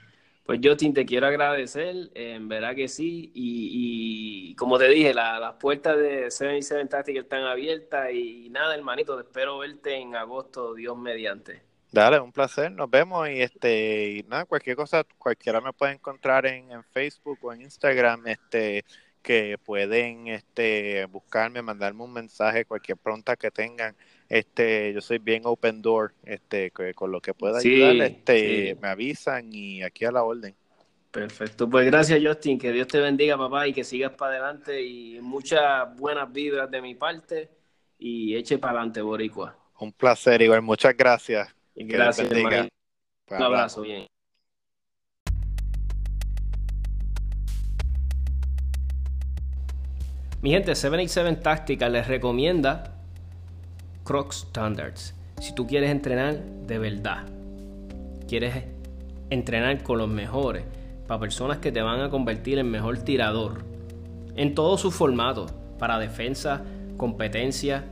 Pues 0.44 0.60
Justin, 0.62 0.94
te 0.94 1.04
quiero 1.04 1.26
agradecer, 1.26 2.10
en 2.14 2.46
verdad 2.48 2.76
que 2.76 2.86
sí, 2.86 3.32
y, 3.34 4.54
como 4.54 4.78
te 4.78 4.88
dije, 4.88 5.12
las 5.12 5.54
puertas 5.54 5.96
de 5.98 6.30
77 6.30 6.86
Tactical 6.86 7.22
están 7.24 7.42
abiertas 7.42 8.12
y, 8.12 8.48
nada, 8.50 8.76
hermanito, 8.76 9.18
espero 9.18 9.58
verte 9.58 9.96
en 9.96 10.14
agosto, 10.14 10.74
Dios 10.74 10.96
mediante. 10.96 11.62
Dale, 11.90 12.20
un 12.20 12.30
placer, 12.30 12.70
nos 12.70 12.88
vemos 12.88 13.28
y 13.28 13.40
este, 13.40 14.10
y 14.10 14.22
nada, 14.28 14.44
cualquier 14.44 14.76
cosa, 14.76 15.04
cualquiera 15.18 15.60
me 15.60 15.72
puede 15.72 15.94
encontrar 15.94 16.46
en, 16.46 16.70
en 16.70 16.84
Facebook 16.84 17.38
o 17.42 17.52
en 17.52 17.62
Instagram, 17.62 18.28
este, 18.28 18.84
que 19.22 19.58
pueden 19.58 20.28
este, 20.28 21.06
buscarme, 21.06 21.60
mandarme 21.60 22.04
un 22.04 22.12
mensaje, 22.12 22.64
cualquier 22.64 22.98
pregunta 22.98 23.34
que 23.34 23.50
tengan 23.50 23.96
este 24.28 24.92
yo 24.92 25.00
soy 25.00 25.18
bien 25.18 25.42
open 25.44 25.82
door 25.82 26.12
este 26.24 26.70
con 26.70 27.12
lo 27.12 27.20
que 27.20 27.32
pueda 27.32 27.58
ayudar 27.58 27.94
este 28.06 28.76
me 28.80 28.88
avisan 28.88 29.52
y 29.52 29.82
aquí 29.82 30.04
a 30.04 30.12
la 30.12 30.22
orden. 30.22 30.54
Perfecto. 31.16 31.68
Pues 31.68 31.86
gracias 31.86 32.20
Justin. 32.22 32.58
Que 32.58 32.72
Dios 32.72 32.88
te 32.88 33.00
bendiga 33.00 33.38
papá 33.38 33.66
y 33.66 33.72
que 33.72 33.84
sigas 33.84 34.12
para 34.12 34.32
adelante. 34.32 34.82
Y 34.82 35.18
muchas 35.22 35.96
buenas 35.96 36.30
vibras 36.30 36.70
de 36.70 36.82
mi 36.82 36.94
parte. 36.94 37.48
Y 37.98 38.36
eche 38.36 38.58
para 38.58 38.74
adelante 38.74 39.00
boricua. 39.00 39.56
Un 39.80 39.92
placer 39.92 40.42
igual. 40.42 40.60
Muchas 40.60 40.94
gracias. 40.94 41.48
Gracias 41.74 42.30
un 42.30 43.42
abrazo 43.42 43.80
bien. 43.80 44.06
Mi 50.42 50.50
gente, 50.50 50.74
787 50.74 51.42
Táctica 51.42 51.88
les 51.88 52.06
recomienda 52.06 52.95
Croc 54.06 54.32
Standards. 54.32 55.14
Si 55.40 55.52
tú 55.54 55.66
quieres 55.66 55.90
entrenar 55.90 56.38
de 56.66 56.78
verdad, 56.78 57.24
quieres 58.28 58.64
entrenar 59.30 59.82
con 59.82 59.98
los 59.98 60.08
mejores, 60.08 60.62
para 61.08 61.20
personas 61.20 61.58
que 61.58 61.70
te 61.72 61.82
van 61.82 62.00
a 62.00 62.08
convertir 62.08 62.58
en 62.58 62.70
mejor 62.70 62.98
tirador, 62.98 63.64
en 64.36 64.54
todos 64.54 64.80
sus 64.80 64.94
formatos, 64.94 65.52
para 65.78 65.98
defensa, 65.98 66.62
competencia, 66.96 67.84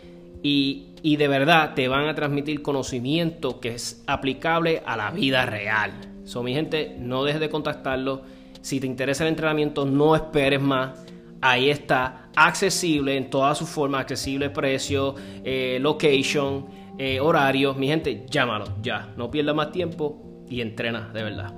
Y, 0.42 0.94
y 1.02 1.18
de 1.18 1.28
verdad 1.28 1.74
te 1.76 1.90
van 1.90 2.08
a 2.08 2.16
transmitir 2.16 2.62
conocimiento 2.62 3.60
que 3.60 3.76
es 3.76 4.02
aplicable 4.08 4.82
a 4.86 4.96
la 4.96 5.12
vida 5.12 5.46
real. 5.46 5.92
So, 6.24 6.42
mi 6.44 6.54
gente, 6.54 6.96
no 6.98 7.26
dejes 7.26 7.42
de 7.42 7.50
contactarlo. 7.50 8.22
Si 8.62 8.80
te 8.80 8.88
interesa 8.88 9.24
el 9.24 9.30
entrenamiento, 9.30 9.86
no 9.86 10.16
esperes 10.16 10.62
más 10.62 10.92
ahí 11.42 11.70
está, 11.70 12.30
accesible 12.36 13.16
en 13.16 13.30
todas 13.30 13.58
sus 13.58 13.70
formas, 13.70 14.02
accesible 14.02 14.50
precio, 14.50 15.16
eh, 15.44 15.78
location, 15.82 16.66
eh, 16.98 17.20
horario. 17.20 17.74
Mi 17.74 17.88
gente, 17.88 18.26
llámalo 18.30 18.66
ya, 18.82 19.14
no 19.18 19.30
pierda 19.32 19.54
más 19.54 19.72
tiempo 19.72 20.46
y 20.50 20.62
entrena 20.62 21.10
de 21.14 21.24
verdad. 21.24 21.54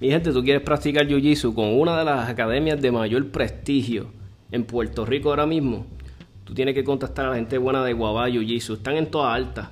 Mi 0.00 0.08
gente, 0.08 0.32
tú 0.32 0.42
quieres 0.42 0.62
practicar 0.62 1.06
Jiu-Jitsu 1.06 1.54
con 1.54 1.78
una 1.78 1.98
de 1.98 2.06
las 2.06 2.26
academias 2.30 2.80
de 2.80 2.90
mayor 2.90 3.30
prestigio 3.30 4.10
en 4.50 4.64
Puerto 4.64 5.04
Rico 5.04 5.28
ahora 5.28 5.44
mismo 5.44 5.84
Tú 6.50 6.54
tienes 6.54 6.74
que 6.74 6.82
contactar 6.82 7.26
a 7.26 7.28
la 7.28 7.36
gente 7.36 7.58
buena 7.58 7.84
de 7.84 7.92
Guabá, 7.92 8.28
Jiu-Jitsu. 8.28 8.74
Están 8.74 8.96
en 8.96 9.08
toda 9.08 9.32
alta. 9.32 9.70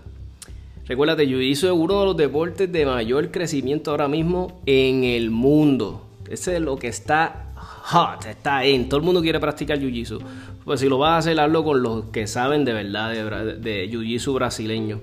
Recuérdate, 0.86 1.26
Jiu-Jitsu 1.26 1.66
es 1.66 1.72
uno 1.72 1.98
de 1.98 2.06
los 2.06 2.16
deportes 2.16 2.70
de 2.70 2.86
mayor 2.86 3.32
crecimiento 3.32 3.90
ahora 3.90 4.06
mismo 4.06 4.62
en 4.64 5.02
el 5.02 5.32
mundo. 5.32 6.06
Ese 6.30 6.54
es 6.54 6.62
lo 6.62 6.76
que 6.76 6.86
está 6.86 7.52
hot, 7.56 8.26
está 8.26 8.64
en. 8.64 8.88
Todo 8.88 9.00
el 9.00 9.04
mundo 9.04 9.20
quiere 9.22 9.40
practicar 9.40 9.80
Jiu-Jitsu. 9.80 10.20
Pues 10.64 10.78
si 10.78 10.88
lo 10.88 10.98
vas 10.98 11.14
a 11.14 11.18
hacer, 11.18 11.40
hazlo 11.40 11.64
con 11.64 11.82
los 11.82 12.04
que 12.12 12.28
saben 12.28 12.64
de 12.64 12.74
verdad 12.74 13.10
de, 13.10 13.56
de 13.56 13.90
Jiu-Jitsu 13.90 14.34
brasileño. 14.34 15.00